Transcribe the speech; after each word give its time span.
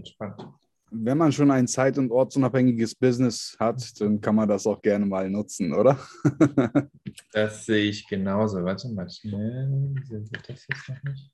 entspannt. 0.00 0.46
Wenn 0.92 1.18
man 1.18 1.30
schon 1.30 1.50
ein 1.52 1.68
zeit- 1.68 1.98
und 1.98 2.10
ortsunabhängiges 2.10 2.96
Business 2.96 3.56
hat, 3.60 4.00
dann 4.00 4.20
kann 4.20 4.34
man 4.34 4.48
das 4.48 4.66
auch 4.66 4.82
gerne 4.82 5.06
mal 5.06 5.30
nutzen, 5.30 5.72
oder? 5.72 5.96
das 7.32 7.64
sehe 7.64 7.84
ich 7.90 8.08
genauso. 8.08 8.64
Warte 8.64 8.88
mal 8.88 9.08
schnell. 9.08 9.94
Wird 10.08 10.48
das 10.48 10.66
jetzt 10.66 10.88
noch 10.88 11.02
nicht? 11.04 11.30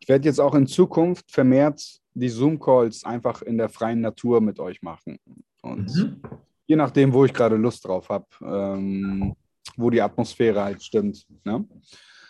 Ich 0.00 0.08
werde 0.08 0.28
jetzt 0.28 0.40
auch 0.40 0.54
in 0.54 0.66
Zukunft 0.66 1.30
vermehrt 1.30 2.00
die 2.14 2.28
Zoom-Calls 2.28 3.04
einfach 3.04 3.42
in 3.42 3.56
der 3.56 3.68
freien 3.68 4.00
Natur 4.00 4.40
mit 4.40 4.58
euch 4.58 4.82
machen. 4.82 5.18
Und 5.62 5.94
mhm. 5.94 6.20
je 6.66 6.76
nachdem, 6.76 7.12
wo 7.12 7.24
ich 7.24 7.32
gerade 7.32 7.56
Lust 7.56 7.84
drauf 7.86 8.08
habe, 8.08 8.26
ähm, 8.42 9.34
wo 9.76 9.90
die 9.90 10.00
Atmosphäre 10.00 10.62
halt 10.62 10.82
stimmt. 10.82 11.26
Ne? 11.44 11.66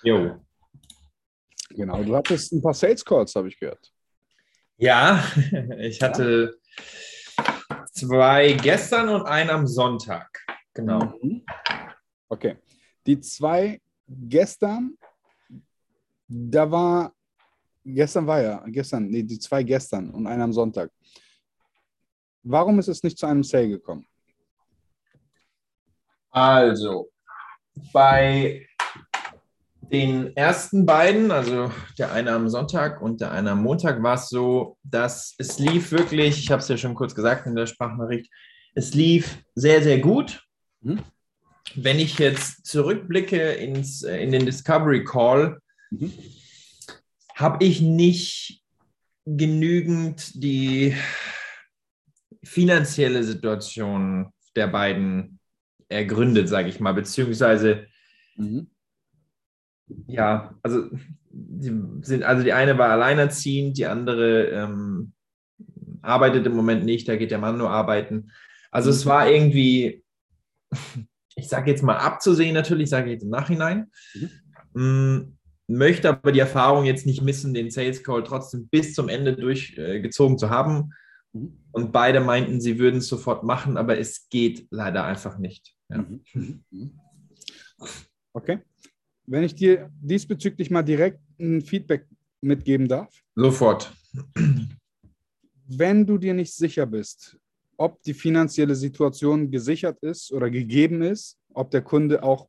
Jo. 0.02 0.40
Genau, 1.70 2.02
du 2.02 2.16
hattest 2.16 2.52
ein 2.52 2.62
paar 2.62 2.74
Sales 2.74 3.04
Calls, 3.04 3.34
habe 3.34 3.48
ich 3.48 3.58
gehört. 3.58 3.92
Ja, 4.76 5.22
ich 5.78 6.00
hatte 6.00 6.58
ja. 7.38 7.86
zwei 7.92 8.52
gestern 8.54 9.08
und 9.10 9.26
einen 9.26 9.50
am 9.50 9.66
Sonntag. 9.66 10.28
Genau. 10.74 11.12
Mhm. 11.22 11.44
Okay. 12.28 12.56
Die 13.06 13.20
zwei 13.20 13.80
gestern, 14.08 14.96
da 16.26 16.70
war, 16.70 17.12
gestern 17.84 18.26
war 18.26 18.40
ja, 18.40 18.64
gestern, 18.66 19.06
nee, 19.06 19.22
die 19.22 19.38
zwei 19.38 19.62
gestern 19.62 20.10
und 20.10 20.26
einer 20.26 20.44
am 20.44 20.52
Sonntag. 20.52 20.90
Warum 22.42 22.78
ist 22.78 22.88
es 22.88 23.02
nicht 23.02 23.18
zu 23.18 23.26
einem 23.26 23.42
Sale 23.42 23.68
gekommen? 23.68 24.06
Also, 26.30 27.10
bei 27.92 28.66
den 29.90 30.36
ersten 30.36 30.86
beiden, 30.86 31.30
also 31.30 31.70
der 31.98 32.12
eine 32.12 32.32
am 32.32 32.48
Sonntag 32.48 33.02
und 33.02 33.20
der 33.20 33.32
eine 33.32 33.52
am 33.52 33.62
Montag, 33.62 34.02
war 34.02 34.14
es 34.14 34.28
so, 34.28 34.76
dass 34.84 35.34
es 35.38 35.58
lief 35.58 35.90
wirklich, 35.90 36.38
ich 36.38 36.50
habe 36.50 36.62
es 36.62 36.68
ja 36.68 36.76
schon 36.76 36.94
kurz 36.94 37.14
gesagt 37.14 37.46
in 37.46 37.56
der 37.56 37.66
Sprachnachricht, 37.66 38.30
es 38.74 38.94
lief 38.94 39.38
sehr, 39.54 39.82
sehr 39.82 39.98
gut. 39.98 40.44
Mhm. 40.80 41.00
Wenn 41.74 41.98
ich 41.98 42.18
jetzt 42.18 42.66
zurückblicke 42.66 43.52
ins, 43.52 44.02
äh, 44.02 44.22
in 44.22 44.30
den 44.30 44.46
Discovery 44.46 45.04
Call, 45.04 45.58
mhm. 45.90 46.12
habe 47.34 47.64
ich 47.64 47.80
nicht 47.80 48.62
genügend 49.26 50.42
die 50.42 50.96
finanzielle 52.44 53.24
Situation 53.24 54.32
der 54.56 54.68
beiden 54.68 55.39
ergründet, 55.90 56.48
sage 56.48 56.68
ich 56.68 56.80
mal, 56.80 56.94
beziehungsweise 56.94 57.86
mhm. 58.36 58.70
ja, 60.06 60.54
also 60.62 60.84
die 61.30 61.72
sind, 62.02 62.22
also 62.22 62.42
die 62.42 62.52
eine 62.52 62.78
war 62.78 62.90
alleinerziehend, 62.90 63.76
die 63.76 63.86
andere 63.86 64.46
ähm, 64.46 65.12
arbeitet 66.02 66.46
im 66.46 66.54
Moment 66.54 66.84
nicht, 66.84 67.08
da 67.08 67.16
geht 67.16 67.30
der 67.30 67.38
Mann 67.38 67.58
nur 67.58 67.70
arbeiten. 67.70 68.30
Also 68.70 68.90
es 68.90 69.04
mhm. 69.04 69.08
war 69.10 69.30
irgendwie, 69.30 70.04
ich 71.34 71.48
sage 71.48 71.70
jetzt 71.70 71.82
mal 71.82 71.96
abzusehen 71.96 72.54
natürlich, 72.54 72.88
sage 72.88 73.06
ich 73.06 73.12
jetzt 73.14 73.24
im 73.24 73.30
Nachhinein. 73.30 73.90
Mhm. 74.72 75.36
Möchte 75.66 76.08
aber 76.08 76.32
die 76.32 76.40
Erfahrung 76.40 76.84
jetzt 76.84 77.06
nicht 77.06 77.22
missen, 77.22 77.54
den 77.54 77.70
Sales 77.70 78.02
Call 78.02 78.24
trotzdem 78.24 78.68
bis 78.68 78.94
zum 78.94 79.08
Ende 79.08 79.36
durchgezogen 79.36 80.34
äh, 80.34 80.38
zu 80.38 80.50
haben. 80.50 80.92
Mhm. 81.32 81.58
Und 81.72 81.92
beide 81.92 82.20
meinten, 82.20 82.60
sie 82.60 82.78
würden 82.78 82.98
es 82.98 83.08
sofort 83.08 83.44
machen, 83.44 83.76
aber 83.76 83.98
es 83.98 84.28
geht 84.28 84.66
leider 84.70 85.04
einfach 85.04 85.38
nicht. 85.38 85.76
Ja. 85.90 85.98
Mhm. 85.98 86.64
Mhm. 86.70 87.00
Okay. 88.32 88.60
Wenn 89.26 89.44
ich 89.44 89.54
dir 89.54 89.90
diesbezüglich 90.00 90.70
mal 90.70 90.82
direkt 90.82 91.20
ein 91.38 91.60
Feedback 91.60 92.06
mitgeben 92.40 92.88
darf. 92.88 93.22
Sofort. 93.34 93.92
Wenn 95.66 96.06
du 96.06 96.18
dir 96.18 96.34
nicht 96.34 96.54
sicher 96.54 96.86
bist, 96.86 97.38
ob 97.76 98.02
die 98.02 98.14
finanzielle 98.14 98.74
Situation 98.74 99.50
gesichert 99.50 99.98
ist 100.02 100.32
oder 100.32 100.50
gegeben 100.50 101.02
ist, 101.02 101.38
ob 101.54 101.70
der 101.70 101.82
Kunde 101.82 102.22
auch 102.22 102.48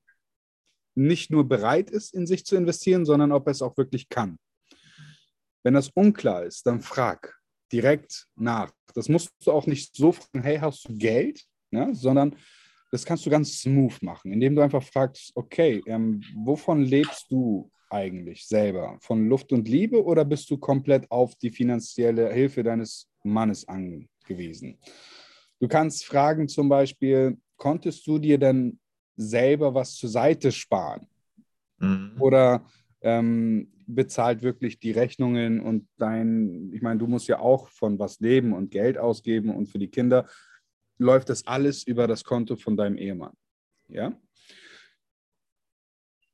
nicht 0.95 1.31
nur 1.31 1.47
bereit 1.47 1.89
ist, 1.89 2.13
in 2.13 2.27
sich 2.27 2.45
zu 2.45 2.55
investieren, 2.55 3.05
sondern 3.05 3.31
ob 3.31 3.47
er 3.47 3.51
es 3.51 3.61
auch 3.61 3.77
wirklich 3.77 4.09
kann. 4.09 4.37
Wenn 5.63 5.73
das 5.73 5.89
unklar 5.89 6.43
ist, 6.43 6.66
dann 6.66 6.81
frag 6.81 7.39
direkt 7.71 8.27
nach. 8.35 8.71
Das 8.93 9.07
musst 9.07 9.31
du 9.45 9.51
auch 9.51 9.67
nicht 9.67 9.95
so 9.95 10.11
fragen, 10.11 10.43
hey, 10.43 10.57
hast 10.57 10.89
du 10.89 10.97
Geld? 10.97 11.45
Ja, 11.71 11.93
sondern 11.93 12.35
das 12.91 13.06
kannst 13.06 13.25
du 13.25 13.29
ganz 13.29 13.62
smooth 13.62 14.02
machen, 14.03 14.34
indem 14.34 14.56
du 14.56 14.62
einfach 14.62 14.84
fragst, 14.84 15.31
okay, 15.35 15.81
ähm, 15.88 16.22
wovon 16.35 16.84
lebst 16.84 17.31
du 17.31 17.72
eigentlich 17.90 18.46
selber? 18.46 18.97
Von 19.02 19.28
Luft 19.28 19.52
und 19.52 19.68
Liebe 19.68 20.03
oder 20.03 20.25
bist 20.25 20.50
du 20.50 20.57
komplett 20.57 21.09
auf 21.09 21.35
die 21.35 21.50
finanzielle 21.50 22.31
Hilfe 22.31 22.63
deines 22.63 23.09
Mannes 23.24 23.68
angewiesen? 23.68 24.78
Du 25.59 25.68
kannst 25.68 26.06
fragen 26.06 26.47
zum 26.47 26.69
Beispiel, 26.69 27.38
konntest 27.56 28.06
du 28.07 28.19
dir 28.19 28.38
denn 28.38 28.79
selber 29.16 29.73
was 29.73 29.96
zur 29.96 30.09
Seite 30.09 30.52
sparen? 30.52 31.08
Mhm. 31.79 32.16
Oder 32.19 32.66
ähm, 33.02 33.72
bezahlt 33.88 34.41
wirklich 34.41 34.79
die 34.79 34.91
Rechnungen 34.91 35.62
und 35.62 35.88
dein, 35.97 36.72
ich 36.73 36.81
meine, 36.81 37.00
du 37.00 37.08
musst 37.08 37.28
ja 37.28 37.40
auch 37.40 37.68
von 37.69 38.00
was 38.00 38.19
leben 38.19 38.53
und 38.53 38.72
Geld 38.72 38.97
ausgeben 38.97 39.50
und 39.50 39.68
für 39.68 39.79
die 39.79 39.90
Kinder 39.90 40.28
läuft 41.01 41.29
das 41.29 41.45
alles 41.47 41.84
über 41.84 42.07
das 42.07 42.23
Konto 42.23 42.56
von 42.56 42.78
deinem 42.78 42.97
Ehemann. 42.97 43.34
Ja? 43.88 44.13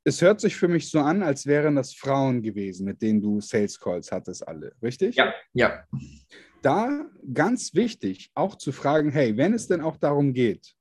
Es 0.03 0.22
hört 0.22 0.39
sich 0.39 0.55
für 0.55 0.67
mich 0.67 0.89
so 0.89 1.00
an, 1.00 1.22
als 1.23 1.45
wären 1.45 1.75
das 1.75 1.94
Frauen 1.94 2.41
gewesen, 2.41 2.85
mit 2.85 3.01
denen 3.01 3.22
du 3.22 3.41
Sales 3.41 3.79
Calls 3.79 4.11
hattest, 4.11 4.47
alle, 4.47 4.73
richtig? 4.81 5.16
Ja, 5.16 5.33
ja. 5.53 5.83
Da 6.61 7.06
ganz 7.33 7.73
wichtig, 7.73 8.31
auch 8.33 8.56
zu 8.56 8.72
fragen, 8.72 9.11
hey, 9.11 9.35
wenn 9.35 9.53
es 9.53 9.67
denn 9.67 9.81
auch 9.81 9.97
darum 9.97 10.33
geht, 10.33 10.73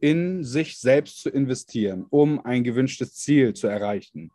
in 0.00 0.42
sich 0.44 0.78
selbst 0.78 1.20
zu 1.20 1.30
investieren, 1.30 2.06
um 2.10 2.44
ein 2.44 2.64
gewünschtes 2.64 3.14
Ziel 3.14 3.54
zu 3.54 3.66
erreichen, 3.66 4.30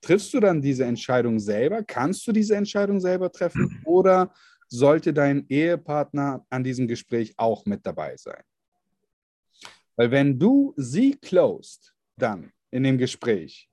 triffst 0.00 0.32
du 0.34 0.40
dann 0.40 0.62
diese 0.62 0.84
Entscheidung 0.84 1.38
selber? 1.38 1.82
Kannst 1.82 2.26
du 2.26 2.32
diese 2.32 2.56
Entscheidung 2.56 3.00
selber 3.00 3.30
treffen? 3.30 3.80
Oder 3.84 4.32
sollte 4.74 5.14
dein 5.14 5.46
Ehepartner 5.48 6.44
an 6.50 6.64
diesem 6.64 6.88
Gespräch 6.88 7.34
auch 7.36 7.64
mit 7.64 7.86
dabei 7.86 8.16
sein. 8.16 8.42
Weil 9.96 10.10
wenn 10.10 10.38
du 10.38 10.74
sie 10.76 11.12
closed, 11.14 11.94
dann 12.16 12.52
in 12.70 12.82
dem 12.82 12.98
Gespräch, 12.98 13.70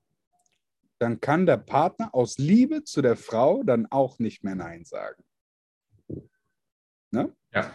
dann 1.00 1.20
kann 1.20 1.48
der 1.48 1.58
Partner 1.58 2.14
aus 2.14 2.38
Liebe 2.38 2.84
zu 2.84 3.02
der 3.02 3.16
Frau 3.16 3.64
dann 3.64 3.88
auch 3.88 4.20
nicht 4.20 4.44
mehr 4.44 4.54
Nein 4.54 4.86
sagen. 4.86 5.24
Ne? 7.10 7.36
Ja. 7.52 7.74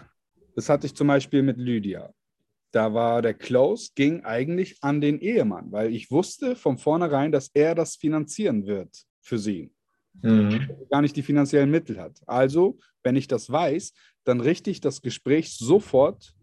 Das 0.54 0.69
hatte 0.69 0.87
ich 0.87 0.94
zum 0.94 1.08
Beispiel 1.08 1.43
mit 1.43 1.58
Lydia. 1.58 2.14
Da 2.70 2.94
war 2.94 3.22
der 3.22 3.34
Close, 3.34 3.91
ging 3.94 4.25
eigentlich 4.25 4.78
an 4.82 5.00
den 5.00 5.19
Ehemann, 5.19 5.72
weil 5.72 5.93
ich 5.93 6.10
wusste 6.10 6.54
von 6.54 6.78
vornherein, 6.78 7.32
dass 7.32 7.50
er 7.53 7.75
das 7.75 7.97
finanzieren 7.97 8.66
wird 8.66 9.04
für 9.20 9.38
sie 9.38 9.75
mhm. 10.22 10.69
gar 10.91 11.03
nicht 11.03 11.16
die 11.16 11.22
finanziellen 11.22 11.71
Mittel 11.71 12.00
hat. 12.00 12.21
Also, 12.27 12.78
wenn 13.03 13.16
ich 13.16 13.28
das 13.28 13.50
weiß, 13.50 13.93
dann 14.25 14.41
richte 14.41 14.71
ich 14.71 14.81
das 14.81 15.03
Gespräch 15.03 15.56
sofort 15.56 16.34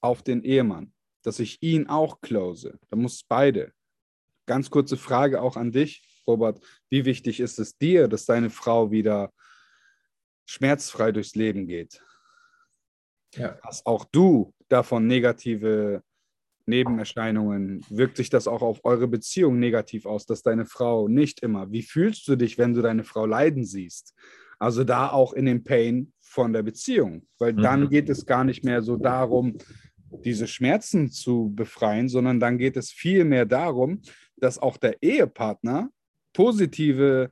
auf 0.00 0.22
den 0.22 0.42
Ehemann, 0.42 0.92
dass 1.22 1.38
ich 1.38 1.62
ihn 1.62 1.88
auch 1.88 2.20
close. 2.20 2.78
Da 2.90 2.96
muss 2.96 3.22
beide. 3.22 3.72
Ganz 4.46 4.70
kurze 4.70 4.96
Frage 4.96 5.40
auch 5.40 5.56
an 5.56 5.70
dich, 5.72 6.02
Robert. 6.26 6.60
Wie 6.90 7.04
wichtig 7.04 7.40
ist 7.40 7.58
es 7.58 7.78
dir, 7.78 8.08
dass 8.08 8.24
deine 8.24 8.50
Frau 8.50 8.90
wieder 8.90 9.32
schmerzfrei 10.46 11.12
durchs 11.12 11.34
Leben 11.34 11.66
geht? 11.66 12.02
Ja. 13.34 13.58
Dass 13.62 13.86
auch 13.86 14.04
du 14.04 14.52
davon 14.68 15.06
negative 15.06 16.02
Nebenerscheinungen? 16.72 17.84
Wirkt 17.90 18.16
sich 18.16 18.30
das 18.30 18.48
auch 18.48 18.62
auf 18.62 18.80
eure 18.84 19.08
Beziehung 19.08 19.58
negativ 19.58 20.06
aus, 20.06 20.26
dass 20.26 20.42
deine 20.42 20.66
Frau 20.66 21.08
nicht 21.08 21.40
immer? 21.40 21.70
Wie 21.70 21.82
fühlst 21.82 22.26
du 22.28 22.36
dich, 22.36 22.58
wenn 22.58 22.74
du 22.74 22.82
deine 22.82 23.04
Frau 23.04 23.26
leiden 23.26 23.64
siehst? 23.64 24.14
Also 24.58 24.84
da 24.84 25.10
auch 25.10 25.32
in 25.32 25.46
dem 25.46 25.64
Pain 25.64 26.12
von 26.20 26.52
der 26.52 26.62
Beziehung, 26.62 27.26
weil 27.38 27.52
dann 27.52 27.82
mhm. 27.82 27.88
geht 27.90 28.08
es 28.08 28.24
gar 28.24 28.44
nicht 28.44 28.64
mehr 28.64 28.80
so 28.80 28.96
darum, 28.96 29.58
diese 30.24 30.46
Schmerzen 30.46 31.10
zu 31.10 31.52
befreien, 31.54 32.08
sondern 32.08 32.40
dann 32.40 32.58
geht 32.58 32.76
es 32.76 32.90
vielmehr 32.90 33.44
darum, 33.44 34.00
dass 34.36 34.58
auch 34.58 34.76
der 34.76 35.02
Ehepartner 35.02 35.90
positive, 36.32 37.30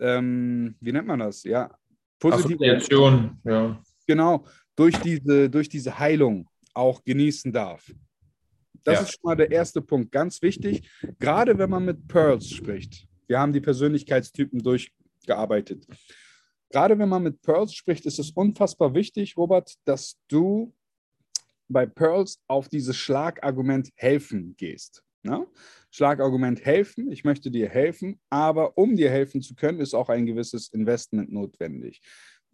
ähm, 0.00 0.76
wie 0.80 0.92
nennt 0.92 1.06
man 1.06 1.20
das? 1.20 1.44
Ja, 1.44 1.70
positive 2.18 2.54
Assoziation, 2.54 3.40
ja. 3.44 3.82
Genau, 4.06 4.44
durch 4.76 4.96
diese, 4.98 5.50
durch 5.50 5.68
diese 5.68 5.98
Heilung 5.98 6.48
auch 6.74 7.02
genießen 7.04 7.52
darf. 7.52 7.90
Das 8.86 8.94
ja. 8.94 9.00
ist 9.02 9.10
schon 9.10 9.20
mal 9.24 9.34
der 9.34 9.50
erste 9.50 9.82
Punkt. 9.82 10.12
Ganz 10.12 10.40
wichtig, 10.42 10.88
gerade 11.18 11.58
wenn 11.58 11.68
man 11.68 11.84
mit 11.84 12.06
Pearls 12.06 12.48
spricht. 12.48 13.08
Wir 13.26 13.40
haben 13.40 13.52
die 13.52 13.60
Persönlichkeitstypen 13.60 14.62
durchgearbeitet. 14.62 15.86
Gerade 16.70 16.96
wenn 16.96 17.08
man 17.08 17.24
mit 17.24 17.42
Pearls 17.42 17.74
spricht, 17.74 18.06
ist 18.06 18.20
es 18.20 18.30
unfassbar 18.30 18.94
wichtig, 18.94 19.36
Robert, 19.36 19.74
dass 19.84 20.20
du 20.28 20.72
bei 21.68 21.84
Pearls 21.84 22.40
auf 22.46 22.68
dieses 22.68 22.96
Schlagargument 22.96 23.90
helfen 23.96 24.54
gehst. 24.56 25.02
Ja? 25.24 25.44
Schlagargument 25.90 26.64
helfen, 26.64 27.10
ich 27.10 27.24
möchte 27.24 27.50
dir 27.50 27.68
helfen, 27.68 28.20
aber 28.30 28.78
um 28.78 28.94
dir 28.94 29.10
helfen 29.10 29.42
zu 29.42 29.56
können, 29.56 29.80
ist 29.80 29.94
auch 29.94 30.10
ein 30.10 30.26
gewisses 30.26 30.68
Investment 30.68 31.32
notwendig. 31.32 32.00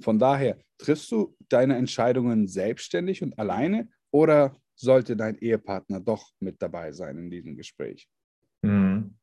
Von 0.01 0.19
daher, 0.19 0.57
triffst 0.79 1.13
du 1.13 1.37
deine 1.51 1.77
Entscheidungen 1.77 2.49
selbstständig 2.49 3.23
und 3.23 3.39
alleine 3.39 3.91
oder 4.11 4.57
sollte 4.75 5.17
dein 5.17 5.37
Ehepartner 5.37 6.01
doch 6.01 6.31
mit 6.41 6.61
dabei 6.61 6.93
sein 6.93 7.19
in 7.19 7.31
diesem 7.31 7.57
Gespräch? 7.57 8.09
Mhm. 8.63 9.15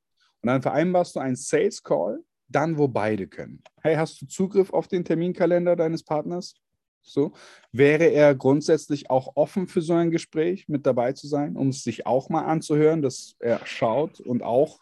Und 0.42 0.48
dann 0.48 0.62
vereinbarst 0.62 1.16
du 1.16 1.19
einen 1.19 1.36
Sales 1.36 1.84
Call, 1.84 2.24
dann 2.48 2.78
wo 2.78 2.88
beide 2.88 3.28
können. 3.28 3.62
Hey, 3.81 3.96
hast 3.96 4.22
du 4.22 4.25
Zugriff 4.28 4.72
auf 4.74 4.88
den 4.88 5.04
Terminkalender 5.06 5.75
deines 5.75 6.04
Partners? 6.04 6.56
So, 7.01 7.34
wäre 7.72 8.06
er 8.06 8.36
grundsätzlich 8.36 9.10
auch 9.10 9.36
offen 9.36 9.68
für 9.68 9.81
so 9.81 9.94
ein 9.94 10.12
Gespräch 10.12 10.68
mit 10.68 10.86
dabei 10.86 11.13
zu 11.13 11.28
sein, 11.28 11.56
um 11.56 11.69
es 11.69 11.84
sich 11.84 12.06
auch 12.06 12.30
mal 12.30 12.45
anzuhören, 12.45 13.02
dass 13.02 13.36
er 13.40 13.66
schaut 13.66 14.19
und 14.19 14.44
auch 14.44 14.80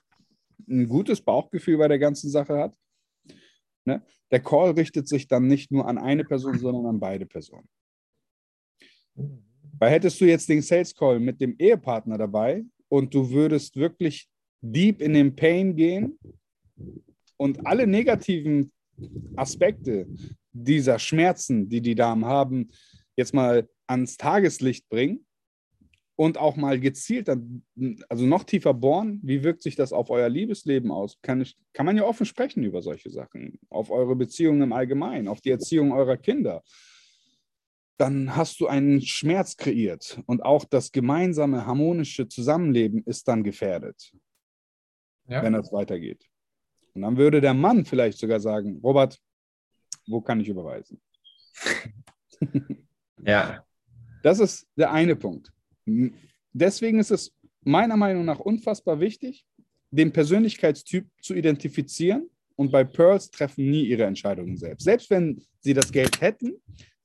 ein 0.68 0.88
gutes 0.88 1.22
Bauchgefühl 1.22 1.78
bei 1.78 1.88
der 1.88 2.00
ganzen 2.00 2.30
Sache 2.30 2.58
hat? 2.58 2.76
Ne? 3.86 4.04
Der 4.32 4.42
Call 4.42 4.72
richtet 4.72 5.08
sich 5.08 5.28
dann 5.28 5.48
nicht 5.48 5.72
nur 5.72 5.88
an 5.88 5.98
eine 5.98 6.26
Person, 6.26 6.58
sondern 6.58 6.86
an 6.88 7.00
beide 7.00 7.26
Personen. 7.26 7.70
Weil 9.80 9.92
hättest 9.92 10.20
du 10.20 10.26
jetzt 10.26 10.50
den 10.50 10.62
Sales 10.62 10.94
Call 10.96 11.20
mit 11.20 11.40
dem 11.40 11.56
Ehepartner 11.58 12.18
dabei 12.18 12.64
und 12.90 13.14
du 13.14 13.30
würdest 13.30 13.76
wirklich 13.76 14.28
deep 14.62 15.02
in 15.02 15.14
den 15.14 15.36
Pain 15.36 15.76
gehen 15.76 16.18
und 17.38 17.66
alle 17.66 17.86
negativen 17.86 18.72
Aspekte 19.36 20.08
dieser 20.52 20.98
Schmerzen, 20.98 21.70
die 21.70 21.82
die 21.82 21.96
Damen 21.96 22.26
haben, 22.26 22.70
jetzt 23.16 23.34
mal 23.34 23.68
ans 23.86 24.18
Tageslicht 24.18 24.90
bringen 24.90 25.26
und 26.16 26.38
auch 26.40 26.56
mal 26.56 26.80
gezielt, 26.80 27.30
also 27.30 28.26
noch 28.26 28.44
tiefer 28.44 28.74
bohren, 28.74 29.20
wie 29.24 29.44
wirkt 29.44 29.62
sich 29.62 29.76
das 29.76 29.94
auf 29.94 30.10
euer 30.10 30.30
Liebesleben 30.30 30.92
aus? 30.92 31.20
Kann, 31.22 31.42
ich, 31.42 31.56
kann 31.74 31.86
man 31.86 31.96
ja 31.96 32.04
offen 32.04 32.26
sprechen 32.26 32.64
über 32.64 32.82
solche 32.82 33.12
Sachen, 33.12 33.60
auf 33.70 33.92
eure 33.92 34.16
Beziehungen 34.16 34.64
im 34.64 34.74
Allgemeinen, 34.74 35.28
auf 35.28 35.42
die 35.42 35.52
Erziehung 35.52 35.92
eurer 35.92 36.18
Kinder. 36.18 36.64
Dann 37.98 38.36
hast 38.36 38.60
du 38.60 38.68
einen 38.68 39.02
Schmerz 39.02 39.58
kreiert 39.58 40.22
und 40.28 40.44
auch 40.44 40.66
das 40.66 40.92
gemeinsame 40.92 41.66
harmonische 41.66 42.28
Zusammenleben 42.28 43.04
ist 43.06 43.28
dann 43.28 43.44
gefährdet, 43.44 44.14
ja. 45.28 45.42
wenn 45.42 45.54
das 45.54 45.72
weitergeht. 45.72 46.24
Und 46.94 47.02
dann 47.02 47.18
würde 47.18 47.42
der 47.42 47.54
Mann 47.54 47.86
vielleicht 47.86 48.20
sogar 48.20 48.40
sagen, 48.40 48.80
Robert, 48.84 49.20
wo 50.08 50.22
kann 50.22 50.40
ich 50.40 50.48
überweisen? 50.48 51.02
ja. 53.24 53.64
Das 54.24 54.40
ist 54.40 54.68
der 54.76 54.92
eine 54.92 55.16
Punkt. 55.16 55.52
Deswegen 56.54 57.00
ist 57.00 57.12
es 57.12 57.34
meiner 57.62 57.98
Meinung 57.98 58.26
nach 58.26 58.40
unfassbar 58.40 59.00
wichtig, 59.00 59.46
den 59.92 60.12
Persönlichkeitstyp 60.12 61.08
zu 61.22 61.34
identifizieren. 61.34 62.30
Und 62.56 62.72
bei 62.72 62.84
Pearls 62.84 63.30
treffen 63.30 63.70
nie 63.70 63.84
ihre 63.84 64.06
Entscheidungen 64.06 64.58
selbst. 64.58 64.84
Selbst 64.84 65.10
wenn 65.12 65.42
sie 65.60 65.76
das 65.76 65.92
Geld 65.92 66.20
hätten, 66.22 66.56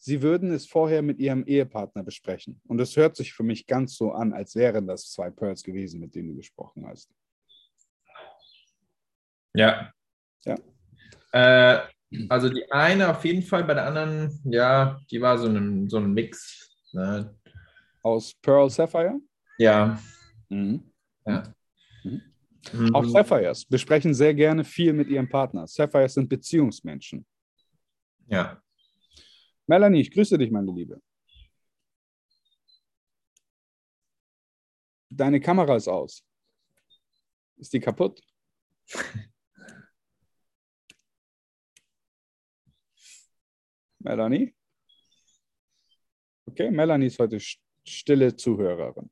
sie 0.02 0.20
würden 0.20 0.50
es 0.50 0.66
vorher 0.66 1.00
mit 1.00 1.20
ihrem 1.20 1.44
Ehepartner 1.46 2.02
besprechen. 2.02 2.60
Und 2.66 2.80
es 2.80 2.96
hört 2.96 3.14
sich 3.14 3.32
für 3.32 3.44
mich 3.44 3.68
ganz 3.68 3.94
so 3.96 4.10
an, 4.10 4.32
als 4.32 4.56
wären 4.56 4.88
das 4.88 5.12
zwei 5.12 5.30
Pearls 5.30 5.62
gewesen, 5.62 6.00
mit 6.00 6.14
denen 6.14 6.30
du 6.30 6.34
gesprochen 6.34 6.84
hast. 6.88 7.08
Ja. 9.54 9.92
Ja. 10.44 10.56
Äh, 11.32 11.82
also 12.28 12.48
die 12.48 12.70
eine 12.72 13.10
auf 13.10 13.24
jeden 13.24 13.42
Fall, 13.42 13.62
bei 13.62 13.74
der 13.74 13.86
anderen, 13.86 14.40
ja, 14.44 14.98
die 15.08 15.20
war 15.20 15.38
so 15.38 15.46
ein, 15.46 15.88
so 15.88 15.98
ein 15.98 16.12
Mix. 16.12 16.68
Ne? 16.92 17.36
Aus 18.02 18.34
Pearl 18.34 18.68
Sapphire? 18.70 19.20
Ja. 19.58 20.02
Mhm. 20.48 20.82
ja. 21.24 21.44
Mhm. 22.02 22.22
Mhm. 22.72 22.94
Auch 22.94 23.04
Sapphires 23.04 23.64
besprechen 23.64 24.14
sehr 24.14 24.34
gerne 24.34 24.64
viel 24.64 24.92
mit 24.92 25.08
ihrem 25.08 25.28
Partner. 25.28 25.68
Sapphires 25.68 26.14
sind 26.14 26.28
Beziehungsmenschen. 26.28 27.24
Ja. 28.26 28.60
Melanie, 29.66 30.00
ich 30.00 30.10
grüße 30.10 30.36
dich, 30.38 30.50
meine 30.50 30.72
Liebe. 30.72 31.00
Deine 35.10 35.40
Kamera 35.40 35.76
ist 35.76 35.88
aus. 35.88 36.24
Ist 37.56 37.72
die 37.72 37.80
kaputt? 37.80 38.20
Melanie? 43.98 44.54
Okay, 46.46 46.70
Melanie 46.70 47.06
ist 47.06 47.18
heute 47.18 47.38
stille 47.84 48.36
Zuhörerin. 48.36 49.10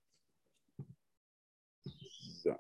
So. 2.43 2.57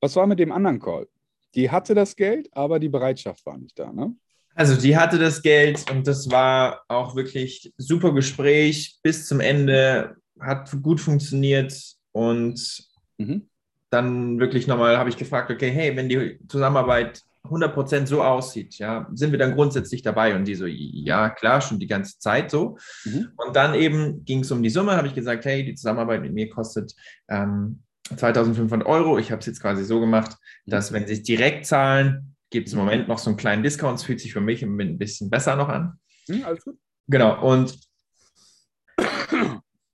Was 0.00 0.16
war 0.16 0.26
mit 0.26 0.38
dem 0.38 0.52
anderen 0.52 0.80
Call? 0.80 1.08
Die 1.54 1.70
hatte 1.70 1.94
das 1.94 2.16
Geld, 2.16 2.48
aber 2.56 2.78
die 2.78 2.88
Bereitschaft 2.88 3.44
war 3.46 3.58
nicht 3.58 3.78
da, 3.78 3.92
ne? 3.92 4.16
Also 4.54 4.76
die 4.76 4.96
hatte 4.96 5.18
das 5.18 5.42
Geld 5.42 5.90
und 5.90 6.06
das 6.06 6.30
war 6.30 6.82
auch 6.88 7.16
wirklich 7.16 7.72
super 7.76 8.14
Gespräch 8.14 8.98
bis 9.02 9.26
zum 9.26 9.40
Ende, 9.40 10.16
hat 10.38 10.70
gut 10.82 11.00
funktioniert 11.00 11.74
und 12.12 12.86
mhm. 13.18 13.48
dann 13.90 14.38
wirklich 14.38 14.66
nochmal 14.66 14.96
habe 14.96 15.08
ich 15.08 15.16
gefragt, 15.16 15.50
okay, 15.50 15.70
hey, 15.70 15.96
wenn 15.96 16.08
die 16.08 16.38
Zusammenarbeit 16.48 17.22
100% 17.44 18.06
so 18.06 18.22
aussieht, 18.22 18.78
ja, 18.78 19.06
sind 19.12 19.32
wir 19.32 19.38
dann 19.38 19.54
grundsätzlich 19.54 20.02
dabei? 20.02 20.34
Und 20.34 20.46
die 20.46 20.54
so, 20.54 20.66
ja, 20.66 21.28
klar, 21.28 21.60
schon 21.60 21.78
die 21.78 21.86
ganze 21.86 22.18
Zeit 22.18 22.50
so. 22.50 22.78
Mhm. 23.04 23.32
Und 23.36 23.54
dann 23.54 23.74
eben 23.74 24.24
ging 24.24 24.40
es 24.40 24.50
um 24.50 24.62
die 24.62 24.70
Summe, 24.70 24.96
habe 24.96 25.08
ich 25.08 25.14
gesagt, 25.14 25.44
hey, 25.44 25.64
die 25.64 25.74
Zusammenarbeit 25.74 26.22
mit 26.22 26.32
mir 26.32 26.48
kostet 26.48 26.94
ähm, 27.28 27.82
2500 28.16 28.86
Euro. 28.86 29.18
Ich 29.18 29.30
habe 29.30 29.40
es 29.40 29.46
jetzt 29.46 29.60
quasi 29.60 29.84
so 29.84 30.00
gemacht, 30.00 30.36
dass 30.66 30.92
wenn 30.92 31.06
sie 31.06 31.14
es 31.14 31.22
direkt 31.22 31.66
zahlen, 31.66 32.33
gibt 32.54 32.68
es 32.68 32.72
im 32.72 32.78
Moment 32.78 33.08
noch 33.08 33.18
so 33.18 33.30
einen 33.30 33.36
kleinen 33.36 33.64
Discount. 33.64 33.98
Es 33.98 34.04
fühlt 34.04 34.20
sich 34.20 34.32
für 34.32 34.40
mich 34.40 34.62
ein 34.62 34.96
bisschen 34.96 35.28
besser 35.28 35.56
noch 35.56 35.68
an. 35.68 35.98
Mhm, 36.28 36.44
alles 36.44 36.64
gut. 36.64 36.78
Genau. 37.08 37.44
Und 37.44 37.76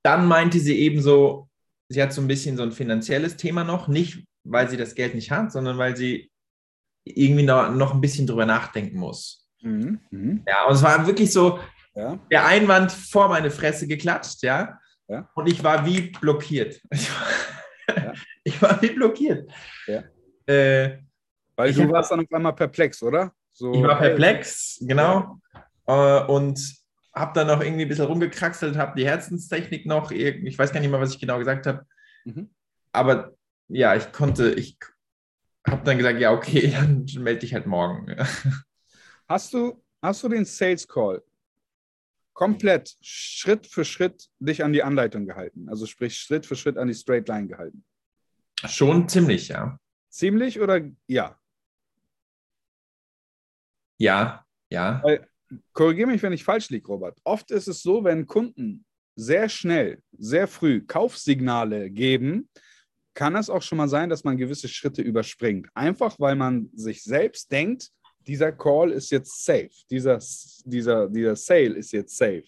dann 0.03 0.29
meinte 0.29 0.61
sie 0.61 0.79
eben 0.79 1.01
so, 1.01 1.49
sie 1.89 2.03
hat 2.03 2.13
so 2.13 2.21
ein 2.21 2.29
bisschen 2.29 2.59
so 2.59 2.63
ein 2.63 2.73
finanzielles 2.73 3.39
Thema 3.39 3.65
noch, 3.65 3.89
nicht 3.89 4.27
weil 4.45 4.69
sie 4.69 4.77
das 4.77 4.95
Geld 4.95 5.15
nicht 5.15 5.31
hat, 5.31 5.53
sondern 5.53 5.79
weil 5.79 5.97
sie 5.97 6.31
irgendwie 7.05 7.45
noch, 7.45 7.75
noch 7.75 7.95
ein 7.95 8.03
bisschen 8.03 8.27
drüber 8.27 8.45
nachdenken 8.45 8.99
muss. 8.99 9.49
Mhm. 9.63 10.01
Mhm. 10.11 10.45
Ja, 10.47 10.67
und 10.67 10.75
es 10.75 10.83
war 10.83 11.07
wirklich 11.07 11.33
so, 11.33 11.59
ja. 11.95 12.19
der 12.31 12.45
Einwand 12.45 12.93
vor 12.93 13.31
meine 13.31 13.51
Fresse 13.51 13.89
geklatscht, 13.89 14.43
ja. 14.43 14.79
ja. 15.09 15.31
Und 15.35 15.47
ich 15.47 15.65
war 15.65 15.87
wie 15.87 16.11
blockiert. 16.11 16.79
Ich 16.91 17.11
war, 17.89 17.97
ja. 17.97 18.13
ich 18.45 18.61
war 18.61 18.83
wie 18.83 18.91
blockiert. 18.91 19.51
Ja. 19.87 20.05
Äh, 20.47 20.99
Weil 21.61 21.73
du 21.73 21.91
warst 21.91 22.11
dann 22.11 22.21
auf 22.21 22.33
einmal 22.33 22.55
perplex, 22.55 23.03
oder? 23.03 23.33
So, 23.53 23.73
ich 23.73 23.83
war 23.83 23.99
perplex, 23.99 24.79
genau. 24.81 25.41
Äh, 25.87 26.25
und 26.25 26.59
habe 27.15 27.33
dann 27.35 27.49
noch 27.49 27.61
irgendwie 27.61 27.83
ein 27.83 27.89
bisschen 27.89 28.07
rumgekraxelt, 28.07 28.77
habe 28.77 28.95
die 28.97 29.07
Herzenstechnik 29.07 29.87
noch, 29.87 30.11
ich 30.11 30.59
weiß 30.59 30.73
gar 30.73 30.81
nicht 30.81 30.91
mehr, 30.91 31.01
was 31.01 31.15
ich 31.15 31.21
genau 31.21 31.39
gesagt 31.39 31.67
habe. 31.67 31.87
Mhm. 32.25 32.51
Aber 32.93 33.35
ja, 33.69 33.95
ich 33.95 34.13
konnte, 34.13 34.53
ich 34.53 34.79
habe 35.67 35.85
dann 35.85 35.99
gesagt, 35.99 36.21
ja, 36.21 36.33
okay, 36.33 36.71
dann 36.77 37.07
melde 37.19 37.41
dich 37.41 37.55
halt 37.55 37.67
morgen. 37.67 38.17
Hast 39.29 39.55
du, 39.55 39.81
hast 40.03 40.25
du 40.25 40.29
den 40.29 40.45
Sales 40.45 40.89
Call 40.89 41.23
komplett 42.33 42.97
Schritt 43.01 43.65
für 43.69 43.85
Schritt 43.85 44.29
dich 44.41 44.65
an 44.65 44.73
die 44.73 44.83
Anleitung 44.83 45.25
gehalten? 45.25 45.69
Also 45.69 45.87
sprich 45.87 46.19
Schritt 46.19 46.47
für 46.47 46.57
Schritt 46.57 46.77
an 46.77 46.89
die 46.89 46.95
Straight 46.95 47.29
Line 47.29 47.47
gehalten? 47.47 47.85
Schon 48.67 49.09
ziemlich, 49.09 49.47
ja. 49.47 49.79
Ziemlich 50.09 50.61
oder 50.61 50.81
ja? 51.07 51.40
Ja, 54.01 54.47
ja. 54.71 55.03
korrigiere 55.75 56.09
mich, 56.09 56.23
wenn 56.23 56.33
ich 56.33 56.43
falsch 56.43 56.71
liege, 56.71 56.87
Robert. 56.87 57.19
Oft 57.23 57.51
ist 57.51 57.69
es 57.69 57.83
so, 57.83 58.03
wenn 58.03 58.27
Kunden 58.27 58.87
sehr 59.15 59.49
schnell, 59.51 60.03
sehr 60.17 60.49
früh 60.49 60.81
Kaufsignale 60.81 61.91
geben, 61.91 62.49
kann 63.13 63.37
es 63.37 63.51
auch 63.51 63.61
schon 63.61 63.77
mal 63.77 63.89
sein, 63.89 64.09
dass 64.09 64.25
man 64.25 64.39
gewisse 64.39 64.69
Schritte 64.69 65.03
überspringt. 65.03 65.69
Einfach 65.75 66.19
weil 66.19 66.35
man 66.35 66.71
sich 66.73 67.05
selbst 67.05 67.53
denkt, 67.53 67.91
dieser 68.27 68.53
Call 68.53 68.91
ist 68.93 69.11
jetzt 69.11 69.45
safe, 69.45 69.71
dieser, 69.91 70.19
dieser, 70.65 71.09
dieser 71.09 71.37
Sale 71.37 71.75
ist 71.75 71.93
jetzt 71.93 72.17
safe. 72.17 72.45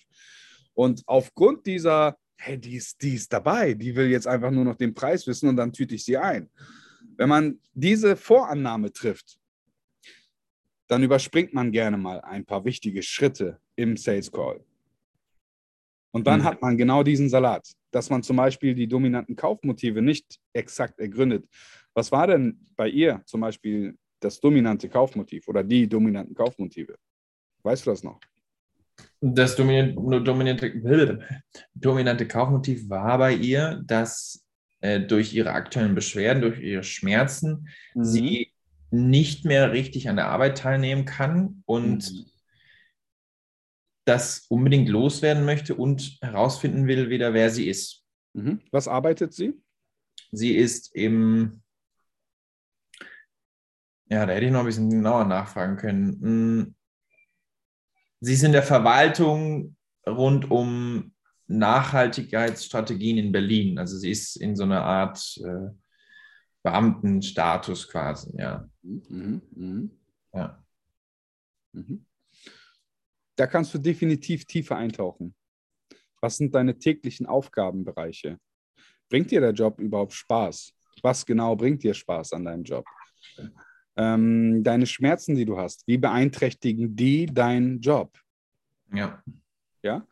Und 0.72 1.02
aufgrund 1.06 1.66
dieser, 1.66 2.16
hey, 2.38 2.58
die 2.58 2.76
ist, 2.76 3.02
die 3.02 3.14
ist 3.14 3.30
dabei, 3.30 3.74
die 3.74 3.94
will 3.94 4.08
jetzt 4.08 4.26
einfach 4.26 4.50
nur 4.50 4.64
noch 4.64 4.76
den 4.76 4.94
Preis 4.94 5.26
wissen 5.26 5.50
und 5.50 5.56
dann 5.56 5.72
tüte 5.72 5.94
ich 5.94 6.04
sie 6.04 6.16
ein. 6.16 6.48
Wenn 7.16 7.28
man 7.28 7.60
diese 7.74 8.16
Vorannahme 8.16 8.90
trifft, 8.90 9.38
dann 10.92 11.02
überspringt 11.02 11.54
man 11.54 11.72
gerne 11.72 11.96
mal 11.96 12.20
ein 12.20 12.44
paar 12.44 12.66
wichtige 12.66 13.02
Schritte 13.02 13.58
im 13.76 13.96
Sales 13.96 14.30
Call. 14.30 14.62
Und 16.10 16.26
dann 16.26 16.40
mhm. 16.40 16.44
hat 16.44 16.60
man 16.60 16.76
genau 16.76 17.02
diesen 17.02 17.30
Salat, 17.30 17.66
dass 17.90 18.10
man 18.10 18.22
zum 18.22 18.36
Beispiel 18.36 18.74
die 18.74 18.86
dominanten 18.86 19.34
Kaufmotive 19.34 20.02
nicht 20.02 20.38
exakt 20.52 21.00
ergründet. 21.00 21.48
Was 21.94 22.12
war 22.12 22.26
denn 22.26 22.60
bei 22.76 22.90
ihr 22.90 23.22
zum 23.24 23.40
Beispiel 23.40 23.96
das 24.20 24.38
dominante 24.38 24.90
Kaufmotiv 24.90 25.48
oder 25.48 25.64
die 25.64 25.88
dominanten 25.88 26.34
Kaufmotive? 26.34 26.96
Weißt 27.62 27.86
du 27.86 27.90
das 27.90 28.04
noch? 28.04 28.20
Das 29.22 29.56
dominante, 29.56 29.96
dominante, 31.74 32.28
Kaufmotiv 32.28 32.86
war 32.90 33.16
bei 33.16 33.32
ihr, 33.32 33.80
dass 33.86 34.44
äh, 34.82 35.00
durch 35.00 35.32
ihre 35.32 35.52
aktuellen 35.52 35.94
Beschwerden, 35.94 36.42
durch 36.42 36.60
ihre 36.60 36.82
Schmerzen, 36.82 37.66
mhm. 37.94 38.04
sie 38.04 38.51
nicht 38.92 39.44
mehr 39.44 39.72
richtig 39.72 40.08
an 40.08 40.16
der 40.16 40.28
Arbeit 40.28 40.58
teilnehmen 40.58 41.04
kann 41.04 41.62
und 41.66 42.12
mhm. 42.12 42.26
das 44.04 44.46
unbedingt 44.48 44.88
loswerden 44.88 45.44
möchte 45.44 45.74
und 45.74 46.18
herausfinden 46.20 46.86
will 46.86 47.08
wieder, 47.08 47.32
wer 47.32 47.50
sie 47.50 47.68
ist. 47.68 48.04
Mhm. 48.34 48.60
Was 48.70 48.88
arbeitet 48.88 49.32
sie? 49.32 49.54
Sie 50.30 50.54
ist 50.54 50.94
im, 50.94 51.62
ja, 54.06 54.26
da 54.26 54.32
hätte 54.34 54.46
ich 54.46 54.52
noch 54.52 54.60
ein 54.60 54.66
bisschen 54.66 54.90
genauer 54.90 55.24
nachfragen 55.24 55.76
können. 55.76 56.20
Hm. 56.20 56.74
Sie 58.20 58.34
ist 58.34 58.42
in 58.42 58.52
der 58.52 58.62
Verwaltung 58.62 59.76
rund 60.06 60.50
um 60.50 61.14
Nachhaltigkeitsstrategien 61.46 63.18
in 63.18 63.32
Berlin. 63.32 63.78
Also 63.78 63.98
sie 63.98 64.10
ist 64.10 64.36
in 64.36 64.54
so 64.54 64.64
einer 64.64 64.82
Art 64.82 65.38
äh, 65.44 65.70
Beamtenstatus 66.62 67.88
quasi, 67.88 68.32
ja. 68.36 68.68
Mhm, 68.82 69.42
mh. 69.54 69.88
ja. 70.32 70.64
Mhm. 71.72 72.06
Da 73.36 73.46
kannst 73.46 73.74
du 73.74 73.78
definitiv 73.78 74.44
tiefer 74.44 74.76
eintauchen. 74.76 75.34
Was 76.20 76.36
sind 76.36 76.54
deine 76.54 76.78
täglichen 76.78 77.26
Aufgabenbereiche? 77.26 78.38
Bringt 79.08 79.30
dir 79.30 79.40
der 79.40 79.52
Job 79.52 79.80
überhaupt 79.80 80.12
Spaß? 80.12 80.72
Was 81.02 81.26
genau 81.26 81.56
bringt 81.56 81.82
dir 81.82 81.94
Spaß 81.94 82.34
an 82.34 82.44
deinem 82.44 82.62
Job? 82.62 82.86
Ähm, 83.96 84.62
deine 84.62 84.86
Schmerzen, 84.86 85.34
die 85.34 85.44
du 85.44 85.58
hast, 85.58 85.86
wie 85.86 85.98
beeinträchtigen 85.98 86.94
die 86.94 87.26
deinen 87.26 87.80
Job? 87.80 88.16
Ja. 88.92 89.22
Ja. 89.82 90.06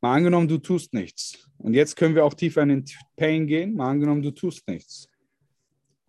Mal 0.00 0.16
angenommen, 0.16 0.48
du 0.48 0.58
tust 0.58 0.94
nichts. 0.94 1.50
Und 1.58 1.74
jetzt 1.74 1.94
können 1.96 2.14
wir 2.14 2.24
auch 2.24 2.32
tiefer 2.32 2.62
in 2.62 2.68
den 2.70 2.84
Pain 3.16 3.46
gehen. 3.46 3.74
Mal 3.74 3.90
angenommen, 3.90 4.22
du 4.22 4.30
tust 4.30 4.66
nichts. 4.66 5.09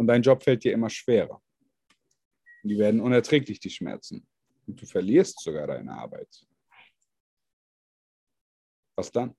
Und 0.01 0.07
dein 0.07 0.23
Job 0.23 0.41
fällt 0.41 0.63
dir 0.63 0.73
immer 0.73 0.89
schwerer. 0.89 1.39
Die 2.63 2.75
werden 2.79 2.99
unerträglich, 2.99 3.59
die 3.59 3.69
Schmerzen. 3.69 4.25
Und 4.65 4.81
du 4.81 4.87
verlierst 4.87 5.39
sogar 5.41 5.67
deine 5.67 5.91
Arbeit. 5.93 6.27
Was 8.95 9.11
dann? 9.11 9.35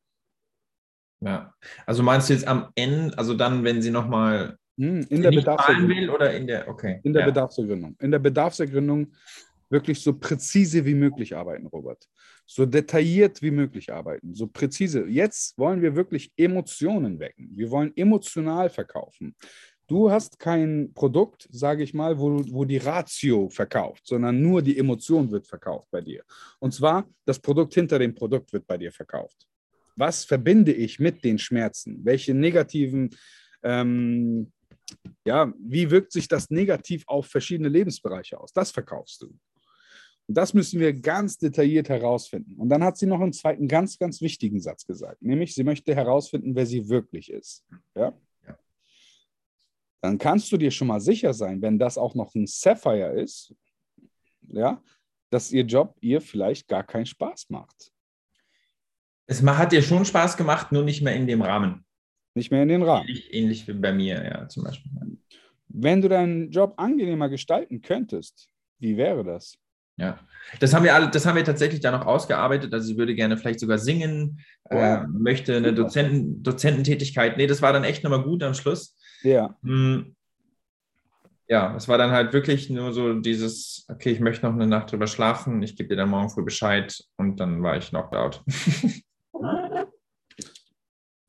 Ja, 1.19 1.53
also 1.85 2.05
meinst 2.05 2.29
du 2.29 2.35
jetzt 2.35 2.47
am 2.47 2.71
Ende, 2.77 3.19
also 3.19 3.35
dann, 3.35 3.65
wenn 3.65 3.83
sie 3.83 3.91
nochmal 3.91 4.57
hm, 4.79 5.05
in 5.11 5.23
der 5.23 5.33
Bedarfsergründung 5.33 5.97
will 5.97 6.11
oder 6.11 6.33
in 6.33 6.47
der, 6.47 6.69
okay. 6.69 7.01
In 7.03 7.13
der 7.13 7.23
ja. 7.23 7.27
Bedarfsergründung. 7.27 7.97
In 7.99 8.13
der 8.13 8.21
Bedarfsergründung 8.21 9.13
wirklich 9.69 10.01
so 10.01 10.17
präzise 10.17 10.85
wie 10.85 10.95
möglich 10.95 11.35
arbeiten, 11.35 11.67
Robert. 11.67 12.09
So 12.47 12.67
detailliert 12.67 13.43
wie 13.43 13.51
möglich 13.51 13.93
arbeiten, 13.93 14.33
so 14.33 14.47
präzise. 14.47 15.07
Jetzt 15.09 15.59
wollen 15.59 15.83
wir 15.83 15.97
wirklich 15.97 16.31
Emotionen 16.37 17.19
wecken. 17.19 17.51
Wir 17.53 17.69
wollen 17.69 17.93
emotional 17.97 18.71
verkaufen. 18.71 19.35
Du 19.93 20.11
hast 20.11 20.39
kein 20.39 20.91
Produkt, 20.95 21.47
sage 21.51 21.83
ich 21.83 21.93
mal, 21.93 22.19
wo, 22.19 22.43
wo 22.49 22.65
die 22.65 22.79
Ratio 22.79 23.51
verkauft, 23.51 24.07
sondern 24.07 24.41
nur 24.41 24.63
die 24.63 24.79
Emotion 24.79 25.31
wird 25.31 25.47
verkauft 25.47 25.87
bei 25.91 26.01
dir. 26.01 26.25
Und 26.61 26.73
zwar 26.73 27.07
das 27.27 27.39
Produkt 27.39 27.75
hinter 27.75 27.99
dem 27.99 28.15
Produkt 28.15 28.55
wird 28.55 28.67
bei 28.67 28.79
dir 28.79 28.91
verkauft. 28.91 29.47
Was 29.95 30.25
verbinde 30.25 30.73
ich 30.73 30.99
mit 30.99 31.23
den 31.23 31.39
Schmerzen? 31.39 32.01
Welche 32.07 32.33
negativen, 32.33 33.11
ähm, 33.63 34.51
ja, 35.27 35.53
wie 35.59 35.91
wirkt 35.91 36.13
sich 36.13 36.27
das 36.27 36.49
negativ 36.49 37.05
auf 37.07 37.27
verschiedene 37.27 37.69
Lebensbereiche 37.69 38.41
aus? 38.41 38.51
Das 38.55 38.71
verkaufst 38.71 39.21
du. 39.21 39.27
Und 40.27 40.39
das 40.39 40.55
müssen 40.55 40.81
wir 40.81 40.95
ganz 40.95 41.37
detailliert 41.37 41.91
herausfinden. 41.91 42.55
Und 42.57 42.71
dann 42.71 42.83
hat 42.83 42.97
sie 42.97 43.05
noch 43.05 43.21
einen 43.21 43.35
zweiten 43.35 43.69
ganz, 43.69 43.99
ganz 43.99 44.23
wichtigen 44.23 44.59
Satz 44.59 44.87
gesagt, 44.87 45.21
nämlich 45.21 45.55
sie 45.55 45.65
möchte 45.65 45.95
herausfinden, 45.95 46.55
wer 46.55 46.65
sie 46.65 46.89
wirklich 46.89 47.31
ist. 47.31 47.67
Ja? 47.95 48.15
Dann 50.03 50.19
kannst 50.19 50.51
du 50.51 50.57
dir 50.57 50.71
schon 50.71 50.89
mal 50.89 51.01
sicher 51.01 51.33
sein, 51.33 51.63
wenn 51.63 51.79
das 51.79 51.97
auch 51.97 52.15
noch 52.15 52.35
ein 52.35 52.47
Sapphire 52.47 53.13
ist, 53.21 53.55
ja, 54.49 54.83
dass 55.31 55.53
ihr 55.53 55.63
Job 55.63 55.97
ihr 56.01 56.21
vielleicht 56.21 56.69
gar 56.69 56.83
keinen 56.83 57.07
Spaß 57.07 57.49
macht. 57.51 57.93
Es 59.27 59.43
hat 59.43 59.73
dir 59.73 59.81
schon 59.81 60.05
Spaß 60.05 60.37
gemacht, 60.37 60.73
nur 60.73 60.83
nicht 60.83 61.03
mehr 61.03 61.15
in 61.15 61.27
dem 61.27 61.41
Rahmen. 61.41 61.87
Nicht 62.35 62.51
mehr 62.51 62.65
in 62.65 62.69
den 62.69 62.83
Rahmen. 62.83 63.07
Ähnlich, 63.09 63.33
ähnlich 63.33 63.69
wie 63.69 63.73
bei 63.75 63.93
mir, 63.93 64.25
ja, 64.25 64.49
zum 64.49 64.65
Beispiel. 64.65 64.91
Wenn 65.69 66.03
du 66.03 66.09
deinen 66.09 66.51
Job 66.51 66.75
angenehmer 66.77 67.29
gestalten 67.29 67.81
könntest, 67.81 68.49
wie 68.81 68.97
wäre 68.97 69.23
das? 69.23 69.57
Ja, 69.97 70.19
das 70.59 70.75
haben 70.75 70.85
wir 70.85 70.95
alle, 70.95 71.11
das 71.11 71.25
haben 71.27 71.37
wir 71.37 71.45
tatsächlich 71.45 71.81
da 71.81 71.93
noch 71.93 72.07
ausgearbeitet. 72.07 72.75
Also 72.75 72.89
sie 72.89 72.97
würde 72.97 73.15
gerne 73.15 73.37
vielleicht 73.37 73.61
sogar 73.61 73.79
singen, 73.79 74.41
oh 74.65 74.75
äh, 74.75 75.07
möchte 75.07 75.57
eine 75.57 75.73
Dozenten, 75.73 76.43
Dozententätigkeit. 76.43 77.37
Nee, 77.37 77.47
das 77.47 77.63
war 77.63 77.73
dann 77.73 77.85
echt 77.85 78.03
nochmal 78.03 78.25
gut 78.25 78.43
am 78.43 78.55
Schluss. 78.55 78.97
Ja. 79.23 79.57
Hm. 79.63 80.15
Ja, 81.49 81.77
es 81.77 81.89
war 81.89 81.99
dann 81.99 82.13
halt 82.13 82.33
wirklich 82.33 82.71
nur 82.71 82.93
so 82.93 83.15
dieses, 83.15 83.85
okay, 83.91 84.11
ich 84.11 84.21
möchte 84.21 84.47
noch 84.47 84.55
eine 84.55 84.67
Nacht 84.67 84.91
drüber 84.91 85.07
schlafen, 85.07 85.63
ich 85.63 85.77
gebe 85.77 85.91
dir 85.91 85.97
dann 85.97 86.09
morgen 86.09 86.31
früh 86.31 86.43
Bescheid 86.43 86.99
und 87.17 87.39
dann 87.41 87.63
war 87.63 87.77
ich 87.77 87.91
knocked 87.91 88.15
out. 88.15 88.43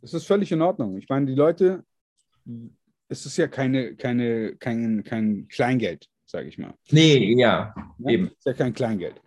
das 0.01 0.13
ist 0.13 0.25
völlig 0.25 0.51
in 0.51 0.61
Ordnung. 0.61 0.97
Ich 0.97 1.09
meine, 1.09 1.25
die 1.25 1.35
Leute, 1.35 1.83
es 3.09 3.25
ist 3.25 3.37
ja 3.37 3.47
keine, 3.47 3.95
keine, 3.95 4.55
kein, 4.55 5.03
kein 5.03 5.47
Kleingeld, 5.49 6.07
sage 6.25 6.47
ich 6.47 6.57
mal. 6.57 6.73
Nee, 6.91 7.35
ja, 7.37 7.75
ja, 7.97 8.09
eben. 8.09 8.27
Es 8.27 8.37
ist 8.37 8.45
ja 8.45 8.53
kein 8.53 8.73
Kleingeld. 8.73 9.21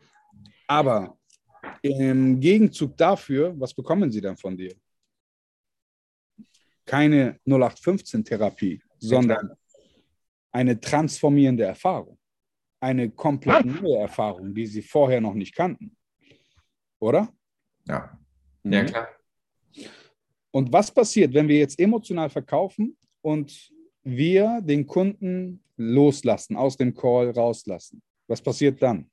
Aber 0.67 1.19
im 1.83 2.41
Gegenzug 2.41 2.97
dafür, 2.97 3.55
was 3.59 3.75
bekommen 3.75 4.11
sie 4.11 4.21
dann 4.21 4.37
von 4.37 4.57
dir? 4.57 4.75
Keine 6.87 7.39
0815-Therapie, 7.47 8.81
sondern 8.99 9.51
eine 10.53 10.81
transformierende 10.81 11.65
Erfahrung. 11.65 12.19
Eine 12.81 13.11
komplett 13.11 13.67
neue 13.67 13.99
Erfahrung, 13.99 14.55
die 14.55 14.67
sie 14.67 14.83
vorher 14.83 15.21
noch 15.21 15.35
nicht 15.35 15.55
kannten. 15.55 15.97
Oder? 16.99 17.33
Ja. 17.87 18.19
Ja, 18.65 18.83
mhm. 18.83 18.87
klar. 18.87 19.09
Und 20.51 20.73
was 20.73 20.91
passiert, 20.91 21.35
wenn 21.35 21.49
wir 21.49 21.59
jetzt 21.59 21.79
emotional 21.79 22.31
verkaufen 22.31 22.97
und 23.21 23.71
wir 24.03 24.61
den 24.63 24.87
Kunden 24.87 25.63
loslassen, 25.77 26.57
aus 26.57 26.77
dem 26.77 26.95
Call 26.95 27.31
rauslassen? 27.31 28.03
Was 28.27 28.41
passiert 28.41 28.81
dann? 28.81 29.11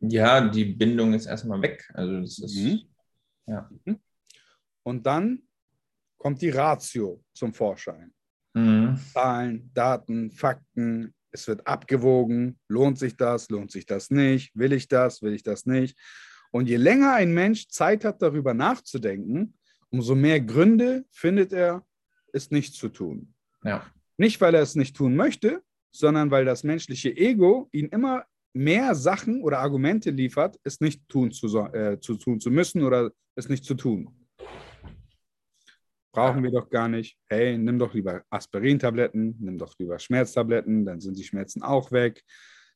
Ja, 0.00 0.48
die 0.48 0.64
Bindung 0.64 1.12
ist 1.12 1.26
erstmal 1.26 1.60
weg. 1.62 1.88
Also 1.94 2.20
das 2.20 2.38
ist, 2.38 2.56
mhm. 2.56 2.80
ja. 3.46 3.70
Mhm. 3.84 4.00
Und 4.82 5.06
dann 5.06 5.42
kommt 6.18 6.40
die 6.42 6.50
Ratio 6.50 7.22
zum 7.34 7.52
Vorschein. 7.52 8.12
Mhm. 8.54 8.98
Zahlen, 9.12 9.70
Daten, 9.72 10.30
Fakten, 10.30 11.14
es 11.30 11.48
wird 11.48 11.66
abgewogen, 11.66 12.58
lohnt 12.68 12.98
sich 12.98 13.16
das, 13.16 13.48
lohnt 13.48 13.70
sich 13.70 13.86
das 13.86 14.10
nicht, 14.10 14.54
will 14.54 14.72
ich 14.72 14.88
das, 14.88 15.22
will 15.22 15.32
ich 15.32 15.42
das 15.42 15.66
nicht. 15.66 15.98
Und 16.50 16.68
je 16.68 16.76
länger 16.76 17.14
ein 17.14 17.32
Mensch 17.32 17.68
Zeit 17.68 18.04
hat, 18.04 18.20
darüber 18.20 18.52
nachzudenken, 18.52 19.54
umso 19.90 20.14
mehr 20.14 20.40
Gründe 20.40 21.04
findet 21.10 21.52
er, 21.52 21.84
es 22.32 22.50
nicht 22.50 22.74
zu 22.74 22.88
tun. 22.88 23.34
Ja. 23.64 23.86
Nicht, 24.18 24.40
weil 24.40 24.54
er 24.54 24.62
es 24.62 24.74
nicht 24.74 24.94
tun 24.94 25.16
möchte, 25.16 25.62
sondern 25.90 26.30
weil 26.30 26.44
das 26.44 26.62
menschliche 26.64 27.16
Ego 27.16 27.68
ihn 27.72 27.86
immer 27.86 28.24
mehr 28.52 28.94
Sachen 28.94 29.42
oder 29.42 29.60
Argumente 29.60 30.10
liefert, 30.10 30.58
es 30.62 30.80
nicht 30.80 31.08
tun 31.08 31.30
zu, 31.30 31.46
äh, 31.72 31.98
zu 32.00 32.16
tun 32.16 32.40
zu 32.40 32.50
müssen 32.50 32.82
oder 32.82 33.10
es 33.34 33.48
nicht 33.48 33.64
zu 33.64 33.74
tun. 33.74 34.10
Brauchen 36.12 36.42
wir 36.42 36.50
doch 36.50 36.68
gar 36.68 36.88
nicht. 36.88 37.18
Hey, 37.26 37.56
nimm 37.56 37.78
doch 37.78 37.94
lieber 37.94 38.22
Aspirintabletten, 38.28 39.36
nimm 39.40 39.56
doch 39.56 39.74
lieber 39.78 39.98
Schmerztabletten, 39.98 40.84
dann 40.84 41.00
sind 41.00 41.16
die 41.16 41.24
Schmerzen 41.24 41.62
auch 41.62 41.90
weg. 41.90 42.22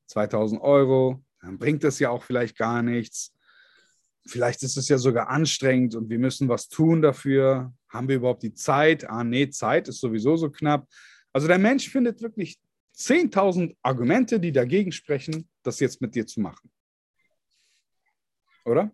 2000 0.07 0.63
Euro, 0.63 1.23
dann 1.43 1.59
bringt 1.59 1.85
das 1.85 1.99
ja 1.99 2.09
auch 2.09 2.23
vielleicht 2.23 2.57
gar 2.57 2.83
nichts. 2.83 3.35
Vielleicht 4.27 4.63
ist 4.63 4.79
es 4.79 4.89
ja 4.89 4.97
sogar 4.97 5.29
anstrengend 5.29 5.95
und 5.95 6.09
wir 6.09 6.19
müssen 6.19 6.49
was 6.49 6.69
tun 6.69 7.03
dafür. 7.03 7.75
Haben 7.91 8.09
wir 8.09 8.17
überhaupt 8.17 8.43
die 8.43 8.55
Zeit? 8.55 9.09
Ah, 9.09 9.23
nee, 9.23 9.51
Zeit 9.51 9.89
ist 9.89 10.01
sowieso 10.01 10.37
so 10.37 10.51
knapp. 10.51 10.89
Also 11.33 11.47
der 11.47 11.59
Mensch 11.59 11.91
findet 11.91 12.23
wirklich 12.23 12.59
10.000 12.97 13.77
Argumente, 13.83 14.41
die 14.41 14.53
dagegen 14.53 14.93
sprechen, 14.93 15.47
das 15.63 15.79
jetzt 15.81 16.01
mit 16.01 16.15
dir 16.15 16.27
zu 16.27 16.41
machen. 16.41 16.71
Oder? 18.65 18.91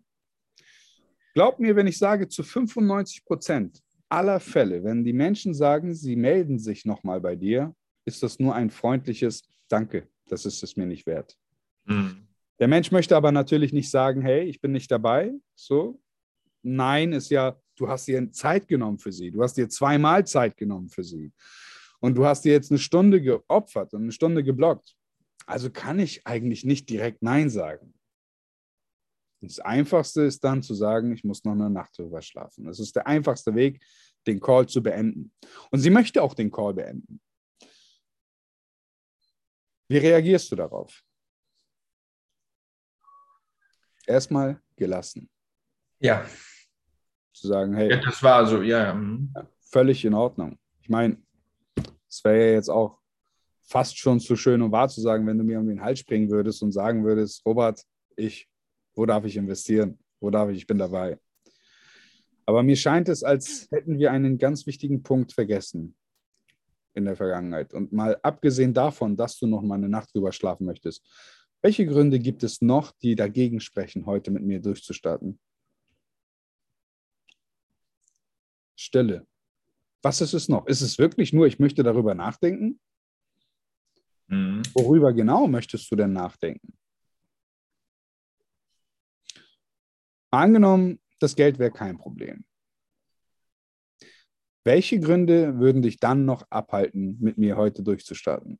Glaub 1.33 1.59
mir, 1.59 1.75
wenn 1.77 1.87
ich 1.87 1.97
sage, 1.97 2.27
zu 2.27 2.43
95 2.43 3.23
Prozent 3.23 3.81
aller 4.13 4.39
Fälle, 4.39 4.83
wenn 4.83 5.03
die 5.03 5.11
Menschen 5.11 5.55
sagen, 5.55 5.95
sie 5.95 6.15
melden 6.15 6.59
sich 6.59 6.85
nochmal 6.85 7.19
bei 7.19 7.35
dir, 7.35 7.75
ist 8.05 8.21
das 8.21 8.39
nur 8.39 8.53
ein 8.53 8.69
freundliches 8.69 9.41
Danke, 9.67 10.07
das 10.27 10.45
ist 10.45 10.61
es 10.61 10.77
mir 10.77 10.85
nicht 10.85 11.07
wert. 11.07 11.35
Mhm. 11.85 12.27
Der 12.59 12.67
Mensch 12.67 12.91
möchte 12.91 13.15
aber 13.17 13.31
natürlich 13.31 13.73
nicht 13.73 13.89
sagen, 13.89 14.21
hey, 14.21 14.43
ich 14.43 14.61
bin 14.61 14.71
nicht 14.71 14.91
dabei. 14.91 15.33
So, 15.55 15.99
nein, 16.61 17.11
ist 17.11 17.31
ja, 17.31 17.59
du 17.75 17.87
hast 17.87 18.07
dir 18.07 18.31
Zeit 18.31 18.67
genommen 18.67 18.99
für 18.99 19.11
sie, 19.11 19.31
du 19.31 19.41
hast 19.41 19.57
dir 19.57 19.67
zweimal 19.67 20.25
Zeit 20.27 20.57
genommen 20.57 20.89
für 20.89 21.03
sie 21.03 21.33
und 21.99 22.15
du 22.15 22.25
hast 22.25 22.45
dir 22.45 22.51
jetzt 22.51 22.71
eine 22.71 22.79
Stunde 22.79 23.19
geopfert 23.19 23.93
und 23.93 24.03
eine 24.03 24.11
Stunde 24.11 24.43
geblockt. 24.43 24.95
Also 25.47 25.71
kann 25.71 25.97
ich 25.97 26.25
eigentlich 26.27 26.63
nicht 26.63 26.87
direkt 26.87 27.23
Nein 27.23 27.49
sagen. 27.49 27.93
Das 29.41 29.59
Einfachste 29.59 30.21
ist 30.21 30.43
dann 30.43 30.63
zu 30.63 30.73
sagen, 30.73 31.11
ich 31.11 31.23
muss 31.23 31.43
noch 31.43 31.51
eine 31.51 31.69
Nacht 31.69 31.97
drüber 31.97 32.21
schlafen. 32.21 32.65
Das 32.65 32.79
ist 32.79 32.95
der 32.95 33.07
einfachste 33.07 33.53
Weg, 33.55 33.83
den 34.27 34.39
Call 34.39 34.67
zu 34.67 34.81
beenden. 34.81 35.31
Und 35.71 35.79
sie 35.79 35.89
möchte 35.89 36.21
auch 36.21 36.33
den 36.33 36.51
Call 36.51 36.73
beenden. 36.73 37.21
Wie 39.87 39.97
reagierst 39.97 40.51
du 40.51 40.55
darauf? 40.55 41.03
Erstmal 44.05 44.61
gelassen. 44.75 45.29
Ja. 45.99 46.25
Zu 47.33 47.47
sagen, 47.47 47.73
hey. 47.75 47.91
Ja, 47.91 47.97
das 47.97 48.21
war 48.21 48.45
so, 48.45 48.61
ja. 48.61 48.93
Mhm. 48.93 49.31
ja 49.35 49.47
völlig 49.73 50.05
in 50.05 50.13
Ordnung. 50.13 50.57
Ich 50.81 50.89
meine, 50.89 51.17
es 52.07 52.23
wäre 52.23 52.37
ja 52.37 52.53
jetzt 52.53 52.69
auch 52.69 52.99
fast 53.63 53.97
schon 53.97 54.19
zu 54.19 54.35
schön, 54.35 54.61
um 54.61 54.71
wahr 54.71 54.87
zu 54.87 55.01
sagen, 55.01 55.25
wenn 55.25 55.37
du 55.37 55.43
mir 55.43 55.59
um 55.59 55.67
den 55.67 55.81
Hals 55.81 55.99
springen 55.99 56.29
würdest 56.29 56.61
und 56.61 56.71
sagen 56.71 57.03
würdest, 57.03 57.43
Robert, 57.45 57.83
ich, 58.15 58.47
wo 58.93 59.05
darf 59.05 59.25
ich 59.25 59.35
investieren? 59.35 59.97
Wo 60.19 60.29
darf 60.29 60.49
ich? 60.51 60.57
Ich 60.57 60.67
bin 60.67 60.77
dabei. 60.77 61.17
Aber 62.45 62.63
mir 62.63 62.75
scheint 62.75 63.09
es, 63.09 63.23
als 63.23 63.67
hätten 63.71 63.97
wir 63.97 64.11
einen 64.11 64.37
ganz 64.37 64.65
wichtigen 64.67 65.03
Punkt 65.03 65.33
vergessen 65.33 65.95
in 66.93 67.05
der 67.05 67.15
Vergangenheit. 67.15 67.73
Und 67.73 67.91
mal 67.91 68.19
abgesehen 68.21 68.73
davon, 68.73 69.15
dass 69.15 69.37
du 69.37 69.47
noch 69.47 69.61
mal 69.61 69.75
eine 69.75 69.89
Nacht 69.89 70.13
drüber 70.13 70.31
schlafen 70.31 70.65
möchtest, 70.65 71.05
welche 71.61 71.85
Gründe 71.85 72.19
gibt 72.19 72.43
es 72.43 72.61
noch, 72.61 72.91
die 72.91 73.15
dagegen 73.15 73.61
sprechen, 73.61 74.05
heute 74.05 74.31
mit 74.31 74.43
mir 74.43 74.59
durchzustarten? 74.59 75.39
Stille. 78.75 79.25
Was 80.01 80.19
ist 80.19 80.33
es 80.33 80.49
noch? 80.49 80.67
Ist 80.67 80.81
es 80.81 80.99
wirklich 80.99 81.31
nur, 81.31 81.47
ich 81.47 81.59
möchte 81.59 81.81
darüber 81.83 82.13
nachdenken? 82.13 82.81
Mhm. 84.27 84.61
Worüber 84.73 85.13
genau 85.13 85.47
möchtest 85.47 85.89
du 85.89 85.95
denn 85.95 86.11
nachdenken? 86.11 86.77
Angenommen, 90.31 90.99
das 91.23 91.35
Geld 91.35 91.57
wäre 91.57 91.71
kein 91.71 91.97
Problem. 91.97 92.45
Welche 94.65 94.99
Gründe 94.99 95.59
würden 95.59 95.81
dich 95.81 95.97
dann 95.97 96.25
noch 96.25 96.45
abhalten, 96.49 97.17
mit 97.19 97.37
mir 97.37 97.57
heute 97.57 97.83
durchzustarten? 97.83 98.59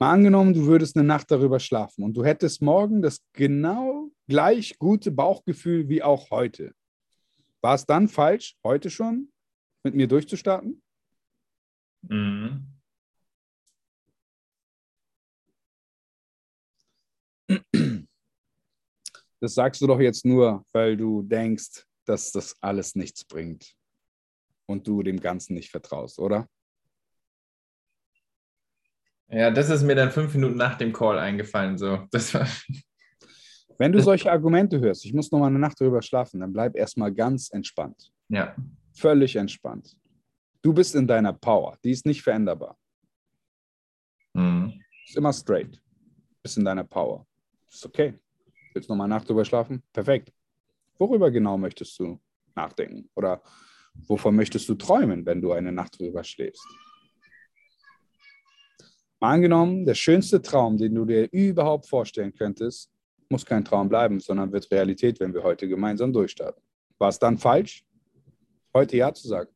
Mal 0.00 0.12
angenommen, 0.12 0.54
du 0.54 0.66
würdest 0.66 0.96
eine 0.96 1.06
Nacht 1.06 1.30
darüber 1.30 1.60
schlafen 1.60 2.02
und 2.04 2.16
du 2.16 2.24
hättest 2.24 2.62
morgen 2.62 3.02
das 3.02 3.20
genau 3.32 4.10
gleich 4.26 4.78
gute 4.78 5.12
Bauchgefühl 5.12 5.88
wie 5.88 6.02
auch 6.02 6.30
heute. 6.30 6.72
War 7.62 7.74
es 7.74 7.86
dann 7.86 8.08
falsch, 8.08 8.56
heute 8.64 8.90
schon 8.90 9.32
mit 9.84 9.94
mir 9.94 10.08
durchzustarten? 10.08 10.82
Mhm. 12.02 12.73
Das 19.40 19.54
sagst 19.54 19.82
du 19.82 19.86
doch 19.86 20.00
jetzt 20.00 20.24
nur, 20.24 20.64
weil 20.72 20.96
du 20.96 21.22
denkst, 21.22 21.84
dass 22.06 22.32
das 22.32 22.56
alles 22.60 22.94
nichts 22.94 23.24
bringt 23.24 23.74
und 24.66 24.86
du 24.86 25.02
dem 25.02 25.20
Ganzen 25.20 25.54
nicht 25.54 25.70
vertraust, 25.70 26.18
oder? 26.18 26.48
Ja, 29.28 29.50
das 29.50 29.68
ist 29.68 29.82
mir 29.82 29.94
dann 29.94 30.10
fünf 30.10 30.34
Minuten 30.34 30.56
nach 30.56 30.76
dem 30.76 30.92
Call 30.92 31.18
eingefallen. 31.18 31.76
So. 31.76 32.06
Wenn 33.78 33.92
du 33.92 34.00
solche 34.00 34.30
Argumente 34.30 34.80
hörst, 34.80 35.04
ich 35.04 35.12
muss 35.12 35.30
noch 35.32 35.40
mal 35.40 35.48
eine 35.48 35.58
Nacht 35.58 35.80
drüber 35.80 36.00
schlafen, 36.02 36.40
dann 36.40 36.52
bleib 36.52 36.76
erstmal 36.76 37.12
ganz 37.12 37.50
entspannt. 37.50 38.12
Ja. 38.28 38.54
Völlig 38.94 39.36
entspannt. 39.36 39.96
Du 40.62 40.72
bist 40.72 40.94
in 40.94 41.06
deiner 41.06 41.32
Power, 41.32 41.76
die 41.82 41.90
ist 41.90 42.06
nicht 42.06 42.22
veränderbar. 42.22 42.78
Mhm. 44.32 44.80
Ist 45.06 45.16
immer 45.16 45.32
straight. 45.32 45.82
Bist 46.42 46.56
in 46.56 46.64
deiner 46.64 46.84
Power. 46.84 47.26
Ist 47.74 47.84
okay. 47.84 48.14
Willst 48.72 48.88
du 48.88 48.92
noch 48.92 48.98
mal 48.98 49.04
eine 49.04 49.14
Nacht 49.14 49.28
drüber 49.28 49.44
schlafen? 49.44 49.82
Perfekt. 49.92 50.32
Worüber 50.96 51.32
genau 51.32 51.58
möchtest 51.58 51.98
du 51.98 52.20
nachdenken? 52.54 53.10
Oder 53.16 53.42
wovon 54.06 54.36
möchtest 54.36 54.68
du 54.68 54.76
träumen, 54.76 55.26
wenn 55.26 55.42
du 55.42 55.50
eine 55.50 55.72
Nacht 55.72 55.98
drüber 55.98 56.22
schläfst? 56.22 56.64
Mal 59.18 59.32
angenommen, 59.32 59.84
der 59.84 59.94
schönste 59.94 60.40
Traum, 60.40 60.76
den 60.76 60.94
du 60.94 61.04
dir 61.04 61.28
überhaupt 61.32 61.88
vorstellen 61.88 62.32
könntest, 62.32 62.92
muss 63.28 63.44
kein 63.44 63.64
Traum 63.64 63.88
bleiben, 63.88 64.20
sondern 64.20 64.52
wird 64.52 64.70
Realität, 64.70 65.18
wenn 65.18 65.34
wir 65.34 65.42
heute 65.42 65.66
gemeinsam 65.66 66.12
durchstarten. 66.12 66.62
War 66.98 67.08
es 67.08 67.18
dann 67.18 67.38
falsch, 67.38 67.84
heute 68.72 68.96
Ja 68.96 69.12
zu 69.12 69.26
sagen? 69.26 69.50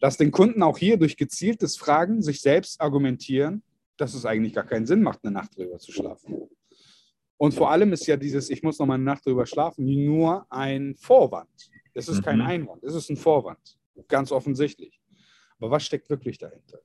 Lass 0.00 0.18
den 0.18 0.30
Kunden 0.30 0.62
auch 0.62 0.76
hier 0.76 0.98
durch 0.98 1.16
gezieltes 1.16 1.76
Fragen 1.76 2.20
sich 2.20 2.42
selbst 2.42 2.80
argumentieren, 2.82 3.62
dass 3.96 4.14
es 4.14 4.26
eigentlich 4.26 4.54
gar 4.54 4.66
keinen 4.66 4.86
Sinn 4.86 5.02
macht, 5.02 5.20
eine 5.22 5.32
Nacht 5.32 5.56
drüber 5.56 5.78
zu 5.78 5.92
schlafen. 5.92 6.48
Und 7.36 7.54
vor 7.54 7.70
allem 7.70 7.92
ist 7.92 8.06
ja 8.06 8.16
dieses, 8.16 8.50
ich 8.50 8.62
muss 8.62 8.78
noch 8.78 8.86
mal 8.86 8.94
eine 8.94 9.04
Nacht 9.04 9.26
drüber 9.26 9.46
schlafen, 9.46 9.84
nur 10.04 10.46
ein 10.50 10.94
Vorwand. 10.94 11.70
Es 11.94 12.08
ist 12.08 12.18
mhm. 12.18 12.22
kein 12.22 12.40
Einwand, 12.40 12.84
es 12.84 12.94
ist 12.94 13.10
ein 13.10 13.16
Vorwand. 13.16 13.78
Ganz 14.08 14.32
offensichtlich. 14.32 15.00
Aber 15.58 15.70
was 15.70 15.84
steckt 15.84 16.08
wirklich 16.08 16.38
dahinter? 16.38 16.80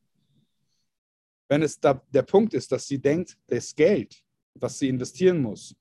Wenn 1.48 1.62
es 1.62 1.80
da 1.80 2.02
der 2.12 2.24
Punkt 2.24 2.54
ist, 2.54 2.72
dass 2.72 2.88
sie 2.88 3.00
denkt, 3.00 3.38
das 3.48 3.74
Geld, 3.74 4.22
was 4.56 4.80
sie 4.80 4.90
investieren 4.90 5.42
muss, 5.42 5.76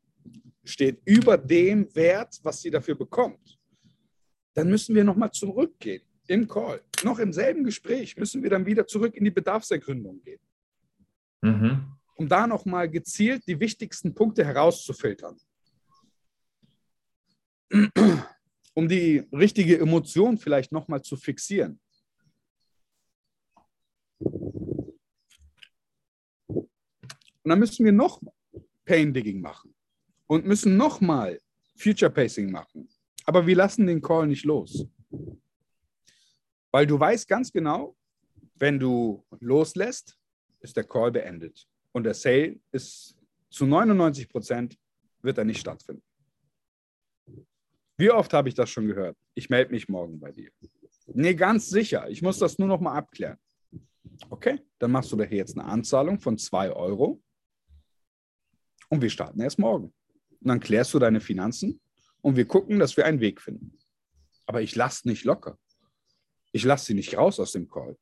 steht 0.64 1.00
über 1.04 1.36
dem 1.36 1.94
Wert, 1.94 2.38
was 2.42 2.60
sie 2.60 2.70
dafür 2.70 2.94
bekommt, 2.94 3.58
dann 4.54 4.70
müssen 4.70 4.94
wir 4.94 5.04
nochmal 5.04 5.30
zurückgehen 5.30 6.02
im 6.28 6.46
Call. 6.48 6.82
Noch 7.04 7.18
im 7.18 7.32
selben 7.32 7.64
Gespräch 7.64 8.16
müssen 8.16 8.42
wir 8.42 8.50
dann 8.50 8.66
wieder 8.66 8.86
zurück 8.86 9.14
in 9.14 9.24
die 9.24 9.30
Bedarfsergründung 9.30 10.22
gehen. 10.22 10.40
Mhm. 11.42 11.92
Um 12.16 12.28
da 12.28 12.46
nochmal 12.46 12.88
gezielt 12.88 13.46
die 13.46 13.60
wichtigsten 13.60 14.14
Punkte 14.14 14.44
herauszufiltern. 14.44 15.36
Um 18.74 18.88
die 18.88 19.26
richtige 19.32 19.78
Emotion 19.78 20.38
vielleicht 20.38 20.72
nochmal 20.72 21.02
zu 21.02 21.16
fixieren. 21.16 21.80
Und 27.46 27.50
dann 27.50 27.58
müssen 27.58 27.84
wir 27.84 27.92
noch 27.92 28.20
Pain 28.84 29.12
Digging 29.12 29.40
machen 29.40 29.74
und 30.26 30.46
müssen 30.46 30.76
nochmal 30.76 31.40
Future 31.76 32.10
Pacing 32.10 32.50
machen. 32.50 32.88
Aber 33.24 33.46
wir 33.46 33.56
lassen 33.56 33.86
den 33.86 34.00
Call 34.00 34.26
nicht 34.26 34.44
los. 34.44 34.86
Weil 36.70 36.86
du 36.86 36.98
weißt 36.98 37.28
ganz 37.28 37.52
genau, 37.52 37.96
wenn 38.54 38.78
du 38.78 39.24
loslässt, 39.40 40.18
ist 40.60 40.76
der 40.76 40.84
Call 40.84 41.12
beendet. 41.12 41.66
Und 41.92 42.04
der 42.04 42.14
Sale 42.14 42.58
ist 42.72 43.16
zu 43.50 43.66
99 43.66 44.28
Prozent 44.28 44.78
wird 45.22 45.38
er 45.38 45.44
nicht 45.44 45.60
stattfinden. 45.60 46.02
Wie 47.98 48.10
oft 48.10 48.32
habe 48.32 48.48
ich 48.48 48.54
das 48.54 48.68
schon 48.68 48.86
gehört? 48.86 49.16
Ich 49.34 49.48
melde 49.48 49.72
mich 49.72 49.88
morgen 49.88 50.20
bei 50.20 50.30
dir. 50.30 50.50
Nee, 51.06 51.34
ganz 51.34 51.70
sicher. 51.70 52.08
Ich 52.10 52.20
muss 52.20 52.38
das 52.38 52.58
nur 52.58 52.68
noch 52.68 52.80
mal 52.80 52.94
abklären. 52.94 53.38
Okay, 54.28 54.60
dann 54.78 54.90
machst 54.90 55.12
du 55.12 55.16
daher 55.16 55.36
jetzt 55.36 55.58
eine 55.58 55.66
Anzahlung 55.66 56.20
von 56.20 56.36
2 56.36 56.70
Euro 56.72 57.22
und 58.88 59.02
wir 59.02 59.10
starten 59.10 59.40
erst 59.40 59.58
morgen. 59.58 59.94
Und 60.40 60.48
dann 60.48 60.60
klärst 60.60 60.94
du 60.94 60.98
deine 60.98 61.20
Finanzen 61.20 61.80
und 62.20 62.36
wir 62.36 62.46
gucken, 62.46 62.78
dass 62.78 62.96
wir 62.96 63.06
einen 63.06 63.20
Weg 63.20 63.40
finden. 63.40 63.78
Aber 64.46 64.62
ich 64.62 64.74
lasse 64.74 65.08
nicht 65.08 65.24
locker. 65.24 65.58
Ich 66.52 66.64
lasse 66.64 66.86
sie 66.86 66.94
nicht 66.94 67.16
raus 67.16 67.40
aus 67.40 67.52
dem 67.52 67.68
Call. 67.68 67.96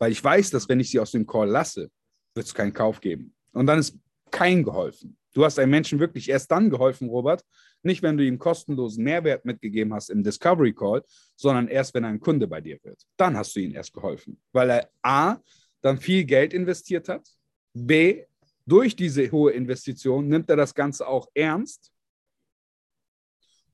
Weil 0.00 0.12
ich 0.12 0.24
weiß, 0.24 0.50
dass 0.50 0.68
wenn 0.68 0.80
ich 0.80 0.90
sie 0.90 0.98
aus 0.98 1.12
dem 1.12 1.26
Call 1.26 1.48
lasse, 1.48 1.90
wird 2.34 2.46
es 2.46 2.54
keinen 2.54 2.72
Kauf 2.72 3.00
geben. 3.00 3.34
Und 3.52 3.66
dann 3.66 3.78
ist 3.78 3.96
kein 4.30 4.64
geholfen. 4.64 5.16
Du 5.32 5.44
hast 5.44 5.58
einem 5.58 5.70
Menschen 5.70 6.00
wirklich 6.00 6.28
erst 6.28 6.50
dann 6.50 6.70
geholfen, 6.70 7.08
Robert, 7.08 7.44
nicht 7.82 8.02
wenn 8.02 8.16
du 8.16 8.24
ihm 8.24 8.38
kostenlosen 8.38 9.04
Mehrwert 9.04 9.44
mitgegeben 9.44 9.92
hast 9.94 10.10
im 10.10 10.24
Discovery 10.24 10.72
Call, 10.72 11.04
sondern 11.36 11.68
erst, 11.68 11.94
wenn 11.94 12.04
ein 12.04 12.18
Kunde 12.18 12.46
bei 12.48 12.60
dir 12.60 12.78
wird. 12.82 13.00
Dann 13.16 13.36
hast 13.36 13.54
du 13.54 13.60
ihm 13.60 13.74
erst 13.74 13.92
geholfen, 13.92 14.40
weil 14.52 14.70
er 14.70 14.90
A, 15.02 15.36
dann 15.82 15.98
viel 15.98 16.24
Geld 16.24 16.52
investiert 16.52 17.08
hat, 17.08 17.28
B, 17.72 18.24
durch 18.66 18.96
diese 18.96 19.30
hohe 19.30 19.52
Investition 19.52 20.28
nimmt 20.28 20.50
er 20.50 20.56
das 20.56 20.74
Ganze 20.74 21.06
auch 21.06 21.28
ernst. 21.34 21.92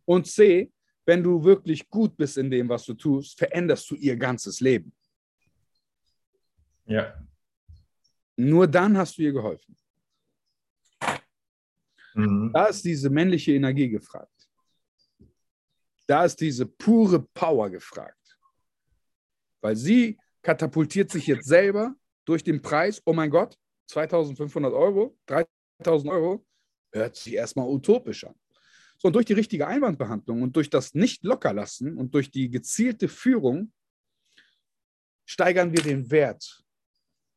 Und 0.05 0.27
C, 0.27 0.71
wenn 1.05 1.23
du 1.23 1.43
wirklich 1.43 1.89
gut 1.89 2.17
bist 2.17 2.37
in 2.39 2.51
dem, 2.51 2.69
was 2.69 2.85
du 2.85 2.95
tust, 2.95 3.39
veränderst 3.39 3.91
du 3.91 3.95
ihr 3.95 4.17
ganzes 4.17 4.61
Leben. 4.61 4.93
Ja. 6.87 7.15
Nur 8.37 8.67
dann 8.67 8.97
hast 8.97 9.19
du 9.19 9.23
ihr 9.23 9.33
geholfen. 9.33 9.77
Mhm. 12.15 12.51
Da 12.53 12.67
ist 12.67 12.85
diese 12.85 13.11
männliche 13.11 13.53
Energie 13.53 13.89
gefragt. 13.89 14.33
Da 16.07 16.25
ist 16.25 16.41
diese 16.41 16.67
pure 16.67 17.21
Power 17.35 17.69
gefragt. 17.71 18.39
Weil 19.61 19.77
sie 19.77 20.19
katapultiert 20.43 21.11
sich 21.11 21.27
jetzt 21.27 21.47
selber 21.47 21.95
durch 22.25 22.45
den 22.45 22.63
Preis, 22.63 23.03
oh 23.05 23.13
mein 23.13 23.31
Gott, 23.31 23.59
2500 23.89 24.73
Euro, 24.73 25.19
3000 25.27 26.13
Euro, 26.13 26.47
hört 26.93 27.17
sich 27.17 27.35
erstmal 27.35 27.69
utopisch 27.69 28.25
an. 28.25 28.35
So, 28.99 29.09
und 29.09 29.15
durch 29.15 29.27
die 29.27 29.35
richtige 29.35 29.67
Einwandbehandlung 29.67 30.43
und 30.43 30.57
durch 30.57 30.71
das 30.71 30.95
Nicht-Lockerlassen 30.95 31.99
und 31.99 32.15
durch 32.15 32.31
die 32.31 32.49
gezielte 32.49 33.09
Führung 33.09 33.73
steigern 35.27 35.73
wir 35.73 35.83
den 35.83 36.11
Wert 36.11 36.65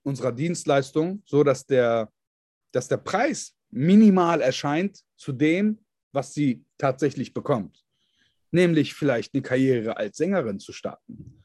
unserer 0.04 0.32
Dienstleistung, 0.32 1.22
so 1.26 1.44
dass 1.44 1.66
der, 1.66 2.12
dass 2.72 2.88
der 2.88 2.98
Preis 2.98 3.56
minimal 3.70 4.42
erscheint 4.42 5.04
zu 5.16 5.32
dem, 5.32 5.80
was 6.12 6.34
sie 6.34 6.64
tatsächlich 6.78 7.34
bekommt. 7.34 7.84
Nämlich 8.52 8.94
vielleicht 8.94 9.34
eine 9.34 9.44
Karriere 9.44 9.98
als 9.98 10.18
Sängerin 10.18 10.60
zu 10.60 10.74
starten 10.74 11.44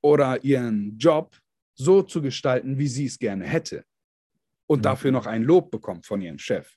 oder 0.00 0.44
ihren 0.44 0.96
Job 0.98 1.36
so 1.74 2.02
zu 2.02 2.22
gestalten, 2.22 2.78
wie 2.78 2.88
sie 2.88 3.06
es 3.06 3.18
gerne 3.18 3.44
hätte 3.44 3.84
und 4.66 4.80
mhm. 4.80 4.82
dafür 4.82 5.10
noch 5.10 5.26
ein 5.26 5.42
Lob 5.42 5.70
bekommt 5.70 6.06
von 6.06 6.20
ihrem 6.20 6.38
Chef. 6.38 6.76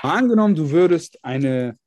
Angenommen, 0.00 0.54
du 0.54 0.70
würdest 0.70 1.22
eine 1.22 1.78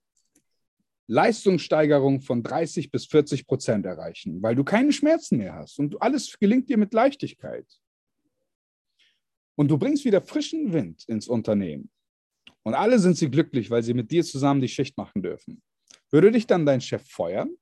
Leistungssteigerung 1.08 2.22
von 2.22 2.41
30 2.41 2.89
bis 2.89 3.06
40 3.06 3.46
Prozent 3.46 3.86
erreichen, 3.86 4.41
weil 4.41 4.56
du 4.56 4.63
keine 4.63 4.91
Schmerzen 4.91 5.38
mehr 5.38 5.54
hast 5.54 5.78
und 5.80 6.02
alles 6.02 6.38
gelingt 6.39 6.70
dir 6.70 6.78
mit 6.78 6.94
Leichtigkeit. 6.94 7.65
Und 9.56 9.70
du 9.70 9.78
bringst 9.78 10.04
wieder 10.04 10.22
frischen 10.22 10.74
Wind 10.74 11.06
ins 11.08 11.28
Unternehmen. 11.28 11.89
Und 12.63 12.74
alle 12.74 13.00
sind 13.00 13.15
sie 13.15 13.30
glücklich, 13.30 13.70
weil 13.70 13.84
sie 13.84 13.94
mit 13.94 14.12
dir 14.12 14.24
zusammen 14.24 14.60
die 14.60 14.68
Schicht 14.68 14.98
machen 14.98 15.22
dürfen. 15.22 15.62
Würde 16.10 16.32
dich 16.32 16.48
dann 16.48 16.65
dein 16.65 16.82
Chef 16.82 17.08
feuern? 17.08 17.56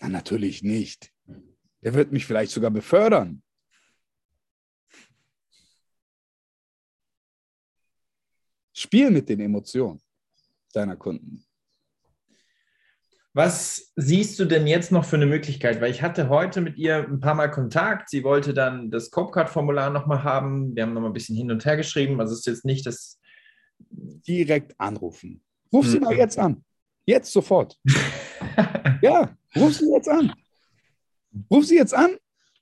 Na, 0.00 0.08
natürlich 0.08 0.62
nicht. 0.62 1.12
Der 1.82 1.94
wird 1.94 2.12
mich 2.12 2.26
vielleicht 2.26 2.50
sogar 2.50 2.70
befördern. 2.70 3.42
Spiel 8.72 9.10
mit 9.10 9.28
den 9.28 9.40
Emotionen 9.40 10.03
deiner 10.76 10.96
Kunden. 10.96 11.44
Was 13.36 13.92
siehst 13.96 14.38
du 14.38 14.44
denn 14.44 14.68
jetzt 14.68 14.92
noch 14.92 15.04
für 15.04 15.16
eine 15.16 15.26
Möglichkeit? 15.26 15.80
Weil 15.80 15.90
ich 15.90 16.02
hatte 16.02 16.28
heute 16.28 16.60
mit 16.60 16.78
ihr 16.78 16.98
ein 16.98 17.18
paar 17.18 17.34
Mal 17.34 17.48
Kontakt. 17.48 18.08
Sie 18.08 18.22
wollte 18.22 18.54
dann 18.54 18.92
das 18.92 19.10
Copcard-Formular 19.10 19.90
nochmal 19.90 20.22
haben. 20.22 20.76
Wir 20.76 20.84
haben 20.84 20.94
nochmal 20.94 21.10
ein 21.10 21.14
bisschen 21.14 21.36
hin 21.36 21.50
und 21.50 21.64
her 21.64 21.76
geschrieben. 21.76 22.20
Also 22.20 22.32
es 22.32 22.40
ist 22.40 22.46
jetzt 22.46 22.64
nicht 22.64 22.86
das. 22.86 23.18
Direkt 23.90 24.78
anrufen. 24.78 25.42
Ruf 25.72 25.86
sie 25.86 25.96
hm. 25.96 26.04
mal 26.04 26.14
jetzt 26.14 26.38
an. 26.38 26.64
Jetzt 27.06 27.32
sofort. 27.32 27.76
ja, 29.02 29.36
ruf 29.56 29.74
sie 29.74 29.90
jetzt 29.92 30.08
an. 30.08 30.32
Ruf 31.50 31.66
sie 31.66 31.76
jetzt 31.76 31.92
an 31.92 32.16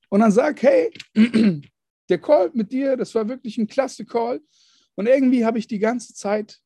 und 0.09 0.21
dann 0.21 0.33
sag, 0.33 0.63
hey, 0.63 0.91
der 2.09 2.19
Call 2.19 2.51
mit 2.55 2.73
dir, 2.73 2.97
das 2.97 3.15
war 3.15 3.29
wirklich 3.29 3.59
ein 3.59 3.67
klasse 3.67 4.07
Call. 4.07 4.41
Und 4.95 5.07
irgendwie 5.07 5.45
habe 5.45 5.59
ich 5.59 5.67
die 5.67 5.79
ganze 5.79 6.15
Zeit 6.15 6.62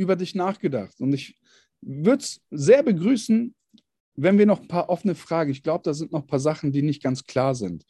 über 0.00 0.16
dich 0.16 0.34
nachgedacht. 0.34 0.98
Und 1.00 1.12
ich 1.12 1.38
würde 1.82 2.22
es 2.22 2.40
sehr 2.50 2.82
begrüßen, 2.82 3.54
wenn 4.16 4.38
wir 4.38 4.46
noch 4.46 4.60
ein 4.60 4.68
paar 4.68 4.88
offene 4.88 5.14
Fragen, 5.14 5.50
ich 5.50 5.62
glaube, 5.62 5.82
da 5.84 5.92
sind 5.92 6.12
noch 6.12 6.22
ein 6.22 6.26
paar 6.26 6.40
Sachen, 6.40 6.72
die 6.72 6.82
nicht 6.82 7.02
ganz 7.02 7.24
klar 7.24 7.54
sind. 7.54 7.84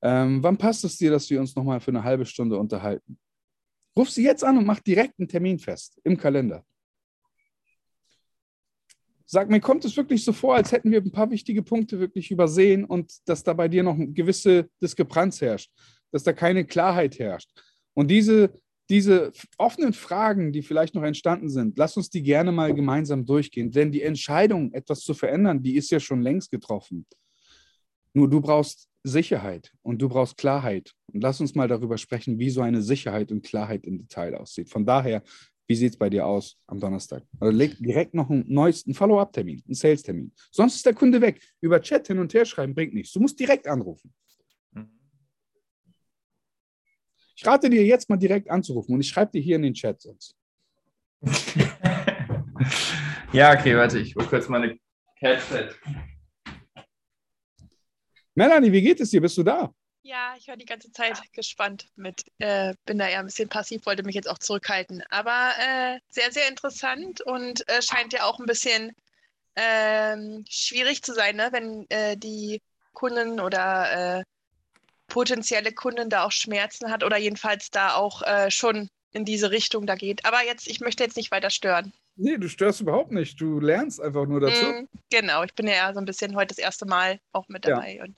Ähm, 0.00 0.42
wann 0.42 0.56
passt 0.56 0.84
es 0.84 0.96
dir, 0.96 1.10
dass 1.10 1.28
wir 1.28 1.40
uns 1.40 1.54
noch 1.56 1.64
mal 1.64 1.80
für 1.80 1.90
eine 1.90 2.04
halbe 2.04 2.24
Stunde 2.24 2.56
unterhalten? 2.56 3.18
Ruf 3.96 4.10
sie 4.10 4.22
jetzt 4.22 4.44
an 4.44 4.58
und 4.58 4.64
mach 4.64 4.80
direkt 4.80 5.18
einen 5.18 5.28
Termin 5.28 5.58
fest 5.58 6.00
im 6.04 6.16
Kalender. 6.16 6.64
Sag 9.26 9.50
mir, 9.50 9.60
kommt 9.60 9.84
es 9.84 9.96
wirklich 9.96 10.24
so 10.24 10.32
vor, 10.32 10.54
als 10.54 10.72
hätten 10.72 10.90
wir 10.90 11.00
ein 11.00 11.12
paar 11.12 11.30
wichtige 11.30 11.62
Punkte 11.62 11.98
wirklich 12.00 12.30
übersehen 12.30 12.84
und 12.84 13.12
dass 13.28 13.42
da 13.42 13.52
bei 13.52 13.68
dir 13.68 13.82
noch 13.82 13.94
eine 13.94 14.08
gewisse 14.08 14.68
Diskrepanz 14.82 15.40
herrscht, 15.40 15.70
dass 16.12 16.22
da 16.22 16.32
keine 16.32 16.64
Klarheit 16.64 17.18
herrscht. 17.18 17.50
Und 17.94 18.08
diese 18.08 18.52
diese 18.90 19.32
offenen 19.56 19.92
Fragen, 19.92 20.52
die 20.52 20.62
vielleicht 20.62 20.94
noch 20.94 21.04
entstanden 21.04 21.48
sind, 21.48 21.78
lass 21.78 21.96
uns 21.96 22.10
die 22.10 22.22
gerne 22.22 22.50
mal 22.50 22.74
gemeinsam 22.74 23.24
durchgehen. 23.24 23.70
Denn 23.70 23.92
die 23.92 24.02
Entscheidung, 24.02 24.72
etwas 24.72 25.00
zu 25.00 25.14
verändern, 25.14 25.62
die 25.62 25.76
ist 25.76 25.90
ja 25.90 26.00
schon 26.00 26.22
längst 26.22 26.50
getroffen. 26.50 27.06
Nur 28.12 28.28
du 28.28 28.40
brauchst 28.40 28.88
Sicherheit 29.04 29.72
und 29.82 30.02
du 30.02 30.08
brauchst 30.08 30.36
Klarheit. 30.36 30.92
Und 31.12 31.22
lass 31.22 31.40
uns 31.40 31.54
mal 31.54 31.68
darüber 31.68 31.96
sprechen, 31.96 32.38
wie 32.38 32.50
so 32.50 32.60
eine 32.60 32.82
Sicherheit 32.82 33.30
und 33.30 33.44
Klarheit 33.44 33.84
im 33.86 33.98
Detail 33.98 34.34
aussieht. 34.34 34.68
Von 34.68 34.84
daher, 34.84 35.22
wie 35.68 35.76
sieht 35.76 35.92
es 35.92 35.96
bei 35.96 36.10
dir 36.10 36.26
aus 36.26 36.58
am 36.66 36.80
Donnerstag? 36.80 37.22
Also 37.38 37.56
leg 37.56 37.78
direkt 37.78 38.12
noch 38.12 38.28
einen 38.28 38.44
neuesten 38.48 38.92
Follow-up-Termin, 38.92 39.62
einen 39.64 39.74
Sales-Termin. 39.74 40.32
Sonst 40.50 40.74
ist 40.76 40.86
der 40.86 40.94
Kunde 40.94 41.20
weg. 41.20 41.40
Über 41.60 41.80
Chat 41.80 42.08
hin 42.08 42.18
und 42.18 42.34
her 42.34 42.44
schreiben 42.44 42.74
bringt 42.74 42.92
nichts. 42.92 43.12
Du 43.12 43.20
musst 43.20 43.38
direkt 43.38 43.68
anrufen. 43.68 44.12
Ich 47.40 47.46
rate 47.46 47.70
dir 47.70 47.82
jetzt 47.82 48.10
mal 48.10 48.18
direkt 48.18 48.50
anzurufen 48.50 48.94
und 48.94 49.00
ich 49.00 49.08
schreibe 49.08 49.32
dir 49.32 49.40
hier 49.40 49.56
in 49.56 49.62
den 49.62 49.72
Chat 49.72 49.98
sonst. 49.98 50.36
ja, 53.32 53.58
okay, 53.58 53.74
warte, 53.74 53.98
ich 53.98 54.14
hole 54.14 54.26
kurz 54.26 54.46
meine 54.46 54.78
Headset. 55.14 55.70
Melanie, 58.34 58.70
wie 58.70 58.82
geht 58.82 59.00
es 59.00 59.08
dir? 59.08 59.22
Bist 59.22 59.38
du 59.38 59.42
da? 59.42 59.72
Ja, 60.02 60.34
ich 60.36 60.48
war 60.48 60.58
die 60.58 60.66
ganze 60.66 60.92
Zeit 60.92 61.18
gespannt 61.32 61.88
mit, 61.96 62.24
äh, 62.40 62.74
bin 62.84 62.98
da 62.98 63.08
eher 63.08 63.20
ein 63.20 63.26
bisschen 63.26 63.48
passiv, 63.48 63.86
wollte 63.86 64.02
mich 64.02 64.14
jetzt 64.14 64.28
auch 64.28 64.38
zurückhalten. 64.38 65.02
Aber 65.08 65.52
äh, 65.58 65.98
sehr, 66.10 66.30
sehr 66.32 66.46
interessant 66.46 67.22
und 67.22 67.66
äh, 67.70 67.80
scheint 67.80 68.12
ja 68.12 68.24
auch 68.24 68.38
ein 68.38 68.44
bisschen 68.44 68.92
ähm, 69.56 70.44
schwierig 70.46 71.02
zu 71.02 71.14
sein, 71.14 71.36
ne? 71.36 71.48
wenn 71.52 71.88
äh, 71.88 72.18
die 72.18 72.60
Kunden 72.92 73.40
oder 73.40 74.18
äh, 74.18 74.24
potenzielle 75.10 75.72
Kunden 75.72 76.08
da 76.08 76.24
auch 76.24 76.32
Schmerzen 76.32 76.90
hat 76.90 77.04
oder 77.04 77.18
jedenfalls 77.18 77.70
da 77.70 77.94
auch 77.94 78.22
äh, 78.22 78.50
schon 78.50 78.88
in 79.12 79.26
diese 79.26 79.50
Richtung 79.50 79.86
da 79.86 79.96
geht. 79.96 80.24
Aber 80.24 80.42
jetzt, 80.44 80.66
ich 80.66 80.80
möchte 80.80 81.04
jetzt 81.04 81.16
nicht 81.16 81.30
weiter 81.30 81.50
stören. 81.50 81.92
Nee, 82.16 82.38
du 82.38 82.48
störst 82.48 82.80
überhaupt 82.80 83.12
nicht. 83.12 83.40
Du 83.40 83.60
lernst 83.60 84.00
einfach 84.00 84.26
nur 84.26 84.40
dazu. 84.40 84.64
Mm, 84.64 84.88
genau, 85.10 85.42
ich 85.42 85.54
bin 85.54 85.66
ja 85.66 85.92
so 85.92 86.00
ein 86.00 86.04
bisschen 86.04 86.34
heute 86.36 86.54
das 86.54 86.58
erste 86.58 86.86
Mal 86.86 87.20
auch 87.32 87.48
mit 87.48 87.66
dabei. 87.66 87.96
Ja. 87.96 88.04
Und, 88.04 88.16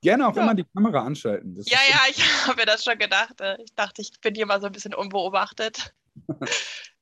Gerne 0.00 0.28
auch 0.28 0.36
ja. 0.36 0.42
immer 0.42 0.54
die 0.54 0.64
Kamera 0.74 1.04
anschalten. 1.04 1.56
Das 1.56 1.68
ja, 1.68 1.78
ja, 1.90 2.00
ich 2.08 2.22
habe 2.46 2.60
mir 2.60 2.66
das 2.66 2.84
schon 2.84 2.98
gedacht. 2.98 3.40
Äh, 3.40 3.56
ich 3.62 3.74
dachte, 3.74 4.02
ich 4.02 4.12
bin 4.20 4.34
hier 4.34 4.46
mal 4.46 4.60
so 4.60 4.66
ein 4.66 4.72
bisschen 4.72 4.94
unbeobachtet. 4.94 5.92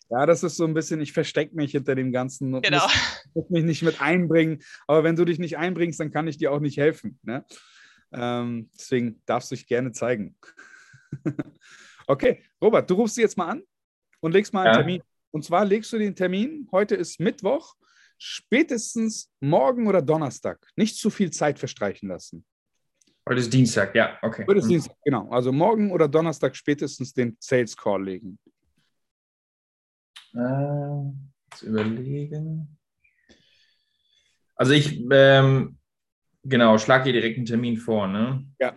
Ja, 0.09 0.25
das 0.25 0.45
ist 0.45 0.57
so 0.57 0.65
ein 0.65 0.73
bisschen, 0.73 1.01
ich 1.01 1.13
verstecke 1.13 1.57
mich 1.57 1.73
hinter 1.73 1.97
dem 1.97 2.13
Ganzen 2.13 2.55
und 2.55 2.65
genau. 2.65 2.85
muss, 2.85 2.95
muss, 3.35 3.51
mich 3.51 3.65
nicht 3.65 3.83
mit 3.83 4.01
einbringen. 4.01 4.63
Aber 4.87 5.03
wenn 5.03 5.17
du 5.17 5.25
dich 5.25 5.41
nicht 5.41 5.59
einbringst, 5.59 5.99
dann 5.99 6.13
kann 6.13 6.29
ich 6.29 6.39
dir 6.39 6.53
auch 6.53 6.61
nicht 6.61 6.77
helfen. 6.77 7.19
Ne? 7.25 7.45
Ähm, 8.13 8.71
deswegen 8.75 9.23
darfst 9.27 9.51
du 9.51 9.55
dich 9.55 9.67
gerne 9.67 9.93
zeigen. 9.93 10.37
okay, 12.07 12.43
Robert, 12.61 12.89
du 12.89 12.95
rufst 12.95 13.17
sie 13.17 13.23
jetzt 13.23 13.37
mal 13.37 13.49
an 13.49 13.63
und 14.21 14.33
legst 14.33 14.53
mal 14.53 14.63
einen 14.63 14.75
ja. 14.75 14.79
Termin. 14.79 15.03
Und 15.31 15.45
zwar 15.45 15.65
legst 15.65 15.93
du 15.93 15.99
den 15.99 16.15
Termin, 16.15 16.69
heute 16.73 16.95
ist 16.95 17.21
Mittwoch, 17.21 17.75
spätestens 18.19 19.31
morgen 19.41 19.87
oder 19.87 20.01
Donnerstag. 20.01 20.67
Nicht 20.77 20.97
zu 20.97 21.11
viel 21.11 21.31
Zeit 21.31 21.59
verstreichen 21.59 22.09
lassen. 22.09 22.45
Heute 23.29 23.41
ist 23.41 23.53
Dienstag, 23.53 23.95
ja, 23.95 24.19
okay. 24.23 24.45
Heute 24.47 24.61
ist 24.61 24.67
mhm. 24.67 24.71
Dienstag, 24.71 24.97
genau. 25.05 25.29
Also 25.31 25.53
morgen 25.53 25.91
oder 25.91 26.09
Donnerstag 26.09 26.55
spätestens 26.57 27.13
den 27.13 27.37
Sales 27.41 27.77
Call 27.77 28.05
legen. 28.05 28.39
Äh, 30.33 31.11
jetzt 31.51 31.63
überlegen. 31.63 32.79
Also 34.55 34.73
ich 34.73 35.05
ähm, 35.11 35.77
Genau, 36.49 36.79
schlag 36.79 37.05
ihr 37.07 37.13
direkt 37.13 37.37
einen 37.39 37.47
Termin 37.47 37.77
vor, 37.77 38.07
ne? 38.07 38.47
Ja. 38.61 38.75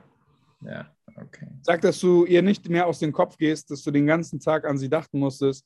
Ja, 0.61 0.93
okay. 1.15 1.47
Sag, 1.61 1.81
dass 1.81 1.99
du 1.99 2.25
ihr 2.25 2.41
nicht 2.41 2.67
mehr 2.67 2.87
aus 2.87 2.99
dem 2.99 3.13
Kopf 3.13 3.37
gehst, 3.37 3.69
dass 3.71 3.83
du 3.83 3.91
den 3.91 4.07
ganzen 4.07 4.39
Tag 4.39 4.65
an 4.65 4.77
sie 4.77 4.89
dachten 4.89 5.19
musstest 5.19 5.65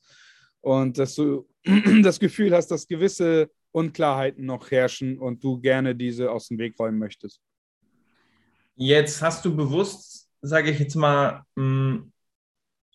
und 0.60 0.98
dass 0.98 1.14
du 1.14 1.48
das 2.02 2.20
Gefühl 2.20 2.54
hast, 2.54 2.68
dass 2.68 2.86
gewisse 2.86 3.50
Unklarheiten 3.72 4.44
noch 4.44 4.70
herrschen 4.70 5.18
und 5.18 5.42
du 5.42 5.60
gerne 5.60 5.96
diese 5.96 6.30
aus 6.30 6.48
dem 6.48 6.58
Weg 6.58 6.78
räumen 6.78 6.98
möchtest. 6.98 7.40
Jetzt 8.76 9.22
hast 9.22 9.44
du 9.44 9.56
bewusst, 9.56 10.28
sage 10.42 10.70
ich 10.70 10.78
jetzt 10.78 10.94
mal, 10.94 11.42
hm, 11.56 12.12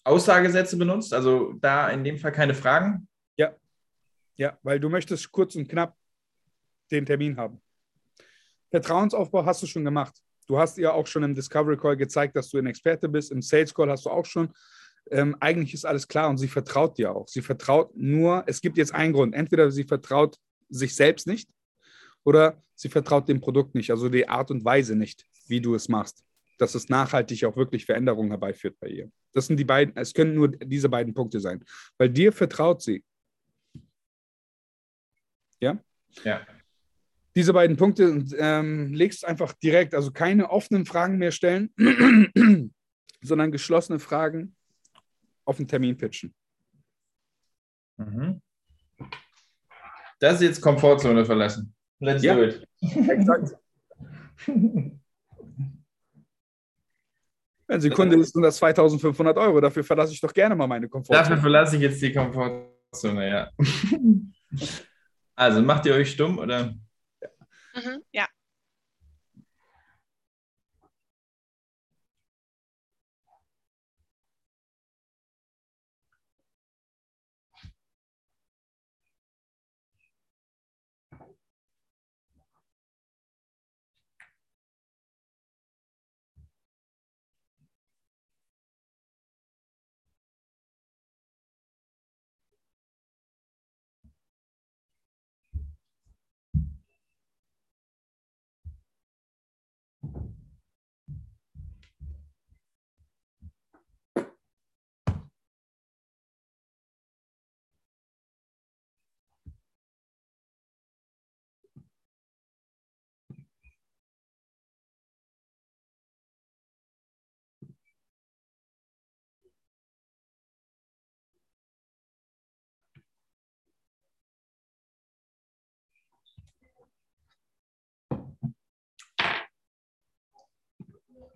Aussagesätze 0.04 0.78
benutzt, 0.78 1.13
also 1.13 1.54
da 1.54 1.89
in 1.89 2.04
dem 2.04 2.17
Fall 2.17 2.32
keine 2.32 2.54
Fragen? 2.54 3.08
Ja, 3.38 3.56
ja, 4.36 4.58
weil 4.63 4.80
du 4.80 4.88
möchtest 4.88 5.32
kurz 5.32 5.56
und 5.56 5.67
knapp 5.67 5.98
den 6.91 7.06
Termin 7.06 7.36
haben. 7.36 7.62
Vertrauensaufbau 8.70 9.46
hast 9.46 9.64
du 9.64 9.68
schon 9.68 9.84
gemacht. 9.84 10.16
Du 10.48 10.58
hast 10.58 10.78
ihr 10.78 10.94
auch 10.94 11.06
schon 11.06 11.24
im 11.24 11.36
Discovery 11.36 11.78
Call 11.78 11.96
gezeigt, 11.96 12.36
dass 12.36 12.50
du 12.50 12.58
ein 12.58 12.66
Experte 12.66 13.08
bist. 13.08 13.32
Im 13.32 13.42
Sales 13.42 13.74
Call 13.74 13.90
hast 13.90 14.06
du 14.06 14.10
auch 14.10 14.26
schon. 14.26 14.52
Ähm, 15.12 15.36
eigentlich 15.40 15.74
ist 15.74 15.86
alles 15.86 16.08
klar 16.08 16.30
und 16.30 16.38
sie 16.38 16.48
vertraut 16.48 16.98
dir 16.98 17.16
auch. 17.16 17.28
Sie 17.28 17.42
vertraut 17.42 17.96
nur, 17.96 18.44
es 18.48 18.62
gibt 18.62 18.78
jetzt 18.78 18.94
einen 18.94 19.14
Grund. 19.14 19.34
Entweder 19.34 19.72
sie 19.72 19.84
vertraut 19.84 20.38
sich 20.70 20.96
selbst 20.96 21.28
nicht 21.28 21.50
oder 22.24 22.62
sie 22.76 22.90
vertraut 22.90 23.28
dem 23.28 23.42
Produkt 23.42 23.76
nicht, 23.76 23.92
also 23.92 24.10
die 24.10 24.28
Art 24.28 24.52
und 24.52 24.64
Weise 24.66 24.96
nicht, 24.96 25.26
wie 25.48 25.62
du 25.62 25.76
es 25.76 25.88
machst. 25.88 26.24
Dass 26.58 26.76
es 26.76 26.90
nachhaltig 26.90 27.46
auch 27.46 27.56
wirklich 27.56 27.86
Veränderungen 27.86 28.30
herbeiführt 28.30 28.76
bei 28.80 28.88
ihr. 28.88 29.12
Das 29.34 29.48
sind 29.48 29.58
die 29.58 29.66
beiden, 29.66 29.96
es 29.96 30.14
können 30.14 30.36
nur 30.36 30.50
diese 30.50 30.90
beiden 30.90 31.14
Punkte 31.14 31.40
sein. 31.40 31.64
Weil 31.98 32.10
dir 32.10 32.34
vertraut 32.34 32.82
sie. 32.82 33.04
Ja? 35.60 35.78
Ja 36.24 36.42
diese 37.39 37.54
beiden 37.54 37.78
Punkte 37.78 38.12
und 38.12 38.36
ähm, 38.38 38.93
legst 38.93 39.25
einfach 39.25 39.54
direkt, 39.54 39.95
also 39.95 40.12
keine 40.12 40.49
offenen 40.49 40.86
Fragen 40.86 41.17
mehr 41.17 41.32
stellen, 41.32 41.73
sondern 43.21 43.54
geschlossene 43.54 43.97
Fragen 43.97 44.58
auf 45.45 45.56
den 45.56 45.65
Termin 45.65 45.95
pitchen. 45.95 46.34
Mhm. 47.95 48.41
Das 50.19 50.34
ist 50.36 50.41
jetzt 50.41 50.60
Komfortzone 50.60 51.23
verlassen. 51.23 51.73
Let's 52.02 52.23
ja. 52.23 52.36
do 52.36 52.43
it. 52.43 52.67
Exakt. 52.82 53.56
Wenn 57.67 57.80
sie 57.80 57.89
Kunde 57.89 58.17
ist, 58.17 58.34
sind 58.34 58.41
das 58.41 58.58
2500 58.58 59.38
Euro. 59.38 59.62
Dafür 59.62 59.86
verlasse 59.86 60.12
ich 60.12 60.19
doch 60.19 60.34
gerne 60.34 60.58
mal 60.58 60.67
meine 60.67 60.89
Komfortzone. 60.89 61.19
Dafür 61.19 61.38
verlasse 61.38 61.78
ich 61.78 61.84
jetzt 61.84 62.02
die 62.02 62.12
Komfortzone, 62.12 63.30
ja. 63.30 63.49
also 65.36 65.62
macht 65.62 65.86
ihr 65.86 65.93
euch 65.93 66.12
stumm 66.12 66.38
oder? 66.38 66.75
Ja. 67.80 68.28
Mhm, 68.28 68.38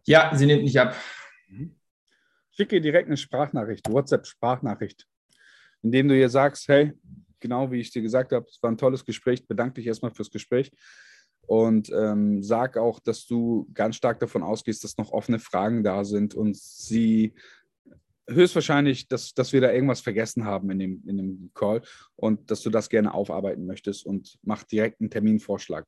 ja. 0.06 0.32
Sie 0.36 0.46
nimmt 0.46 0.64
nicht 0.64 0.80
ab. 0.80 0.96
Mhm. 1.48 1.76
Schicke 2.52 2.82
direkt 2.82 3.08
eine 3.08 3.18
Sprachnachricht, 3.18 3.90
WhatsApp-Sprachnachricht, 3.90 5.08
indem 5.82 6.08
du 6.08 6.18
ihr 6.18 6.30
sagst, 6.30 6.68
hey, 6.68 6.94
genau 7.40 7.72
wie 7.72 7.80
ich 7.80 7.92
dir 7.92 8.02
gesagt 8.02 8.32
habe, 8.32 8.46
es 8.48 8.62
war 8.62 8.72
ein 8.72 8.78
tolles 8.78 9.06
Gespräch, 9.06 9.48
bedanke 9.48 9.76
dich 9.76 9.88
erstmal 9.88 10.12
fürs 10.12 10.30
Gespräch 10.30 10.72
und 11.48 11.92
ähm, 11.92 12.42
sag 12.42 12.78
auch, 12.78 13.00
dass 13.00 13.26
du 13.26 13.68
ganz 13.74 13.96
stark 13.96 14.20
davon 14.20 14.44
ausgehst, 14.44 14.84
dass 14.84 14.98
noch 14.98 15.12
offene 15.12 15.40
Fragen 15.40 15.84
da 15.84 16.04
sind 16.04 16.36
und 16.36 16.56
sie 16.56 17.34
höchstwahrscheinlich, 18.30 19.08
dass, 19.08 19.34
dass 19.34 19.52
wir 19.52 19.62
da 19.62 19.72
irgendwas 19.72 20.02
vergessen 20.02 20.46
haben 20.46 20.70
in 20.72 20.80
dem, 20.80 21.04
in 21.06 21.18
dem 21.18 21.52
Call 21.54 21.82
und 22.16 22.50
dass 22.50 22.62
du 22.62 22.70
das 22.70 22.90
gerne 22.90 23.14
aufarbeiten 23.14 23.66
möchtest 23.66 24.06
und 24.06 24.38
mach 24.44 24.64
direkt 24.64 25.02
einen 25.02 25.10
Terminvorschlag. 25.10 25.86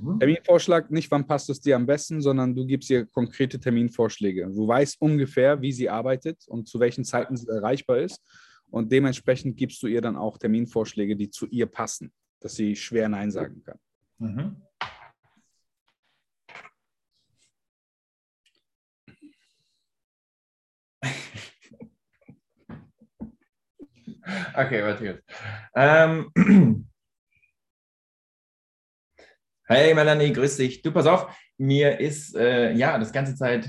Mhm. 0.00 0.18
Terminvorschlag, 0.18 0.90
nicht 0.90 1.10
wann 1.10 1.26
passt 1.26 1.50
es 1.50 1.60
dir 1.60 1.76
am 1.76 1.86
besten, 1.86 2.20
sondern 2.20 2.54
du 2.54 2.66
gibst 2.66 2.90
ihr 2.90 3.06
konkrete 3.06 3.58
Terminvorschläge. 3.60 4.46
Du 4.46 4.66
weißt 4.66 5.00
ungefähr, 5.00 5.60
wie 5.60 5.72
sie 5.72 5.88
arbeitet 5.88 6.46
und 6.48 6.68
zu 6.68 6.80
welchen 6.80 7.04
Zeiten 7.04 7.36
sie 7.36 7.48
erreichbar 7.48 7.98
ist. 7.98 8.22
Und 8.70 8.92
dementsprechend 8.92 9.56
gibst 9.56 9.82
du 9.82 9.86
ihr 9.86 10.00
dann 10.00 10.16
auch 10.16 10.38
Terminvorschläge, 10.38 11.16
die 11.16 11.30
zu 11.30 11.46
ihr 11.46 11.66
passen, 11.66 12.12
dass 12.40 12.54
sie 12.54 12.76
schwer 12.76 13.08
Nein 13.08 13.30
sagen 13.30 13.62
kann. 13.64 13.78
Mhm. 14.18 14.56
Okay, 24.54 24.82
warte 24.82 25.04
jetzt. 25.04 25.22
Ähm, 25.74 26.30
Hey 29.70 29.92
Melanie, 29.92 30.32
grüß 30.32 30.56
dich. 30.56 30.80
Du, 30.80 30.90
pass 30.92 31.04
auf, 31.04 31.26
mir 31.58 32.00
ist 32.00 32.34
äh, 32.34 32.72
ja 32.72 32.96
das 32.96 33.12
ganze 33.12 33.34
Zeit. 33.34 33.68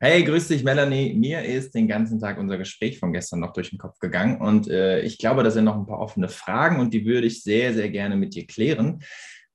Hey, 0.00 0.24
grüß 0.24 0.48
dich, 0.48 0.64
Melanie. 0.64 1.12
Mir 1.12 1.44
ist 1.44 1.74
den 1.74 1.86
ganzen 1.86 2.18
Tag 2.18 2.38
unser 2.38 2.56
Gespräch 2.56 2.98
von 2.98 3.12
gestern 3.12 3.40
noch 3.40 3.52
durch 3.52 3.68
den 3.68 3.78
Kopf 3.78 3.98
gegangen 3.98 4.40
und 4.40 4.66
äh, 4.66 5.02
ich 5.02 5.18
glaube, 5.18 5.42
da 5.42 5.50
sind 5.50 5.66
noch 5.66 5.76
ein 5.76 5.84
paar 5.84 5.98
offene 5.98 6.30
Fragen 6.30 6.80
und 6.80 6.94
die 6.94 7.04
würde 7.04 7.26
ich 7.26 7.42
sehr, 7.42 7.74
sehr 7.74 7.90
gerne 7.90 8.16
mit 8.16 8.34
dir 8.34 8.46
klären. 8.46 9.02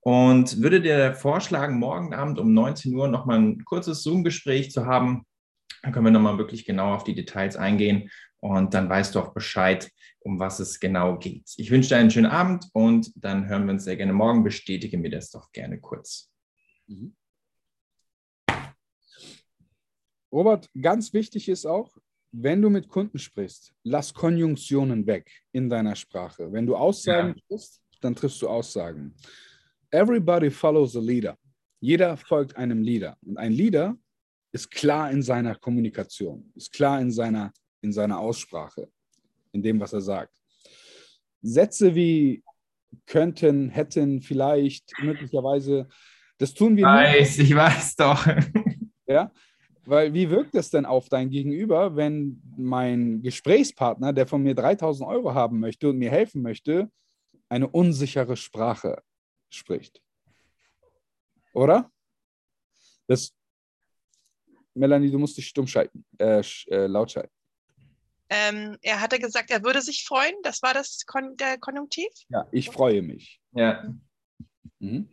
Und 0.01 0.61
würde 0.61 0.81
dir 0.81 1.15
vorschlagen, 1.15 1.79
morgen 1.79 2.13
Abend 2.13 2.37
um 2.37 2.53
19 2.53 2.93
Uhr 2.93 3.07
nochmal 3.07 3.39
ein 3.39 3.65
kurzes 3.65 4.03
Zoom-Gespräch 4.03 4.69
zu 4.69 4.85
haben. 4.85 5.25
Dann 5.81 5.93
können 5.93 6.05
wir 6.05 6.11
nochmal 6.11 6.37
wirklich 6.37 6.63
genau 6.63 6.93
auf 6.93 7.03
die 7.03 7.15
Details 7.15 7.55
eingehen 7.57 8.11
und 8.39 8.73
dann 8.73 8.89
weißt 8.89 9.15
du 9.15 9.19
auch 9.19 9.33
Bescheid, 9.33 9.91
um 10.19 10.39
was 10.39 10.59
es 10.59 10.79
genau 10.79 11.17
geht. 11.17 11.53
Ich 11.57 11.71
wünsche 11.71 11.89
dir 11.89 11.97
einen 11.97 12.11
schönen 12.11 12.31
Abend 12.31 12.65
und 12.73 13.11
dann 13.15 13.47
hören 13.47 13.65
wir 13.65 13.73
uns 13.73 13.83
sehr 13.83 13.95
gerne 13.95 14.13
morgen. 14.13 14.43
Bestätige 14.43 14.97
mir 14.97 15.09
das 15.09 15.31
doch 15.31 15.51
gerne 15.51 15.79
kurz. 15.79 16.31
Mhm. 16.87 17.15
Robert, 20.31 20.69
ganz 20.79 21.13
wichtig 21.13 21.49
ist 21.49 21.65
auch, 21.65 21.97
wenn 22.31 22.61
du 22.61 22.69
mit 22.69 22.87
Kunden 22.87 23.17
sprichst, 23.17 23.73
lass 23.83 24.13
Konjunktionen 24.13 25.07
weg 25.07 25.31
in 25.51 25.69
deiner 25.69 25.95
Sprache. 25.95 26.51
Wenn 26.51 26.67
du 26.67 26.75
Aussagen 26.75 27.29
ja. 27.35 27.43
triffst, 27.47 27.81
dann 28.01 28.15
triffst 28.15 28.41
du 28.41 28.47
Aussagen. 28.47 29.15
Everybody 29.89 30.51
follows 30.51 30.95
a 30.95 30.99
leader. 30.99 31.35
Jeder 31.79 32.15
folgt 32.17 32.55
einem 32.55 32.83
Leader. 32.83 33.17
Und 33.21 33.37
ein 33.37 33.51
Leader 33.51 33.97
ist 34.51 34.69
klar 34.69 35.09
in 35.11 35.23
seiner 35.23 35.55
Kommunikation, 35.55 36.51
ist 36.55 36.71
klar 36.71 37.01
in 37.01 37.11
seiner 37.11 37.51
in 37.81 37.91
seiner 37.91 38.19
Aussprache, 38.19 38.89
in 39.51 39.61
dem, 39.61 39.79
was 39.79 39.93
er 39.93 40.01
sagt. 40.01 40.33
Sätze 41.41 41.95
wie 41.95 42.43
könnten, 43.05 43.69
hätten, 43.69 44.21
vielleicht, 44.21 44.91
möglicherweise, 45.01 45.87
das 46.37 46.53
tun 46.53 46.75
wir 46.75 46.85
weiß, 46.85 47.37
nicht. 47.37 47.49
Ich 47.49 47.55
weiß 47.55 47.95
doch. 47.95 48.25
Ja, 49.07 49.31
weil 49.85 50.13
wie 50.13 50.29
wirkt 50.29 50.53
es 50.53 50.69
denn 50.69 50.85
auf 50.85 51.09
dein 51.09 51.31
Gegenüber, 51.31 51.95
wenn 51.95 52.43
mein 52.55 53.23
Gesprächspartner, 53.23 54.13
der 54.13 54.27
von 54.27 54.43
mir 54.43 54.53
3000 54.53 55.09
Euro 55.09 55.33
haben 55.33 55.59
möchte 55.59 55.89
und 55.89 55.97
mir 55.97 56.11
helfen 56.11 56.43
möchte, 56.43 56.91
eine 57.49 57.67
unsichere 57.67 58.37
Sprache 58.37 59.01
spricht? 59.49 59.99
Oder? 61.53 61.91
Das, 63.07 63.35
Melanie, 64.75 65.09
du 65.09 65.17
musst 65.17 65.35
dich 65.35 65.47
stumm 65.47 65.65
schalten, 65.65 66.05
äh, 66.19 66.43
äh, 66.67 66.85
laut 66.85 67.09
schalten. 67.09 67.33
Ähm, 68.29 68.77
er 68.81 69.01
hatte 69.01 69.19
gesagt, 69.19 69.49
er 69.51 69.63
würde 69.63 69.81
sich 69.81 70.05
freuen. 70.05 70.35
Das 70.43 70.61
war 70.61 70.73
das 70.73 71.05
Kon 71.05 71.35
der 71.37 71.57
Konjunktiv? 71.57 72.09
Ja, 72.29 72.47
ich 72.51 72.69
freue 72.69 73.01
mich. 73.01 73.39
Ja. 73.51 73.91
Mhm. 74.79 75.09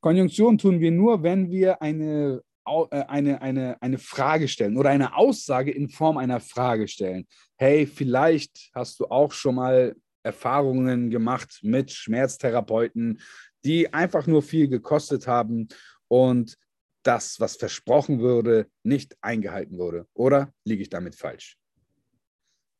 Konjunktion 0.00 0.58
tun 0.58 0.80
wir 0.80 0.90
nur, 0.90 1.22
wenn 1.22 1.50
wir 1.50 1.80
eine, 1.82 2.42
äh, 2.66 3.04
eine, 3.08 3.42
eine, 3.42 3.80
eine 3.80 3.98
Frage 3.98 4.48
stellen 4.48 4.76
oder 4.76 4.90
eine 4.90 5.16
Aussage 5.16 5.70
in 5.70 5.88
Form 5.88 6.16
einer 6.16 6.40
Frage 6.40 6.88
stellen. 6.88 7.26
Hey, 7.56 7.86
vielleicht 7.86 8.70
hast 8.74 9.00
du 9.00 9.06
auch 9.06 9.32
schon 9.32 9.56
mal 9.56 9.94
Erfahrungen 10.24 11.10
gemacht 11.10 11.60
mit 11.62 11.90
Schmerztherapeuten, 11.90 13.20
die 13.64 13.92
einfach 13.92 14.26
nur 14.26 14.42
viel 14.42 14.68
gekostet 14.68 15.26
haben 15.26 15.68
und 16.08 16.56
das, 17.04 17.40
was 17.40 17.56
versprochen 17.56 18.20
wurde, 18.20 18.68
nicht 18.84 19.16
eingehalten 19.20 19.78
wurde. 19.78 20.06
Oder 20.14 20.52
liege 20.64 20.82
ich 20.82 20.88
damit 20.88 21.16
falsch? 21.16 21.56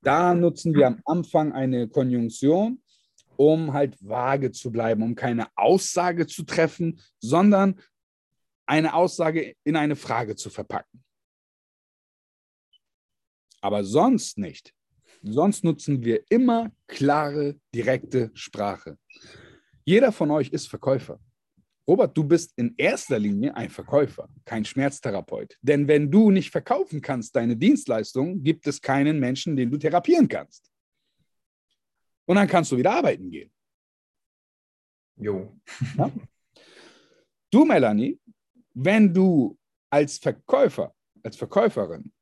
Da 0.03 0.35
nutzen 0.35 0.75
wir 0.75 0.89
am 0.89 1.01
Anfang 1.05 1.53
eine 1.53 1.89
Konjunktion, 1.89 2.83
um 3.37 3.73
halt 3.73 3.97
vage 4.01 4.51
zu 4.51 4.71
bleiben, 4.71 5.03
um 5.03 5.15
keine 5.15 5.47
Aussage 5.57 6.27
zu 6.27 6.43
treffen, 6.43 7.01
sondern 7.21 7.81
eine 8.67 8.95
Aussage 8.95 9.55
in 9.65 9.77
eine 9.77 9.97
Frage 9.97 10.37
zu 10.37 10.51
verpacken. 10.51 11.05
Aber 13.61 13.85
sonst 13.85 14.39
nicht. 14.39 14.75
Sonst 15.23 15.63
nutzen 15.63 16.05
wir 16.05 16.25
immer 16.31 16.73
klare, 16.89 17.57
direkte 17.73 18.33
Sprache. 18.35 18.99
Jeder 19.85 20.11
von 20.11 20.33
euch 20.33 20.49
ist 20.49 20.69
Verkäufer. 20.69 21.21
Robert, 21.89 22.17
du 22.17 22.23
bist 22.23 22.53
in 22.57 22.75
erster 22.77 23.19
Linie 23.19 23.57
ein 23.57 23.69
Verkäufer, 23.69 24.29
kein 24.45 24.65
Schmerztherapeut. 24.65 25.59
Denn 25.63 25.89
wenn 25.89 26.11
du 26.11 26.31
nicht 26.31 26.51
verkaufen 26.51 27.01
kannst 27.01 27.35
deine 27.35 27.57
Dienstleistung, 27.57 28.43
gibt 28.43 28.67
es 28.67 28.81
keinen 28.81 29.19
Menschen, 29.19 29.57
den 29.57 29.71
du 29.71 29.79
therapieren 29.79 30.29
kannst. 30.29 30.71
Und 32.25 32.37
dann 32.37 32.47
kannst 32.47 32.71
du 32.71 32.77
wieder 32.77 32.93
arbeiten 32.93 33.31
gehen. 33.31 33.51
Jo. 35.17 35.57
Ja? 35.97 36.11
Du, 37.51 37.65
Melanie, 37.65 38.19
wenn 38.75 39.13
du 39.13 39.59
als 39.91 40.19
Verkäufer, 40.19 40.95
als 41.23 41.37
Verkäuferin 41.37 42.13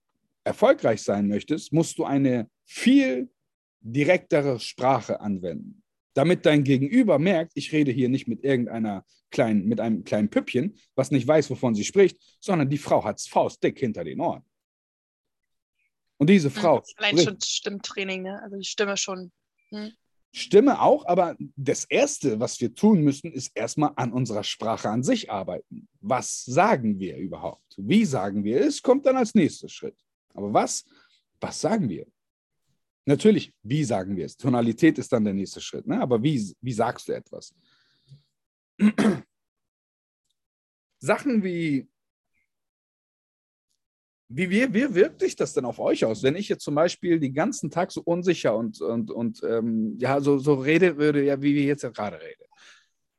erfolgreich 0.43 1.03
sein 1.03 1.29
möchtest, 1.29 1.73
musst 1.73 1.99
du 1.99 2.05
eine 2.05 2.51
viel 2.65 3.31
direktere 3.81 4.59
Sprache 4.59 5.21
anwenden. 5.21 5.83
Damit 6.21 6.45
dein 6.45 6.65
Gegenüber 6.65 7.19
merkt, 7.19 7.53
ich 7.55 7.73
rede 7.73 7.91
hier 7.91 8.11
nicht 8.11 8.29
mit 8.29 8.45
irgendeiner 8.45 9.07
kleinen, 9.31 9.65
mit 9.65 9.81
einem 9.81 10.05
kleinen 10.05 10.29
Püppchen, 10.29 10.77
was 10.95 11.11
nicht 11.11 11.27
weiß, 11.27 11.49
wovon 11.49 11.75
sie 11.75 11.85
spricht, 11.85 12.19
sondern 12.41 12.69
die 12.69 12.77
Frau 12.77 13.03
hat 13.03 13.19
es 13.19 13.27
faustdick 13.27 13.79
hinter 13.79 14.05
den 14.05 14.21
Ohren. 14.21 14.45
Und 16.19 16.29
diese 16.29 16.51
Frau. 16.51 16.77
Ja, 16.77 16.83
allein 16.97 17.13
spricht. 17.13 17.29
schon 17.29 17.41
Stimmtraining, 17.41 18.23
ne? 18.23 18.43
Also 18.43 18.59
die 18.59 18.65
Stimme 18.65 18.99
schon. 18.99 19.33
Hm. 19.71 19.93
Stimme 20.31 20.83
auch, 20.83 21.07
aber 21.07 21.37
das 21.57 21.85
Erste, 21.87 22.39
was 22.39 22.61
wir 22.61 22.75
tun 22.75 23.01
müssen, 23.01 23.33
ist 23.33 23.51
erstmal 23.55 23.93
an 23.97 24.13
unserer 24.13 24.45
Sprache 24.45 24.91
an 24.91 25.03
sich 25.03 25.31
arbeiten. 25.31 25.89
Was 26.03 26.45
sagen 26.45 26.99
wir 26.99 27.17
überhaupt? 27.17 27.75
Wie 27.79 28.05
sagen 28.05 28.45
wir 28.45 28.61
es? 28.61 28.83
Kommt 28.83 29.07
dann 29.07 29.17
als 29.17 29.35
nächster 29.35 29.71
Schritt. 29.71 29.97
Aber 30.35 30.53
was, 30.53 30.85
was 31.41 31.59
sagen 31.59 31.89
wir? 31.89 32.07
Natürlich, 33.11 33.53
wie 33.65 33.83
sagen 33.83 34.17
wir 34.17 34.25
es? 34.25 34.37
Tonalität 34.37 34.97
ist 34.97 35.13
dann 35.13 35.25
der 35.25 35.35
nächste 35.35 35.61
Schritt, 35.61 35.85
ne? 35.85 36.01
aber 36.01 36.23
wie, 36.23 36.55
wie 36.61 36.73
sagst 36.73 37.09
du 37.09 37.13
etwas? 37.13 37.53
Sachen 41.01 41.43
wie, 41.43 41.91
wie, 44.29 44.49
wie, 44.49 44.73
wie 44.73 44.95
wirkt 44.95 45.19
sich 45.19 45.35
das 45.35 45.53
denn 45.55 45.65
auf 45.65 45.81
euch 45.81 46.05
aus? 46.05 46.23
Wenn 46.23 46.37
ich 46.37 46.49
jetzt 46.49 46.63
zum 46.63 46.77
Beispiel 46.77 47.19
den 47.19 47.35
ganzen 47.35 47.69
Tag 47.69 47.91
so 47.91 48.01
unsicher 48.01 48.55
und, 48.57 48.81
und, 48.81 49.11
und 49.11 49.43
ähm, 49.43 49.97
ja, 49.99 50.21
so, 50.21 50.39
so 50.39 50.55
rede 50.55 50.97
würde, 50.97 51.25
ja, 51.25 51.43
wie 51.43 51.57
wir 51.57 51.65
jetzt 51.65 51.83
gerade 51.83 52.21
reden. 52.21 52.45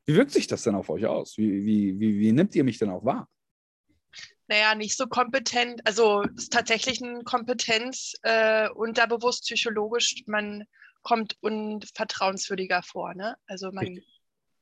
Wie 0.06 0.16
wirkt 0.16 0.32
sich 0.32 0.48
das 0.48 0.64
denn 0.64 0.76
auf 0.76 0.90
euch 0.90 1.06
aus? 1.06 1.38
Wie, 1.38 1.66
wie, 1.66 2.00
wie, 2.00 2.18
wie 2.18 2.32
nimmt 2.32 2.56
ihr 2.56 2.64
mich 2.64 2.80
denn 2.80 2.92
auch 2.92 3.04
wahr? 3.04 3.28
Naja, 4.52 4.76
nicht 4.76 4.98
so 4.98 5.08
kompetent. 5.08 5.80
Also 5.88 6.24
ist 6.36 6.52
tatsächlich 6.52 7.02
eine 7.02 7.24
Kompetenz, 7.24 8.16
äh, 8.24 8.70
unterbewusst 8.70 9.46
psychologisch, 9.46 10.24
man 10.28 10.66
kommt 11.04 11.38
unvertrauenswürdiger 11.40 12.84
vor. 12.84 13.14
Ne? 13.14 13.38
Also 13.48 13.72
man. 13.72 13.98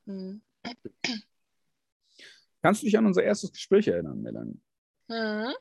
Hm. 0.06 0.42
Kannst 2.62 2.82
du 2.82 2.86
dich 2.86 2.96
an 2.96 3.06
unser 3.06 3.24
erstes 3.24 3.52
Gespräch 3.52 3.88
erinnern, 3.88 4.22
Melanie? 4.22 4.60
Mhm 5.08 5.54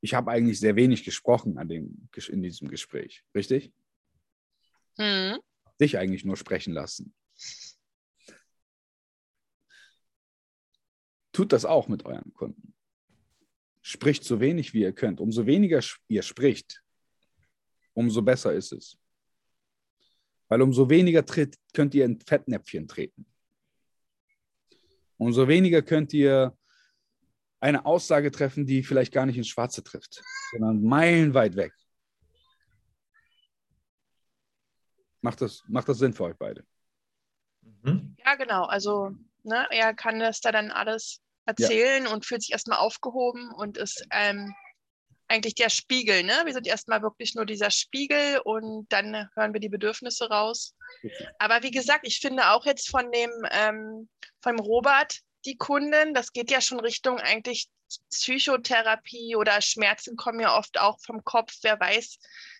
ich 0.00 0.14
habe 0.14 0.30
eigentlich 0.30 0.60
sehr 0.60 0.76
wenig 0.76 1.04
gesprochen 1.04 1.58
an 1.58 1.68
dem, 1.68 2.08
in 2.28 2.42
diesem 2.42 2.68
Gespräch, 2.68 3.24
richtig? 3.34 3.72
Mhm. 4.96 5.38
Dich 5.80 5.98
eigentlich 5.98 6.24
nur 6.24 6.36
sprechen 6.36 6.72
lassen. 6.72 7.14
Tut 11.32 11.52
das 11.52 11.64
auch 11.64 11.88
mit 11.88 12.04
euren 12.04 12.32
Kunden. 12.32 12.74
Spricht 13.88 14.22
so 14.22 14.38
wenig, 14.38 14.74
wie 14.74 14.82
ihr 14.82 14.92
könnt. 14.92 15.18
Umso 15.18 15.46
weniger 15.46 15.80
ihr 16.08 16.22
spricht, 16.22 16.82
umso 17.94 18.20
besser 18.20 18.52
ist 18.52 18.70
es. 18.70 18.98
Weil 20.48 20.60
umso 20.60 20.90
weniger 20.90 21.24
tritt, 21.24 21.56
könnt 21.72 21.94
ihr 21.94 22.04
in 22.04 22.20
Fettnäpfchen 22.20 22.86
treten. 22.86 23.24
Umso 25.16 25.48
weniger 25.48 25.80
könnt 25.80 26.12
ihr 26.12 26.54
eine 27.60 27.86
Aussage 27.86 28.30
treffen, 28.30 28.66
die 28.66 28.82
vielleicht 28.82 29.10
gar 29.10 29.24
nicht 29.24 29.38
ins 29.38 29.48
Schwarze 29.48 29.82
trifft, 29.82 30.22
sondern 30.50 30.82
meilenweit 30.82 31.56
weg. 31.56 31.72
Macht 35.22 35.40
das, 35.40 35.64
macht 35.66 35.88
das 35.88 35.96
Sinn 35.96 36.12
für 36.12 36.24
euch 36.24 36.36
beide? 36.36 36.62
Mhm. 37.62 38.16
Ja, 38.22 38.34
genau. 38.34 38.64
Also 38.64 39.16
ne, 39.44 39.66
er 39.70 39.94
kann 39.94 40.18
das 40.18 40.42
da 40.42 40.52
dann 40.52 40.70
alles 40.70 41.22
erzählen 41.48 42.04
ja. 42.04 42.12
und 42.12 42.26
fühlt 42.26 42.42
sich 42.42 42.52
erstmal 42.52 42.78
aufgehoben 42.78 43.50
und 43.50 43.78
ist 43.78 44.04
ähm, 44.12 44.54
eigentlich 45.28 45.54
der 45.54 45.70
Spiegel. 45.70 46.22
Ne? 46.22 46.42
Wir 46.44 46.52
sind 46.52 46.66
erstmal 46.66 47.02
wirklich 47.02 47.34
nur 47.34 47.46
dieser 47.46 47.70
Spiegel 47.70 48.40
und 48.44 48.86
dann 48.90 49.28
hören 49.34 49.52
wir 49.52 49.60
die 49.60 49.68
Bedürfnisse 49.68 50.28
raus. 50.28 50.74
Aber 51.38 51.62
wie 51.62 51.70
gesagt, 51.70 52.06
ich 52.06 52.18
finde 52.18 52.50
auch 52.50 52.64
jetzt 52.66 52.88
von 52.88 53.10
dem 53.12 53.30
ähm, 53.50 54.08
vom 54.42 54.58
Robert, 54.58 55.20
die 55.44 55.56
Kunden. 55.56 56.14
Das 56.14 56.32
geht 56.32 56.50
ja 56.50 56.60
schon 56.60 56.80
Richtung 56.80 57.18
eigentlich 57.18 57.68
Psychotherapie 58.10 59.36
oder 59.36 59.62
Schmerzen 59.62 60.16
kommen 60.16 60.40
ja 60.40 60.56
oft 60.56 60.78
auch 60.78 60.98
vom 61.00 61.24
Kopf, 61.24 61.54
wer 61.62 61.80
weiß. 61.80 62.18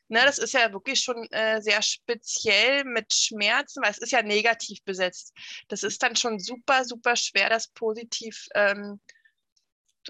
Ne, 0.08 0.20
das 0.24 0.38
ist 0.38 0.54
ja 0.54 0.72
wirklich 0.72 1.00
schon 1.00 1.26
äh, 1.30 1.60
sehr 1.60 1.82
speziell 1.82 2.84
mit 2.84 3.12
Schmerzen, 3.12 3.82
weil 3.82 3.90
es 3.90 3.98
ist 3.98 4.12
ja 4.12 4.22
negativ 4.22 4.82
besetzt. 4.84 5.34
Das 5.68 5.82
ist 5.82 6.02
dann 6.02 6.16
schon 6.16 6.38
super, 6.38 6.84
super 6.84 7.14
schwer, 7.14 7.50
das 7.50 7.68
positiv 7.68 8.48
ähm, 8.54 9.00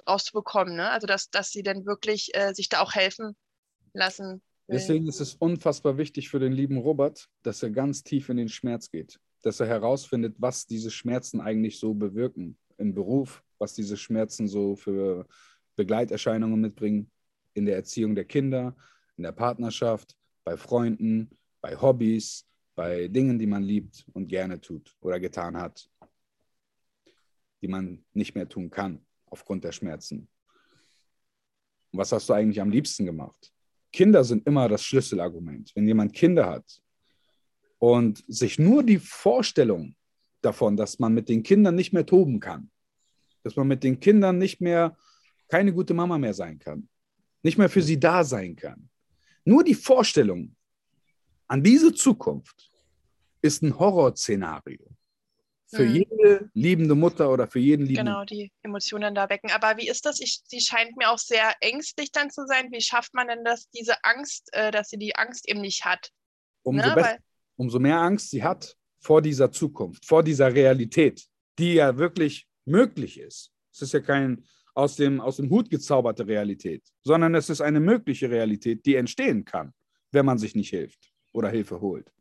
rauszubekommen. 0.08 0.76
Ne? 0.76 0.88
Also, 0.88 1.06
dass, 1.06 1.30
dass 1.30 1.50
sie 1.50 1.62
dann 1.62 1.84
wirklich 1.84 2.34
äh, 2.34 2.54
sich 2.54 2.68
da 2.68 2.80
auch 2.80 2.94
helfen 2.94 3.36
lassen. 3.92 4.40
Deswegen 4.68 5.08
ist 5.08 5.20
es 5.20 5.34
unfassbar 5.34 5.96
wichtig 5.96 6.28
für 6.28 6.38
den 6.38 6.52
lieben 6.52 6.76
Robert, 6.76 7.28
dass 7.42 7.62
er 7.62 7.70
ganz 7.70 8.04
tief 8.04 8.28
in 8.28 8.36
den 8.36 8.50
Schmerz 8.50 8.90
geht 8.90 9.18
dass 9.42 9.60
er 9.60 9.66
herausfindet, 9.66 10.34
was 10.38 10.66
diese 10.66 10.90
Schmerzen 10.90 11.40
eigentlich 11.40 11.78
so 11.78 11.94
bewirken 11.94 12.56
im 12.76 12.94
Beruf, 12.94 13.42
was 13.58 13.74
diese 13.74 13.96
Schmerzen 13.96 14.48
so 14.48 14.76
für 14.76 15.26
Begleiterscheinungen 15.76 16.60
mitbringen 16.60 17.10
in 17.54 17.66
der 17.66 17.76
Erziehung 17.76 18.14
der 18.14 18.24
Kinder, 18.24 18.76
in 19.18 19.24
der 19.24 19.32
Partnerschaft, 19.32 20.16
bei 20.44 20.56
Freunden, 20.56 21.30
bei 21.60 21.76
Hobbys, 21.76 22.46
bei 22.74 23.08
Dingen, 23.08 23.38
die 23.38 23.46
man 23.46 23.62
liebt 23.62 24.06
und 24.14 24.28
gerne 24.28 24.60
tut 24.60 24.96
oder 25.00 25.20
getan 25.20 25.56
hat, 25.56 25.90
die 27.60 27.68
man 27.68 28.04
nicht 28.14 28.34
mehr 28.34 28.48
tun 28.48 28.70
kann 28.70 29.04
aufgrund 29.26 29.64
der 29.64 29.72
Schmerzen. 29.72 30.28
Und 31.90 31.98
was 31.98 32.12
hast 32.12 32.28
du 32.28 32.32
eigentlich 32.32 32.60
am 32.60 32.70
liebsten 32.70 33.04
gemacht? 33.04 33.52
Kinder 33.92 34.22
sind 34.24 34.46
immer 34.46 34.68
das 34.68 34.82
Schlüsselargument. 34.84 35.72
Wenn 35.74 35.86
jemand 35.86 36.12
Kinder 36.12 36.46
hat, 36.46 36.80
und 37.78 38.24
sich 38.26 38.58
nur 38.58 38.82
die 38.82 38.98
Vorstellung 38.98 39.94
davon, 40.42 40.76
dass 40.76 40.98
man 40.98 41.14
mit 41.14 41.28
den 41.28 41.42
Kindern 41.42 41.74
nicht 41.74 41.92
mehr 41.92 42.06
toben 42.06 42.40
kann, 42.40 42.70
dass 43.42 43.56
man 43.56 43.68
mit 43.68 43.84
den 43.84 44.00
Kindern 44.00 44.38
nicht 44.38 44.60
mehr 44.60 44.96
keine 45.48 45.72
gute 45.72 45.94
Mama 45.94 46.18
mehr 46.18 46.34
sein 46.34 46.58
kann, 46.58 46.88
nicht 47.42 47.56
mehr 47.56 47.68
für 47.68 47.82
sie 47.82 47.98
da 47.98 48.24
sein 48.24 48.56
kann. 48.56 48.90
Nur 49.48 49.64
die 49.64 49.74
Vorstellung 49.74 50.54
an 51.46 51.62
diese 51.62 51.94
Zukunft 51.94 52.70
ist 53.40 53.62
ein 53.62 53.78
Horrorszenario. 53.78 54.86
Für 55.68 55.86
mhm. 55.86 55.94
jede 55.94 56.50
liebende 56.52 56.94
Mutter 56.94 57.30
oder 57.30 57.46
für 57.46 57.58
jeden 57.58 57.86
liebenden. 57.86 58.12
Genau, 58.12 58.24
die 58.26 58.52
Emotionen 58.60 59.14
da 59.14 59.30
wecken. 59.30 59.50
Aber 59.50 59.78
wie 59.78 59.88
ist 59.88 60.04
das? 60.04 60.20
Ich, 60.20 60.42
sie 60.44 60.60
scheint 60.60 60.98
mir 60.98 61.10
auch 61.10 61.16
sehr 61.16 61.54
ängstlich 61.60 62.12
dann 62.12 62.28
zu 62.28 62.44
sein. 62.46 62.70
Wie 62.72 62.82
schafft 62.82 63.14
man 63.14 63.28
denn 63.28 63.42
das, 63.42 63.70
diese 63.70 64.04
Angst, 64.04 64.50
äh, 64.52 64.70
dass 64.70 64.90
sie 64.90 64.98
die 64.98 65.16
Angst 65.16 65.48
eben 65.48 65.62
nicht 65.62 65.86
hat? 65.86 66.10
Umso, 66.62 66.86
ne? 66.86 66.94
besser, 66.94 67.16
umso 67.56 67.78
mehr 67.78 68.00
Angst 68.00 68.28
sie 68.28 68.42
hat 68.42 68.76
vor 69.00 69.22
dieser 69.22 69.50
Zukunft, 69.50 70.04
vor 70.04 70.22
dieser 70.22 70.52
Realität, 70.52 71.26
die 71.58 71.72
ja 71.72 71.96
wirklich 71.96 72.46
möglich 72.66 73.18
ist. 73.18 73.50
Es 73.72 73.80
ist 73.80 73.94
ja 73.94 74.00
kein 74.00 74.44
aus 74.78 74.94
dem, 74.94 75.20
aus 75.20 75.38
dem 75.38 75.50
Hut 75.50 75.70
gezauberte 75.70 76.24
Realität, 76.28 76.84
sondern 77.02 77.34
es 77.34 77.50
ist 77.50 77.60
eine 77.60 77.80
mögliche 77.80 78.30
Realität, 78.30 78.86
die 78.86 78.94
entstehen 78.94 79.44
kann, 79.44 79.74
wenn 80.12 80.24
man 80.24 80.38
sich 80.38 80.54
nicht 80.54 80.70
hilft 80.70 81.12
oder 81.32 81.48
Hilfe 81.48 81.80
holt. 81.80 82.12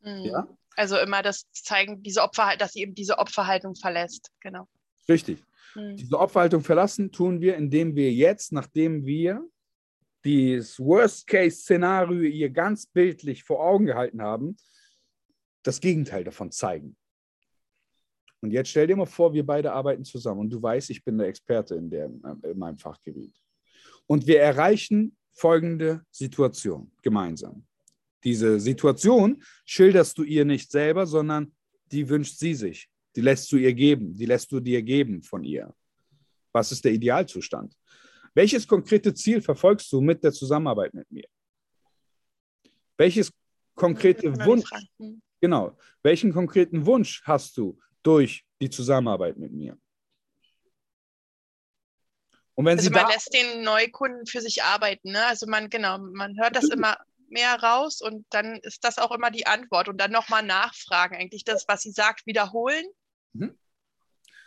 Mhm. 0.00 0.24
Ja? 0.24 0.48
Also 0.74 0.96
immer 0.96 1.20
das 1.20 1.44
zeigen, 1.52 2.02
diese 2.02 2.22
Opferhaltung, 2.22 2.60
dass 2.60 2.72
sie 2.72 2.80
eben 2.80 2.94
diese 2.94 3.18
Opferhaltung 3.18 3.74
verlässt. 3.74 4.30
Genau. 4.40 4.66
Richtig. 5.06 5.44
Mhm. 5.74 5.96
Diese 5.96 6.18
Opferhaltung 6.18 6.62
verlassen 6.62 7.12
tun 7.12 7.42
wir, 7.42 7.56
indem 7.56 7.94
wir 7.94 8.10
jetzt, 8.10 8.52
nachdem 8.52 9.04
wir 9.04 9.46
das 10.24 10.78
Worst-Case-Szenario 10.78 12.22
ihr 12.22 12.48
ganz 12.48 12.86
bildlich 12.86 13.44
vor 13.44 13.60
Augen 13.60 13.84
gehalten 13.84 14.22
haben, 14.22 14.56
das 15.62 15.78
Gegenteil 15.78 16.24
davon 16.24 16.52
zeigen. 16.52 16.96
Und 18.40 18.52
jetzt 18.52 18.70
stell 18.70 18.86
dir 18.86 18.96
mal 18.96 19.06
vor, 19.06 19.32
wir 19.32 19.44
beide 19.44 19.72
arbeiten 19.72 20.04
zusammen 20.04 20.40
und 20.40 20.50
du 20.50 20.62
weißt, 20.62 20.90
ich 20.90 21.02
bin 21.02 21.18
der 21.18 21.28
Experte 21.28 21.74
in, 21.74 21.90
der, 21.90 22.06
in 22.06 22.58
meinem 22.58 22.78
Fachgebiet. 22.78 23.34
Und 24.06 24.26
wir 24.26 24.40
erreichen 24.40 25.16
folgende 25.32 26.02
Situation 26.10 26.90
gemeinsam. 27.02 27.66
Diese 28.24 28.58
Situation 28.60 29.42
schilderst 29.64 30.16
du 30.18 30.22
ihr 30.22 30.44
nicht 30.44 30.70
selber, 30.70 31.06
sondern 31.06 31.52
die 31.90 32.08
wünscht 32.08 32.38
sie 32.38 32.54
sich. 32.54 32.88
Die 33.16 33.20
lässt 33.20 33.50
du 33.50 33.56
ihr 33.56 33.74
geben, 33.74 34.14
die 34.14 34.26
lässt 34.26 34.50
du 34.52 34.60
dir 34.60 34.82
geben 34.82 35.22
von 35.22 35.42
ihr. 35.44 35.74
Was 36.52 36.72
ist 36.72 36.84
der 36.84 36.92
Idealzustand? 36.92 37.74
Welches 38.34 38.66
konkrete 38.66 39.14
Ziel 39.14 39.40
verfolgst 39.40 39.92
du 39.92 40.00
mit 40.00 40.22
der 40.22 40.32
Zusammenarbeit 40.32 40.94
mit 40.94 41.10
mir? 41.10 41.26
Welches 42.96 43.32
konkrete 43.74 44.34
Wunsch, 44.44 44.70
Genau. 45.40 45.76
Welchen 46.02 46.32
konkreten 46.32 46.84
Wunsch 46.84 47.22
hast 47.24 47.56
du 47.56 47.78
durch 48.02 48.44
die 48.60 48.70
Zusammenarbeit 48.70 49.36
mit 49.36 49.52
mir? 49.52 49.78
Und 52.54 52.64
wenn 52.64 52.78
also 52.78 52.88
Sie 52.88 52.94
man 52.94 53.08
lässt 53.08 53.32
den 53.32 53.62
Neukunden 53.62 54.26
für 54.26 54.40
sich 54.40 54.64
arbeiten. 54.64 55.12
Ne? 55.12 55.24
Also 55.26 55.46
man, 55.46 55.70
genau, 55.70 55.98
man 55.98 56.36
hört 56.40 56.56
das 56.56 56.64
immer 56.64 56.96
mehr 57.28 57.54
raus 57.62 58.00
und 58.00 58.26
dann 58.30 58.56
ist 58.62 58.82
das 58.82 58.98
auch 58.98 59.12
immer 59.12 59.30
die 59.30 59.46
Antwort 59.46 59.88
und 59.88 59.98
dann 59.98 60.10
nochmal 60.10 60.42
nachfragen, 60.42 61.16
eigentlich 61.16 61.44
das, 61.44 61.66
was 61.68 61.82
sie 61.82 61.92
sagt, 61.92 62.26
wiederholen 62.26 62.84
mhm. 63.32 63.56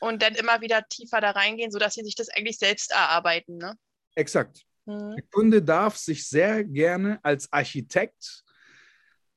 und 0.01 0.21
dann 0.21 0.35
immer 0.35 0.59
wieder 0.61 0.85
tiefer 0.89 1.21
da 1.21 1.31
reingehen, 1.31 1.71
sodass 1.71 1.93
sie 1.93 2.03
sich 2.03 2.15
das 2.15 2.29
eigentlich 2.29 2.57
selbst 2.57 2.91
erarbeiten. 2.91 3.57
Ne? 3.57 3.77
Exakt. 4.15 4.65
Mhm. 4.85 5.15
Der 5.15 5.23
Kunde 5.31 5.61
darf 5.61 5.95
sich 5.95 6.27
sehr 6.27 6.63
gerne 6.63 7.19
als 7.23 7.51
Architekt 7.53 8.43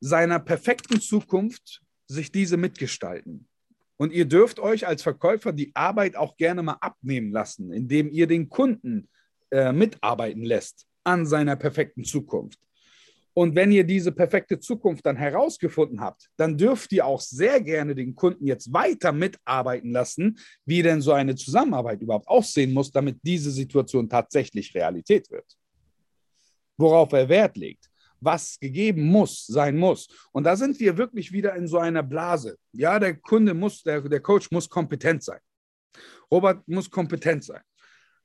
seiner 0.01 0.41
perfekten 0.41 1.01
Zukunft 1.01 1.81
sich 2.09 2.33
diese 2.33 2.57
mitgestalten. 2.57 3.49
Und 3.97 4.13
ihr 4.13 4.25
dürft 4.25 4.59
euch 4.59 4.87
als 4.87 5.03
Verkäufer 5.03 5.53
die 5.53 5.71
Arbeit 5.75 6.17
auch 6.17 6.37
gerne 6.37 6.63
mal 6.63 6.79
abnehmen 6.81 7.31
lassen, 7.31 7.73
indem 7.73 8.11
ihr 8.11 8.27
den 8.27 8.49
Kunden 8.49 9.09
äh, 9.51 9.73
mitarbeiten 9.73 10.45
lässt 10.45 10.87
an 11.05 11.27
seiner 11.27 11.57
perfekten 11.57 12.05
Zukunft. 12.05 12.59
Und 13.37 13.57
wenn 13.57 13.73
ihr 13.73 13.83
diese 13.83 14.13
perfekte 14.13 14.61
Zukunft 14.61 15.05
dann 15.05 15.17
herausgefunden 15.17 16.01
habt, 16.01 16.31
dann 16.37 16.57
dürft 16.57 16.93
ihr 16.93 17.05
auch 17.05 17.21
sehr 17.21 17.61
gerne 17.61 17.95
den 17.95 18.15
Kunden 18.15 18.47
jetzt 18.47 18.73
weiter 18.73 19.11
mitarbeiten 19.11 19.91
lassen, 19.91 20.39
wie 20.65 20.83
denn 20.83 21.01
so 21.01 21.13
eine 21.13 21.35
Zusammenarbeit 21.35 22.01
überhaupt 22.01 22.29
aussehen 22.29 22.73
muss, 22.73 22.93
damit 22.93 23.19
diese 23.23 23.51
Situation 23.51 24.09
tatsächlich 24.09 24.73
Realität 24.75 25.29
wird. 25.33 25.47
Worauf 26.77 27.13
er 27.13 27.29
Wert 27.29 27.57
legt, 27.57 27.91
was 28.25 28.59
gegeben 28.59 29.05
muss, 29.05 29.47
sein 29.47 29.77
muss. 29.77 30.09
Und 30.33 30.45
da 30.45 30.57
sind 30.57 30.79
wir 30.81 30.97
wirklich 30.97 31.33
wieder 31.33 31.55
in 31.55 31.67
so 31.67 31.79
einer 31.79 32.03
Blase. 32.03 32.57
Ja, 32.73 32.99
der 32.99 33.17
Kunde 33.17 33.55
muss, 33.55 33.83
der, 33.83 34.01
der 34.01 34.21
Coach 34.21 34.51
muss 34.51 34.69
kompetent 34.69 35.23
sein. 35.23 35.41
Robert 36.31 36.67
muss 36.67 36.91
kompetent 36.91 37.45
sein. 37.45 37.63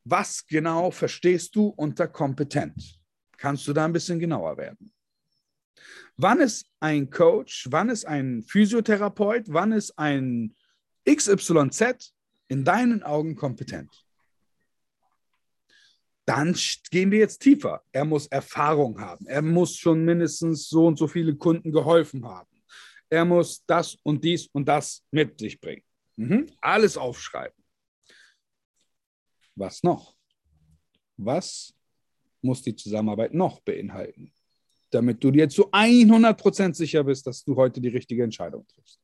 Was 0.05 0.45
genau 0.47 0.91
verstehst 0.91 1.55
du 1.55 1.67
unter 1.67 2.07
kompetent? 2.07 2.99
Kannst 3.37 3.67
du 3.67 3.73
da 3.73 3.85
ein 3.85 3.93
bisschen 3.93 4.19
genauer 4.19 4.57
werden? 4.57 4.91
Wann 6.17 6.39
ist 6.41 6.65
ein 6.79 7.09
Coach, 7.09 7.67
wann 7.71 7.89
ist 7.89 8.05
ein 8.05 8.43
Physiotherapeut, 8.43 9.45
wann 9.47 9.71
ist 9.71 9.97
ein 9.97 10.55
XYZ 11.07 12.13
in 12.47 12.65
deinen 12.65 13.03
Augen 13.03 13.35
kompetent? 13.35 13.89
Dann 16.29 16.55
gehen 16.91 17.09
wir 17.09 17.19
jetzt 17.19 17.39
tiefer. 17.39 17.81
Er 17.91 18.05
muss 18.05 18.27
Erfahrung 18.27 18.99
haben. 18.99 19.25
Er 19.25 19.41
muss 19.41 19.75
schon 19.75 20.05
mindestens 20.05 20.69
so 20.69 20.85
und 20.85 20.97
so 20.97 21.07
viele 21.07 21.35
Kunden 21.35 21.71
geholfen 21.71 22.23
haben. 22.25 22.61
Er 23.09 23.25
muss 23.25 23.65
das 23.65 23.95
und 24.03 24.23
dies 24.23 24.47
und 24.53 24.67
das 24.67 25.03
mit 25.09 25.39
sich 25.39 25.59
bringen. 25.59 25.83
Mhm. 26.17 26.45
Alles 26.61 26.97
aufschreiben. 26.97 27.57
Was 29.55 29.81
noch? 29.81 30.15
Was 31.17 31.73
muss 32.41 32.61
die 32.61 32.75
Zusammenarbeit 32.75 33.33
noch 33.33 33.59
beinhalten? 33.61 34.31
damit 34.91 35.23
du 35.23 35.31
dir 35.31 35.47
zu 35.49 35.69
100% 35.71 36.73
sicher 36.73 37.03
bist, 37.03 37.27
dass 37.27 37.43
du 37.43 37.55
heute 37.55 37.79
die 37.79 37.89
richtige 37.89 38.23
Entscheidung 38.23 38.65
triffst. 38.67 38.99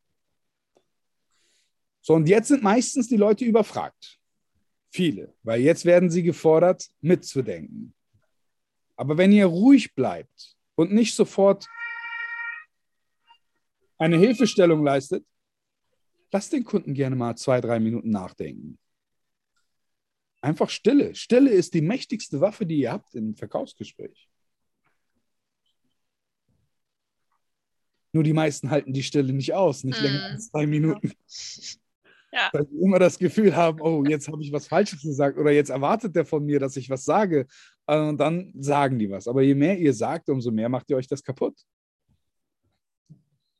So, 2.01 2.13
und 2.13 2.27
jetzt 2.27 2.49
sind 2.49 2.63
meistens 2.63 3.07
die 3.07 3.17
Leute 3.17 3.45
überfragt. 3.45 4.19
Viele, 4.95 5.35
weil 5.43 5.59
jetzt 5.59 5.83
werden 5.83 6.09
sie 6.09 6.23
gefordert, 6.23 6.89
mitzudenken. 7.01 7.93
Aber 8.95 9.17
wenn 9.17 9.33
ihr 9.33 9.45
ruhig 9.45 9.93
bleibt 9.93 10.55
und 10.75 10.93
nicht 10.93 11.15
sofort 11.15 11.67
eine 13.97 14.17
Hilfestellung 14.17 14.85
leistet, 14.85 15.25
lasst 16.31 16.53
den 16.53 16.63
Kunden 16.63 16.93
gerne 16.93 17.17
mal 17.17 17.35
zwei, 17.35 17.59
drei 17.59 17.77
Minuten 17.81 18.09
nachdenken. 18.09 18.79
Einfach 20.39 20.69
Stille. 20.69 21.13
Stille 21.13 21.49
ist 21.49 21.73
die 21.73 21.81
mächtigste 21.81 22.39
Waffe, 22.39 22.65
die 22.65 22.77
ihr 22.77 22.93
habt 22.93 23.15
im 23.15 23.35
Verkaufsgespräch. 23.35 24.29
Nur 28.13 28.23
die 28.23 28.31
meisten 28.31 28.69
halten 28.69 28.93
die 28.93 29.03
Stille 29.03 29.33
nicht 29.33 29.53
aus, 29.53 29.83
nicht 29.83 29.99
mm. 29.99 30.03
länger 30.05 30.23
als 30.23 30.47
zwei 30.51 30.65
Minuten. 30.65 31.09
Ja. 31.09 31.84
Weil 32.51 32.67
sie 32.67 32.77
immer 32.77 32.99
das 32.99 33.17
Gefühl 33.17 33.55
haben, 33.55 33.79
oh, 33.81 34.03
jetzt 34.05 34.27
habe 34.27 34.41
ich 34.41 34.51
was 34.51 34.67
Falsches 34.67 35.01
gesagt 35.01 35.37
oder 35.37 35.51
jetzt 35.51 35.69
erwartet 35.69 36.15
der 36.15 36.25
von 36.25 36.45
mir, 36.45 36.59
dass 36.59 36.75
ich 36.75 36.89
was 36.89 37.05
sage. 37.05 37.47
Und 37.85 38.17
dann 38.17 38.51
sagen 38.57 38.99
die 38.99 39.09
was. 39.09 39.27
Aber 39.27 39.41
je 39.41 39.55
mehr 39.55 39.77
ihr 39.77 39.93
sagt, 39.93 40.29
umso 40.29 40.51
mehr 40.51 40.69
macht 40.69 40.89
ihr 40.89 40.97
euch 40.97 41.07
das 41.07 41.23
kaputt. 41.23 41.59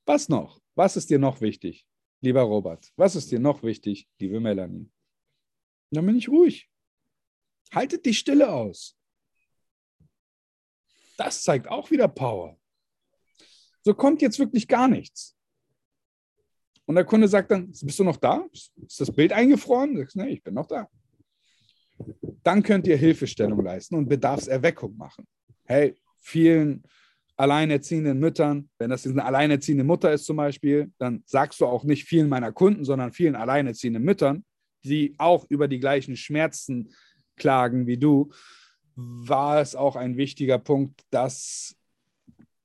Was 0.05 0.29
noch? 0.29 0.59
Was 0.75 0.97
ist 0.97 1.09
dir 1.09 1.19
noch 1.19 1.41
wichtig, 1.41 1.87
lieber 2.21 2.41
Robert? 2.41 2.91
Was 2.95 3.15
ist 3.15 3.31
dir 3.31 3.39
noch 3.39 3.63
wichtig, 3.63 4.07
liebe 4.19 4.39
Melanie? 4.39 4.89
Dann 5.91 6.05
bin 6.05 6.17
ich 6.17 6.27
ruhig. 6.27 6.69
Haltet 7.73 8.05
die 8.05 8.13
Stille 8.13 8.51
aus. 8.51 8.97
Das 11.17 11.43
zeigt 11.43 11.69
auch 11.69 11.89
wieder 11.91 12.07
Power. 12.07 12.59
So 13.83 13.93
kommt 13.93 14.21
jetzt 14.21 14.39
wirklich 14.39 14.67
gar 14.67 14.87
nichts. 14.87 15.34
Und 16.85 16.95
der 16.95 17.05
Kunde 17.05 17.27
sagt 17.27 17.51
dann, 17.51 17.67
bist 17.67 17.99
du 17.99 18.03
noch 18.03 18.17
da? 18.17 18.45
Ist 18.51 18.99
das 18.99 19.11
Bild 19.11 19.33
eingefroren? 19.33 19.97
Sagst, 19.97 20.15
nee, 20.15 20.29
ich 20.29 20.43
bin 20.43 20.53
noch 20.53 20.67
da. 20.67 20.87
Dann 22.43 22.61
könnt 22.61 22.85
ihr 22.87 22.97
Hilfestellung 22.97 23.63
leisten 23.63 23.95
und 23.95 24.07
Bedarfserweckung 24.07 24.95
machen. 24.95 25.25
Hey, 25.63 25.95
vielen 26.19 26.83
alleinerziehenden 27.37 28.19
Müttern, 28.19 28.69
wenn 28.77 28.89
das 28.89 29.05
eine 29.05 29.25
alleinerziehende 29.25 29.83
Mutter 29.83 30.13
ist 30.13 30.25
zum 30.25 30.37
Beispiel, 30.37 30.91
dann 30.97 31.23
sagst 31.25 31.59
du 31.59 31.65
auch 31.65 31.83
nicht 31.83 32.05
vielen 32.05 32.29
meiner 32.29 32.51
Kunden, 32.51 32.85
sondern 32.85 33.11
vielen 33.11 33.35
alleinerziehenden 33.35 34.03
Müttern, 34.03 34.45
die 34.83 35.15
auch 35.17 35.45
über 35.49 35.67
die 35.67 35.79
gleichen 35.79 36.15
Schmerzen 36.15 36.93
klagen 37.35 37.87
wie 37.87 37.97
du, 37.97 38.31
war 38.95 39.59
es 39.59 39.75
auch 39.75 39.95
ein 39.95 40.15
wichtiger 40.15 40.57
Punkt, 40.57 41.01
dass 41.09 41.75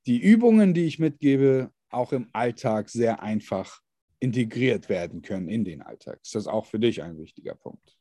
die 0.05 0.19
Übungen, 0.19 0.73
die 0.73 0.85
ich 0.85 0.99
mitgebe, 0.99 1.71
auch 1.89 2.13
im 2.13 2.29
Alltag 2.31 2.89
sehr 2.89 3.21
einfach 3.21 3.80
integriert 4.21 4.87
werden 4.87 5.21
können 5.21 5.49
in 5.49 5.65
den 5.65 5.81
Alltag. 5.81 6.19
Ist 6.23 6.35
das 6.35 6.47
auch 6.47 6.67
für 6.67 6.79
dich 6.79 7.01
ein 7.01 7.17
wichtiger 7.17 7.55
Punkt? 7.55 7.97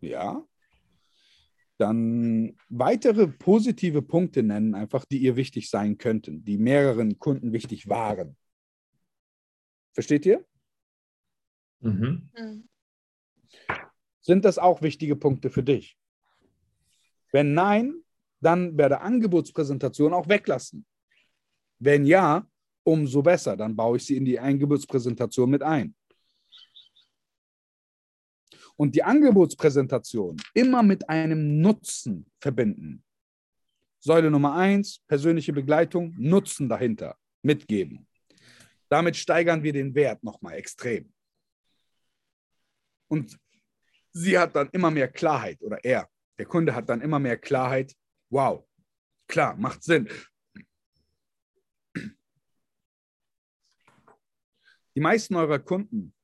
Ja. 0.00 0.46
Dann 1.78 2.56
weitere 2.68 3.26
positive 3.26 4.02
Punkte 4.02 4.42
nennen, 4.42 4.74
einfach, 4.74 5.04
die 5.06 5.18
ihr 5.18 5.36
wichtig 5.36 5.70
sein 5.70 5.98
könnten, 5.98 6.44
die 6.44 6.58
mehreren 6.58 7.18
Kunden 7.18 7.52
wichtig 7.52 7.88
waren. 7.88 8.36
Versteht 9.94 10.26
ihr? 10.26 10.44
Mhm. 11.80 12.30
mhm. 12.36 12.68
Sind 14.20 14.44
das 14.46 14.58
auch 14.58 14.80
wichtige 14.80 15.16
Punkte 15.16 15.50
für 15.50 15.62
dich? 15.62 15.98
Wenn 17.30 17.52
nein, 17.52 18.02
dann 18.40 18.76
bei 18.76 18.88
der 18.88 19.02
Angebotspräsentation 19.02 20.14
auch 20.14 20.28
weglassen. 20.28 20.86
Wenn 21.78 22.06
ja, 22.06 22.48
umso 22.84 23.22
besser, 23.22 23.56
dann 23.56 23.74
baue 23.74 23.96
ich 23.96 24.04
sie 24.06 24.16
in 24.16 24.24
die 24.24 24.38
Angebotspräsentation 24.38 25.50
mit 25.50 25.62
ein. 25.62 25.94
Und 28.76 28.94
die 28.94 29.02
Angebotspräsentation 29.02 30.36
immer 30.52 30.82
mit 30.82 31.08
einem 31.08 31.60
Nutzen 31.60 32.30
verbinden. 32.40 33.04
Säule 34.00 34.30
Nummer 34.30 34.54
eins, 34.54 35.00
persönliche 35.06 35.52
Begleitung, 35.52 36.14
Nutzen 36.18 36.68
dahinter, 36.68 37.16
mitgeben. 37.42 38.06
Damit 38.88 39.16
steigern 39.16 39.62
wir 39.62 39.72
den 39.72 39.94
Wert 39.94 40.22
nochmal 40.22 40.54
extrem. 40.54 41.12
Und 43.08 43.38
sie 44.12 44.38
hat 44.38 44.54
dann 44.54 44.68
immer 44.70 44.90
mehr 44.90 45.08
Klarheit 45.08 45.62
oder 45.62 45.82
er, 45.82 46.08
der 46.38 46.46
Kunde 46.46 46.74
hat 46.74 46.88
dann 46.88 47.00
immer 47.00 47.18
mehr 47.18 47.38
Klarheit, 47.38 47.94
Wow, 48.30 48.64
klar, 49.28 49.54
macht 49.56 49.84
Sinn. 49.84 50.08
Die 54.94 55.00
meisten 55.00 55.34
eurer 55.34 55.58
Kunden 55.58 56.14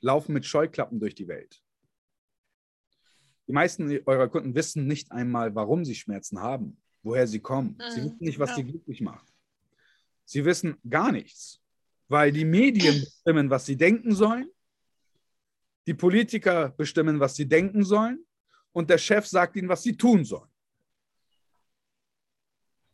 laufen 0.00 0.32
mit 0.32 0.44
Scheuklappen 0.44 0.98
durch 0.98 1.14
die 1.14 1.28
Welt. 1.28 1.62
Die 3.46 3.52
meisten 3.52 4.00
eurer 4.06 4.28
Kunden 4.28 4.54
wissen 4.54 4.86
nicht 4.86 5.12
einmal, 5.12 5.54
warum 5.54 5.84
sie 5.84 5.94
Schmerzen 5.94 6.40
haben, 6.40 6.80
woher 7.02 7.26
sie 7.26 7.40
kommen. 7.40 7.76
Sie 7.90 8.00
mhm. 8.00 8.04
wissen 8.04 8.18
nicht, 8.20 8.38
was 8.38 8.50
ja. 8.50 8.56
sie 8.56 8.64
glücklich 8.64 9.00
macht. 9.00 9.26
Sie 10.24 10.44
wissen 10.44 10.76
gar 10.88 11.12
nichts, 11.12 11.60
weil 12.08 12.32
die 12.32 12.44
Medien 12.44 13.00
bestimmen, 13.00 13.50
was 13.50 13.66
sie 13.66 13.76
denken 13.76 14.14
sollen. 14.14 14.48
Die 15.86 15.94
Politiker 15.94 16.70
bestimmen, 16.70 17.18
was 17.18 17.34
sie 17.34 17.48
denken 17.48 17.84
sollen. 17.84 18.24
Und 18.72 18.88
der 18.88 18.98
Chef 18.98 19.26
sagt 19.26 19.56
ihnen, 19.56 19.68
was 19.68 19.82
sie 19.82 19.96
tun 19.96 20.24
sollen. 20.24 20.51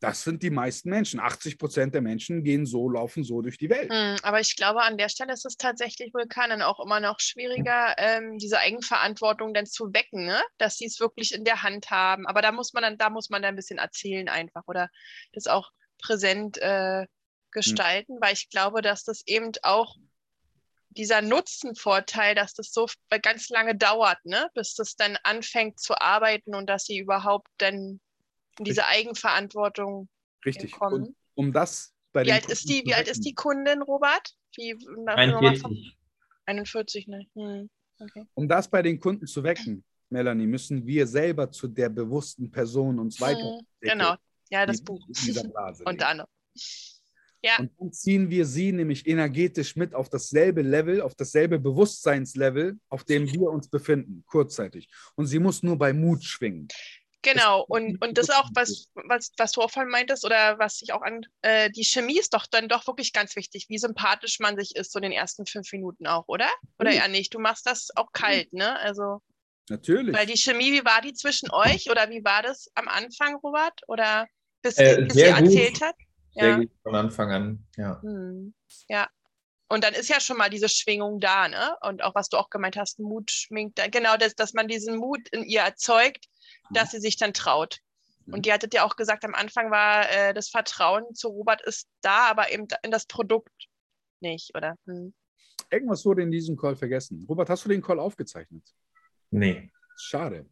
Das 0.01 0.23
sind 0.23 0.43
die 0.43 0.51
meisten 0.51 0.91
Menschen. 0.91 1.19
80 1.19 1.59
Prozent 1.59 1.95
der 1.95 2.03
Menschen 2.03 2.45
gehen 2.45 2.67
so, 2.67 2.89
laufen 2.89 3.25
so 3.25 3.43
durch 3.43 3.59
die 3.59 3.69
Welt. 3.69 3.93
Hm, 3.93 4.17
aber 4.23 4.41
ich 4.41 4.55
glaube, 4.55 4.83
an 4.83 4.97
der 4.97 5.09
Stelle 5.09 5.33
ist 5.33 5.45
es 5.45 5.57
tatsächlich 5.57 6.15
Vulkanen 6.15 6.63
auch 6.63 6.79
immer 6.79 7.01
noch 7.01 7.19
schwieriger, 7.19 7.95
ähm, 7.99 8.39
diese 8.39 8.61
Eigenverantwortung 8.61 9.55
dann 9.55 9.67
zu 9.67 9.93
wecken, 9.93 10.27
ne? 10.27 10.41
dass 10.59 10.77
sie 10.77 10.87
es 10.87 11.01
wirklich 11.01 11.35
in 11.35 11.45
der 11.45 11.63
Hand 11.63 11.91
haben. 11.91 12.27
Aber 12.27 12.43
da 12.43 12.53
muss 12.53 12.73
man 12.73 12.85
dann, 12.85 12.97
da 12.97 13.11
muss 13.11 13.29
man 13.29 13.43
dann 13.43 13.55
ein 13.55 13.57
bisschen 13.57 13.79
erzählen 13.79 14.29
einfach 14.29 14.63
oder 14.69 14.89
das 15.33 15.49
auch 15.49 15.71
präsent 16.01 16.59
äh, 16.59 17.07
gestalten, 17.51 18.15
hm. 18.15 18.21
weil 18.21 18.35
ich 18.35 18.51
glaube, 18.51 18.83
dass 18.83 19.03
das 19.03 19.27
eben 19.27 19.51
auch 19.63 19.97
dieser 20.91 21.23
Nutzenvorteil, 21.23 22.35
dass 22.35 22.55
das 22.55 22.73
so 22.73 22.87
ganz 23.23 23.49
lange 23.49 23.77
dauert, 23.77 24.25
ne? 24.25 24.49
bis 24.55 24.75
das 24.75 24.95
dann 24.95 25.19
anfängt 25.25 25.81
zu 25.81 26.01
arbeiten 26.01 26.55
und 26.55 26.69
dass 26.69 26.85
sie 26.85 26.99
überhaupt 26.99 27.49
dann 27.59 28.01
in 28.59 28.65
diese 28.65 28.87
Eigenverantwortung 28.87 30.09
Richtig. 30.45 30.73
kommen. 30.73 31.05
Und 31.05 31.17
um 31.35 31.53
das 31.53 31.95
bei 32.13 32.25
wie 32.25 32.33
alt 32.33 32.47
ist 32.47 32.69
die, 32.69 32.83
Wie 32.85 32.95
alt 32.95 33.09
ist 33.09 33.25
die 33.25 33.35
Kundin, 33.35 33.83
Robert? 33.83 34.35
Wie, 34.57 34.77
41. 35.07 35.97
41, 36.47 37.07
ne? 37.07 37.27
Hm. 37.35 37.71
Okay. 38.01 38.25
Um 38.35 38.49
das 38.49 38.69
bei 38.69 38.83
den 38.83 38.99
Kunden 38.99 39.27
zu 39.27 39.43
wecken, 39.43 39.85
Melanie, 40.09 40.47
müssen 40.47 40.87
wir 40.87 41.07
selber 41.07 41.51
zu 41.51 41.69
der 41.69 41.89
bewussten 41.89 42.51
Person 42.51 42.99
uns 42.99 43.21
weiter. 43.21 43.59
Hm, 43.59 43.67
genau, 43.81 44.15
ja, 44.51 44.65
das 44.65 44.83
Buch. 44.83 45.07
Unter 45.85 46.09
anderem. 46.09 46.29
Ja. 47.43 47.59
Und 47.59 47.71
dann 47.79 47.93
ziehen 47.93 48.31
wir 48.31 48.45
sie 48.47 48.73
nämlich 48.73 49.07
energetisch 49.07 49.77
mit 49.77 49.95
auf 49.95 50.09
dasselbe 50.09 50.63
Level, 50.63 51.01
auf 51.01 51.15
dasselbe 51.15 51.59
Bewusstseinslevel, 51.59 52.79
auf 52.89 53.05
dem 53.05 53.27
wir 53.33 53.51
uns 53.51 53.69
befinden, 53.69 54.25
kurzzeitig. 54.27 54.89
Und 55.15 55.27
sie 55.27 55.39
muss 55.39 55.63
nur 55.63 55.77
bei 55.77 55.93
Mut 55.93 56.25
schwingen. 56.25 56.69
Genau, 57.23 57.65
und, 57.67 58.01
und 58.01 58.17
das 58.17 58.29
ist 58.29 58.35
auch, 58.35 58.49
was, 58.55 58.91
was, 58.95 59.33
was 59.37 59.53
du 59.53 59.61
auch 59.61 59.71
vorhin 59.71 59.91
meintest, 59.91 60.25
oder 60.25 60.59
was 60.61 60.81
ich 60.83 60.93
auch 60.93 61.03
an, 61.03 61.23
äh, 61.43 61.69
die 61.71 61.85
Chemie 61.85 62.19
ist 62.19 62.33
doch 62.33 62.47
dann 62.47 62.69
doch 62.69 62.87
wirklich 62.87 63.13
ganz 63.13 63.35
wichtig, 63.35 63.67
wie 63.69 63.79
sympathisch 63.79 64.39
man 64.39 64.57
sich 64.57 64.77
ist, 64.77 64.93
so 64.93 64.99
in 65.01 65.03
den 65.03 65.13
ersten 65.13 65.45
fünf 65.45 65.73
Minuten 65.73 66.07
auch, 66.07 66.29
oder? 66.29 66.49
Oder 66.79 66.93
eher 66.93 67.09
nicht? 67.09 67.35
Du 67.35 67.41
machst 67.41 67.67
das 67.67 67.89
auch 67.97 68.13
kalt, 68.13 68.53
ne? 68.53 68.79
Also. 68.79 69.21
Natürlich. 69.69 70.17
Weil 70.17 70.27
die 70.27 70.37
Chemie, 70.39 70.73
wie 70.73 70.85
war 70.85 71.01
die 71.03 71.13
zwischen 71.13 71.51
euch 71.51 71.91
oder 71.91 72.09
wie 72.09 72.25
war 72.25 72.43
das 72.43 72.71
am 72.75 72.89
Anfang, 72.89 73.35
Robert? 73.43 73.81
Oder 73.89 74.27
bis, 74.63 74.79
Äh, 74.79 75.03
bis 75.03 75.15
gut. 75.15 75.25
erzählt 75.25 75.81
hat? 75.83 75.97
Sehr 76.35 76.49
Ja. 76.51 76.57
gut 76.59 76.71
von 76.83 76.95
Anfang 76.95 77.33
an, 77.33 77.67
ja. 77.77 78.01
Hm. 78.01 78.55
ja. 78.89 79.09
Und 79.71 79.85
dann 79.85 79.93
ist 79.93 80.09
ja 80.09 80.21
schon 80.21 80.39
mal 80.39 80.49
diese 80.49 80.69
Schwingung 80.71 81.21
da, 81.21 81.49
ne? 81.49 81.77
Und 81.83 82.03
auch 82.03 82.15
was 82.15 82.31
du 82.31 82.39
auch 82.39 82.49
gemeint 82.49 82.77
hast, 82.77 82.99
Mut 83.01 83.31
schwingt 83.31 83.77
da. 83.79 83.89
Genau, 83.89 84.17
das, 84.17 84.35
dass 84.35 84.55
man 84.55 84.69
diesen 84.69 84.97
Mut 84.97 85.29
in 85.31 85.45
ihr 85.45 85.61
erzeugt, 85.61 86.25
dass 86.71 86.91
sie 86.91 87.01
sich 87.01 87.17
dann 87.17 87.33
traut. 87.33 87.81
Und 88.31 88.45
die 88.47 88.53
hattet 88.53 88.75
ja 88.75 88.85
auch 88.85 88.97
gesagt, 88.97 89.25
am 89.25 89.35
Anfang 89.35 89.71
war 89.71 90.11
äh, 90.11 90.35
das 90.35 90.49
Vertrauen 90.49 91.15
zu 91.15 91.29
Robert 91.29 91.63
ist 91.63 91.89
da, 92.03 92.29
aber 92.29 92.53
eben 92.53 92.67
in 92.83 92.91
das 92.91 93.07
Produkt 93.07 93.69
nicht, 94.21 94.55
oder? 94.55 94.77
Hm. 94.87 95.15
Irgendwas 95.71 96.05
wurde 96.05 96.23
in 96.23 96.31
diesem 96.31 96.57
Call 96.57 96.77
vergessen. 96.77 97.25
Robert, 97.29 97.49
hast 97.51 97.65
du 97.65 97.69
den 97.69 97.83
Call 97.83 97.99
aufgezeichnet? 97.99 98.63
Nee. 99.31 99.71
Schade. 99.97 100.47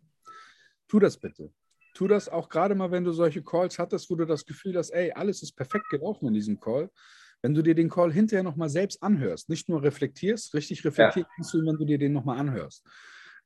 Tu 0.89 0.99
das 0.99 1.17
bitte. 1.17 1.53
Tu 1.95 2.07
das 2.07 2.29
auch 2.29 2.49
gerade 2.49 2.75
mal, 2.75 2.91
wenn 2.91 3.05
du 3.05 3.12
solche 3.12 3.43
Calls 3.43 3.79
hattest, 3.79 4.11
wo 4.11 4.14
du 4.14 4.27
das 4.27 4.45
Gefühl 4.45 4.77
hast, 4.77 4.91
ey, 4.91 5.12
alles 5.12 5.43
ist 5.43 5.53
perfekt 5.53 5.89
gelaufen 5.89 6.29
in 6.29 6.35
diesem 6.35 6.61
Call. 6.61 6.91
Wenn 7.43 7.55
du 7.55 7.62
dir 7.62 7.75
den 7.75 7.89
Call 7.89 8.12
hinterher 8.12 8.43
nochmal 8.43 8.69
selbst 8.69 9.03
anhörst, 9.03 9.49
nicht 9.49 9.69
nur 9.69 9.83
reflektierst, 9.83 10.53
richtig 10.55 10.85
reflektiert 10.85 11.27
kannst 11.35 11.55
du, 11.55 11.59
ihn, 11.59 11.67
wenn 11.67 11.77
du 11.77 11.85
dir 11.85 11.99
den 11.99 12.12
nochmal 12.12 12.39
anhörst, 12.39 12.85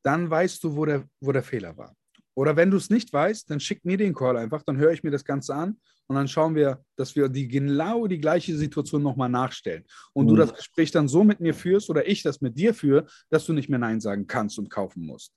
dann 0.02 0.28
weißt 0.30 0.64
du, 0.64 0.74
wo 0.76 0.84
der, 0.84 1.08
wo 1.20 1.32
der 1.32 1.42
Fehler 1.42 1.76
war. 1.76 1.94
Oder 2.40 2.56
wenn 2.56 2.70
du 2.70 2.78
es 2.78 2.88
nicht 2.88 3.12
weißt, 3.12 3.50
dann 3.50 3.60
schick 3.60 3.84
mir 3.84 3.98
den 3.98 4.14
Call 4.14 4.38
einfach, 4.38 4.62
dann 4.62 4.78
höre 4.78 4.92
ich 4.92 5.02
mir 5.02 5.10
das 5.10 5.26
Ganze 5.26 5.54
an 5.54 5.78
und 6.06 6.16
dann 6.16 6.26
schauen 6.26 6.54
wir, 6.54 6.82
dass 6.96 7.14
wir 7.14 7.28
die 7.28 7.46
genau 7.46 8.06
die 8.06 8.18
gleiche 8.18 8.56
Situation 8.56 9.02
nochmal 9.02 9.28
nachstellen. 9.28 9.84
Und 10.14 10.26
du 10.26 10.32
Mhm. 10.32 10.38
das 10.38 10.54
Gespräch 10.54 10.90
dann 10.90 11.06
so 11.06 11.22
mit 11.22 11.40
mir 11.40 11.52
führst 11.52 11.90
oder 11.90 12.08
ich 12.08 12.22
das 12.22 12.40
mit 12.40 12.56
dir 12.56 12.72
führe, 12.72 13.04
dass 13.28 13.44
du 13.44 13.52
nicht 13.52 13.68
mehr 13.68 13.78
Nein 13.78 14.00
sagen 14.00 14.26
kannst 14.26 14.58
und 14.58 14.70
kaufen 14.70 15.04
musst. 15.04 15.34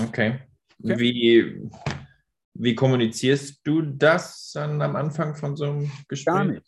Okay. 0.00 0.40
Okay. 0.82 0.98
Wie, 0.98 1.70
wie 2.54 2.74
kommunizierst 2.74 3.60
du 3.62 3.82
das 3.82 4.52
dann 4.54 4.80
am 4.80 4.96
Anfang 4.96 5.34
von 5.36 5.54
so 5.54 5.64
einem 5.64 5.90
Gespräch? 6.08 6.34
Gar 6.34 6.44
nicht. 6.44 6.66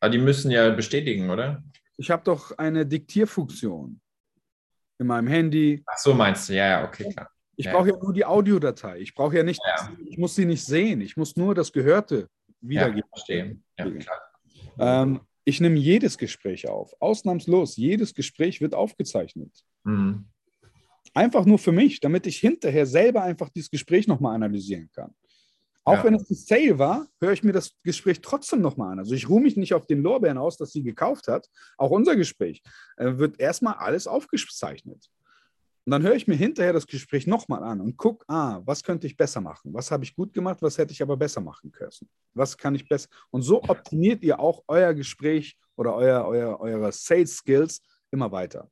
Aber 0.00 0.10
die 0.10 0.18
müssen 0.18 0.50
ja 0.50 0.68
bestätigen, 0.70 1.30
oder? 1.30 1.62
Ich 1.96 2.10
habe 2.10 2.24
doch 2.24 2.58
eine 2.58 2.84
Diktierfunktion 2.84 4.00
in 4.98 5.06
meinem 5.06 5.28
Handy. 5.28 5.84
Ach 5.86 5.98
so, 5.98 6.12
meinst 6.12 6.48
du? 6.48 6.54
Ja, 6.54 6.66
ja, 6.66 6.88
okay, 6.88 7.08
klar. 7.08 7.28
Ich 7.56 7.66
Ja. 7.66 7.72
brauche 7.72 7.90
ja 7.90 7.96
nur 7.98 8.12
die 8.12 8.24
Audiodatei. 8.24 8.98
Ich 9.00 9.14
brauche 9.14 9.36
ja 9.36 9.42
nicht, 9.42 9.60
Ja. 9.66 9.92
ich 10.06 10.18
muss 10.18 10.34
sie 10.34 10.44
nicht 10.46 10.64
sehen. 10.64 11.00
Ich 11.00 11.16
muss 11.16 11.36
nur 11.36 11.54
das 11.54 11.72
Gehörte 11.72 12.28
wiedergeben. 12.60 13.02
Ja, 13.78 13.90
klar. 13.90 14.20
Ähm, 14.78 15.20
ich 15.44 15.60
nehme 15.60 15.78
jedes 15.78 16.16
Gespräch 16.16 16.68
auf. 16.68 16.94
Ausnahmslos. 17.00 17.76
Jedes 17.76 18.14
Gespräch 18.14 18.60
wird 18.60 18.74
aufgezeichnet. 18.74 19.50
Mhm. 19.84 20.24
Einfach 21.14 21.44
nur 21.44 21.58
für 21.58 21.72
mich, 21.72 22.00
damit 22.00 22.26
ich 22.26 22.38
hinterher 22.38 22.86
selber 22.86 23.22
einfach 23.22 23.50
dieses 23.50 23.70
Gespräch 23.70 24.06
nochmal 24.06 24.34
analysieren 24.34 24.88
kann. 24.94 25.12
Auch 25.84 25.94
Ja. 25.94 26.04
wenn 26.04 26.14
es 26.14 26.30
ein 26.30 26.34
Sale 26.36 26.78
war, 26.78 27.08
höre 27.20 27.32
ich 27.32 27.42
mir 27.42 27.52
das 27.52 27.72
Gespräch 27.82 28.20
trotzdem 28.20 28.60
nochmal 28.62 28.92
an. 28.92 29.00
Also 29.00 29.14
ich 29.14 29.28
ruhe 29.28 29.40
mich 29.42 29.56
nicht 29.56 29.74
auf 29.74 29.86
den 29.86 30.00
Lorbeeren 30.02 30.38
aus, 30.38 30.56
dass 30.56 30.70
sie 30.70 30.82
gekauft 30.82 31.26
hat. 31.28 31.48
Auch 31.76 31.90
unser 31.90 32.14
Gespräch 32.16 32.62
äh, 32.96 33.18
wird 33.18 33.40
erstmal 33.40 33.74
alles 33.74 34.06
aufgezeichnet. 34.06 35.10
Und 35.84 35.90
dann 35.90 36.02
höre 36.02 36.14
ich 36.14 36.28
mir 36.28 36.36
hinterher 36.36 36.72
das 36.72 36.86
Gespräch 36.86 37.26
nochmal 37.26 37.64
an 37.64 37.80
und 37.80 37.96
gucke, 37.96 38.24
ah, 38.28 38.60
was 38.64 38.84
könnte 38.84 39.06
ich 39.06 39.16
besser 39.16 39.40
machen? 39.40 39.74
Was 39.74 39.90
habe 39.90 40.04
ich 40.04 40.14
gut 40.14 40.32
gemacht? 40.32 40.58
Was 40.62 40.78
hätte 40.78 40.92
ich 40.92 41.02
aber 41.02 41.16
besser 41.16 41.40
machen 41.40 41.72
können? 41.72 41.90
Was 42.34 42.56
kann 42.56 42.74
ich 42.74 42.88
besser? 42.88 43.08
Und 43.30 43.42
so 43.42 43.62
optimiert 43.62 44.22
ihr 44.22 44.38
auch 44.38 44.62
euer 44.68 44.94
Gespräch 44.94 45.56
oder 45.76 45.94
euer, 45.94 46.24
euer, 46.26 46.60
eure 46.60 46.92
Sales 46.92 47.36
Skills 47.36 47.80
immer 48.12 48.30
weiter. 48.30 48.68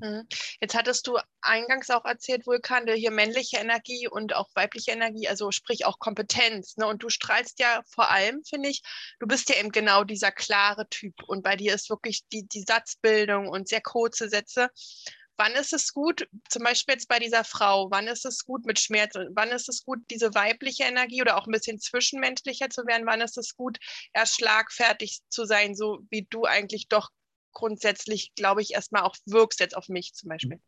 Mhm. 0.00 0.26
Jetzt 0.60 0.74
hattest 0.74 1.06
du 1.06 1.18
eingangs 1.40 1.90
auch 1.90 2.04
erzählt, 2.04 2.46
Vulkan, 2.46 2.88
hier 2.94 3.10
männliche 3.10 3.58
Energie 3.58 4.08
und 4.08 4.34
auch 4.34 4.48
weibliche 4.54 4.90
Energie, 4.90 5.28
also 5.28 5.50
sprich 5.50 5.86
auch 5.86 5.98
Kompetenz. 5.98 6.76
Ne? 6.76 6.86
Und 6.86 7.02
du 7.02 7.10
strahlst 7.10 7.60
ja 7.60 7.82
vor 7.86 8.10
allem, 8.10 8.42
finde 8.44 8.70
ich, 8.70 8.82
du 9.20 9.26
bist 9.26 9.48
ja 9.50 9.56
eben 9.56 9.70
genau 9.70 10.04
dieser 10.04 10.32
klare 10.32 10.88
Typ. 10.88 11.22
Und 11.24 11.42
bei 11.42 11.56
dir 11.56 11.74
ist 11.74 11.90
wirklich 11.90 12.26
die, 12.32 12.46
die 12.48 12.64
Satzbildung 12.66 13.48
und 13.48 13.68
sehr 13.68 13.80
kurze 13.80 14.28
Sätze. 14.28 14.70
Wann 15.36 15.52
ist 15.52 15.72
es 15.72 15.92
gut, 15.92 16.28
zum 16.48 16.62
Beispiel 16.62 16.94
jetzt 16.94 17.08
bei 17.08 17.18
dieser 17.18 17.42
Frau, 17.42 17.90
wann 17.90 18.06
ist 18.06 18.24
es 18.24 18.44
gut 18.44 18.66
mit 18.66 18.78
Schmerz 18.78 19.16
und 19.16 19.30
wann 19.34 19.48
ist 19.48 19.68
es 19.68 19.84
gut, 19.84 19.98
diese 20.10 20.32
weibliche 20.34 20.84
Energie 20.84 21.22
oder 21.22 21.36
auch 21.36 21.46
ein 21.46 21.52
bisschen 21.52 21.80
zwischenmenschlicher 21.80 22.70
zu 22.70 22.86
werden? 22.86 23.06
Wann 23.06 23.20
ist 23.20 23.36
es 23.36 23.56
gut, 23.56 23.78
erst 24.12 24.36
schlagfertig 24.36 25.20
zu 25.28 25.44
sein, 25.44 25.74
so 25.74 26.00
wie 26.10 26.26
du 26.30 26.44
eigentlich 26.44 26.88
doch 26.88 27.10
grundsätzlich, 27.52 28.32
glaube 28.36 28.62
ich, 28.62 28.74
erstmal 28.74 29.02
auch 29.02 29.16
wirkst 29.26 29.60
jetzt 29.60 29.76
auf 29.76 29.88
mich 29.88 30.12
zum 30.14 30.28
Beispiel. 30.28 30.60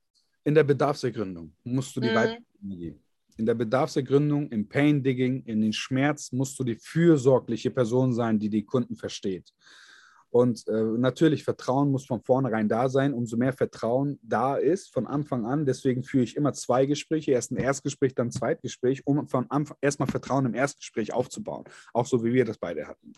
In 0.45 0.55
der 0.55 0.65
Bedarfsergründung 0.65 1.55
musst 1.65 1.95
du 1.97 2.01
die 2.01 2.09
Mhm. 2.09 2.15
weibliche 2.15 2.45
Energie. 2.63 3.01
In 3.37 3.47
der 3.47 3.55
Bedarfsergründung, 3.55 4.51
im 4.51 4.69
Pain 4.69 5.03
Digging, 5.03 5.45
in 5.45 5.61
den 5.61 5.73
Schmerz 5.73 6.33
musst 6.33 6.59
du 6.59 6.65
die 6.65 6.77
fürsorgliche 6.77 7.71
Person 7.71 8.15
sein, 8.15 8.39
die 8.39 8.49
die 8.49 8.65
Kunden 8.65 8.97
versteht. 8.97 9.53
Und 10.37 10.69
äh, 10.69 10.83
natürlich, 10.99 11.45
Vertrauen 11.45 11.91
muss 11.91 12.05
von 12.05 12.21
vornherein 12.21 12.69
da 12.69 12.91
sein. 12.91 13.15
Umso 13.15 13.39
mehr 13.39 13.55
Vertrauen 13.55 14.19
da 14.23 14.57
ist 14.57 14.93
von 14.93 15.07
Anfang 15.07 15.47
an, 15.47 15.65
deswegen 15.65 16.03
führe 16.03 16.25
ich 16.25 16.37
immer 16.37 16.53
zwei 16.53 16.85
Gespräche, 16.85 17.33
erst 17.33 17.53
ein 17.53 17.57
Erstgespräch, 17.57 18.15
dann 18.15 18.27
ein 18.27 18.33
Zweitgespräch, 18.33 19.07
um 19.07 19.27
von 19.29 19.51
Anfang 19.51 19.79
erstmal 19.81 20.09
Vertrauen 20.09 20.45
im 20.45 20.53
Erstgespräch 20.53 21.15
aufzubauen. 21.15 21.65
Auch 21.95 22.05
so 22.05 22.23
wie 22.23 22.35
wir 22.35 22.45
das 22.45 22.59
beide 22.59 22.87
hatten. 22.87 23.15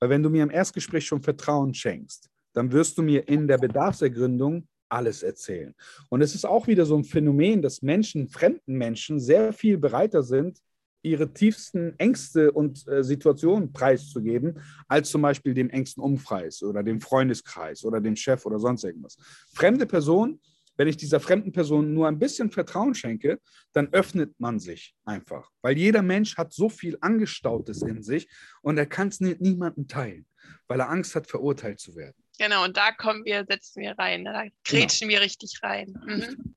Weil 0.00 0.10
wenn 0.10 0.24
du 0.24 0.28
mir 0.28 0.42
im 0.42 0.50
Erstgespräch 0.50 1.06
schon 1.06 1.22
Vertrauen 1.22 1.72
schenkst, 1.72 2.28
dann 2.52 2.72
wirst 2.72 2.98
du 2.98 3.02
mir 3.04 3.28
in 3.28 3.46
der 3.46 3.58
Bedarfsergründung 3.58 4.66
alles 4.88 5.22
erzählen. 5.22 5.72
Und 6.08 6.20
es 6.20 6.34
ist 6.34 6.46
auch 6.46 6.66
wieder 6.66 6.84
so 6.84 6.96
ein 6.96 7.04
Phänomen, 7.04 7.62
dass 7.62 7.80
Menschen, 7.80 8.26
fremden 8.26 8.74
Menschen, 8.74 9.20
sehr 9.20 9.52
viel 9.52 9.78
bereiter 9.78 10.24
sind, 10.24 10.58
ihre 11.02 11.32
tiefsten 11.32 11.94
Ängste 11.98 12.52
und 12.52 12.86
äh, 12.88 13.04
Situationen 13.04 13.72
preiszugeben, 13.72 14.60
als 14.88 15.10
zum 15.10 15.22
Beispiel 15.22 15.54
dem 15.54 15.70
engsten 15.70 16.02
Umkreis 16.02 16.62
oder 16.62 16.82
dem 16.82 17.00
Freundeskreis 17.00 17.84
oder 17.84 18.00
dem 18.00 18.16
Chef 18.16 18.44
oder 18.44 18.58
sonst 18.58 18.84
irgendwas. 18.84 19.16
Fremde 19.54 19.86
Person, 19.86 20.40
wenn 20.76 20.88
ich 20.88 20.96
dieser 20.96 21.20
fremden 21.20 21.52
Person 21.52 21.94
nur 21.94 22.08
ein 22.08 22.18
bisschen 22.18 22.50
Vertrauen 22.50 22.94
schenke, 22.94 23.40
dann 23.72 23.88
öffnet 23.92 24.38
man 24.38 24.58
sich 24.58 24.94
einfach. 25.04 25.50
Weil 25.62 25.78
jeder 25.78 26.02
Mensch 26.02 26.36
hat 26.36 26.52
so 26.52 26.68
viel 26.68 26.98
Angestautes 27.00 27.82
in 27.82 28.02
sich 28.02 28.28
und 28.62 28.76
er 28.76 28.86
kann 28.86 29.08
es 29.08 29.20
niemandem 29.20 29.88
teilen, 29.88 30.26
weil 30.68 30.80
er 30.80 30.90
Angst 30.90 31.14
hat, 31.14 31.28
verurteilt 31.28 31.80
zu 31.80 31.96
werden. 31.96 32.16
Genau, 32.38 32.64
und 32.64 32.76
da 32.76 32.92
kommen 32.92 33.24
wir, 33.24 33.46
setzen 33.48 33.82
wir 33.82 33.92
rein, 33.98 34.24
da 34.24 34.44
grätschen 34.64 35.08
wir 35.08 35.20
richtig 35.20 35.60
rein. 35.62 35.98
Mhm. 36.04 36.54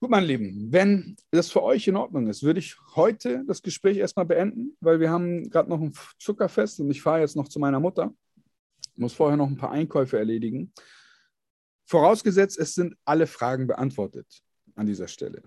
Gut, 0.00 0.10
meine 0.10 0.26
Lieben, 0.26 0.72
wenn 0.72 1.16
das 1.32 1.50
für 1.50 1.62
euch 1.62 1.88
in 1.88 1.96
Ordnung 1.96 2.28
ist, 2.28 2.44
würde 2.44 2.60
ich 2.60 2.76
heute 2.94 3.44
das 3.48 3.62
Gespräch 3.62 3.96
erstmal 3.96 4.26
beenden, 4.26 4.76
weil 4.80 5.00
wir 5.00 5.10
haben 5.10 5.50
gerade 5.50 5.68
noch 5.68 5.80
ein 5.80 5.92
Zuckerfest 6.20 6.78
und 6.78 6.90
ich 6.90 7.02
fahre 7.02 7.20
jetzt 7.20 7.34
noch 7.34 7.48
zu 7.48 7.58
meiner 7.58 7.80
Mutter. 7.80 8.14
Muss 8.94 9.14
vorher 9.14 9.36
noch 9.36 9.48
ein 9.48 9.56
paar 9.56 9.72
Einkäufe 9.72 10.16
erledigen. 10.16 10.72
Vorausgesetzt, 11.86 12.58
es 12.58 12.74
sind 12.74 12.94
alle 13.04 13.26
Fragen 13.26 13.66
beantwortet 13.66 14.26
an 14.76 14.86
dieser 14.86 15.08
Stelle. 15.08 15.42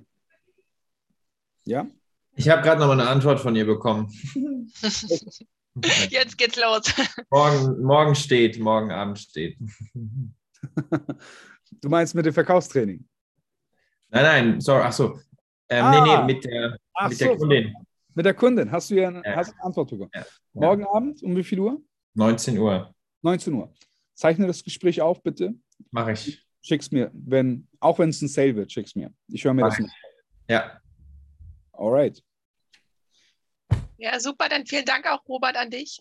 Ja? 1.64 1.88
Ich 2.36 2.49
habe 2.49 2.62
gerade 2.62 2.82
noch 2.82 2.88
mal 2.88 2.99
eine 2.99 3.10
Antwort 3.10 3.39
von 3.39 3.56
ihr 3.56 3.66
bekommen. 3.66 4.12
Jetzt 6.10 6.38
geht's 6.38 6.60
los. 6.60 6.93
morgen, 7.30 7.82
morgen 7.82 8.16
steht, 8.16 8.60
morgen 8.60 8.91
Abend 8.91 9.20
steht. 9.20 9.58
Du 11.80 11.88
meinst 11.88 12.14
mit 12.14 12.26
dem 12.26 12.34
Verkaufstraining? 12.34 13.08
Nein, 14.12 14.24
nein, 14.24 14.62
sorry, 14.62 14.84
ach 14.86 14.93
so. 14.93 15.20
Ähm, 15.70 15.86
Ah. 15.86 15.91
Nee, 15.91 16.18
nee, 16.18 16.34
mit 16.34 16.43
der, 16.45 16.78
Ach 16.93 17.09
mit 17.09 17.18
so, 17.18 17.26
der 17.26 17.38
Kundin. 17.38 17.74
Mit 18.14 18.26
der 18.26 18.34
Kundin. 18.34 18.72
Hast 18.72 18.89
du 18.89 18.95
ja 18.95 19.07
eine, 19.07 19.24
Ja. 19.26 19.36
hast 19.38 19.53
eine 19.53 19.64
Antwort 19.64 19.89
bekommen? 19.89 20.12
Ja. 20.14 20.26
Morgen 20.53 20.86
Abend 20.86 21.24
um 21.24 21.36
wie 21.36 21.43
viel 21.43 21.59
Uhr? 21.59 21.82
19 22.16 22.57
Uhr. 22.57 22.93
19 23.22 23.53
Uhr. 23.53 23.74
Zeichne 24.14 24.47
das 24.47 24.64
Gespräch 24.64 25.01
auf, 25.01 25.24
bitte. 25.24 25.53
Mache 25.91 26.12
ich. 26.12 26.45
Schick's 26.62 26.91
mir, 26.91 27.09
wenn, 27.14 27.68
auch 27.80 27.97
wenn 27.99 28.09
es 28.09 28.22
ein 28.22 28.28
Sale 28.28 28.55
wird, 28.55 28.72
schick's 28.72 28.95
mir. 28.95 29.12
Ich 29.30 29.43
höre 29.45 29.53
mir 29.53 29.62
das 29.64 29.74
Mach 29.76 29.80
nicht. 29.80 29.95
Ja, 30.49 30.80
Alright. 31.72 32.22
Ja, 33.97 34.20
super, 34.20 34.49
dann 34.49 34.66
vielen 34.66 34.86
Dank 34.86 35.07
auch, 35.07 35.26
Robert, 35.28 35.55
an 35.55 35.70
dich. 35.70 35.99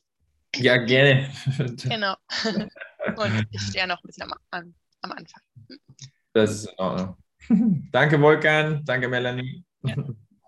ja, 0.56 0.76
gerne. 0.78 1.30
Genau. 1.84 2.14
Und 3.16 3.46
ich 3.52 3.60
stehe 3.62 3.82
ja 3.82 3.86
noch 3.86 3.98
ein 4.02 4.06
bisschen 4.06 4.24
am, 4.24 4.32
am, 4.50 4.74
am 5.02 5.12
Anfang. 5.12 5.42
Das 6.32 6.50
ist 6.50 6.66
in 6.66 6.78
Ordnung. 6.78 7.16
Danke, 7.92 8.20
Volkan. 8.20 8.84
Danke, 8.84 9.08
Melanie. 9.08 9.64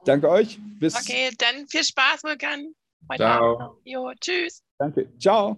Danke 0.04 0.28
euch. 0.28 0.58
Bis 0.78 0.94
Okay, 0.96 1.30
dann 1.38 1.66
viel 1.68 1.84
Spaß, 1.84 2.24
Vulkan. 2.24 2.74
Ciao. 3.16 3.80
Jo, 3.84 4.12
tschüss. 4.20 4.62
Danke. 4.78 5.08
Ciao. 5.18 5.56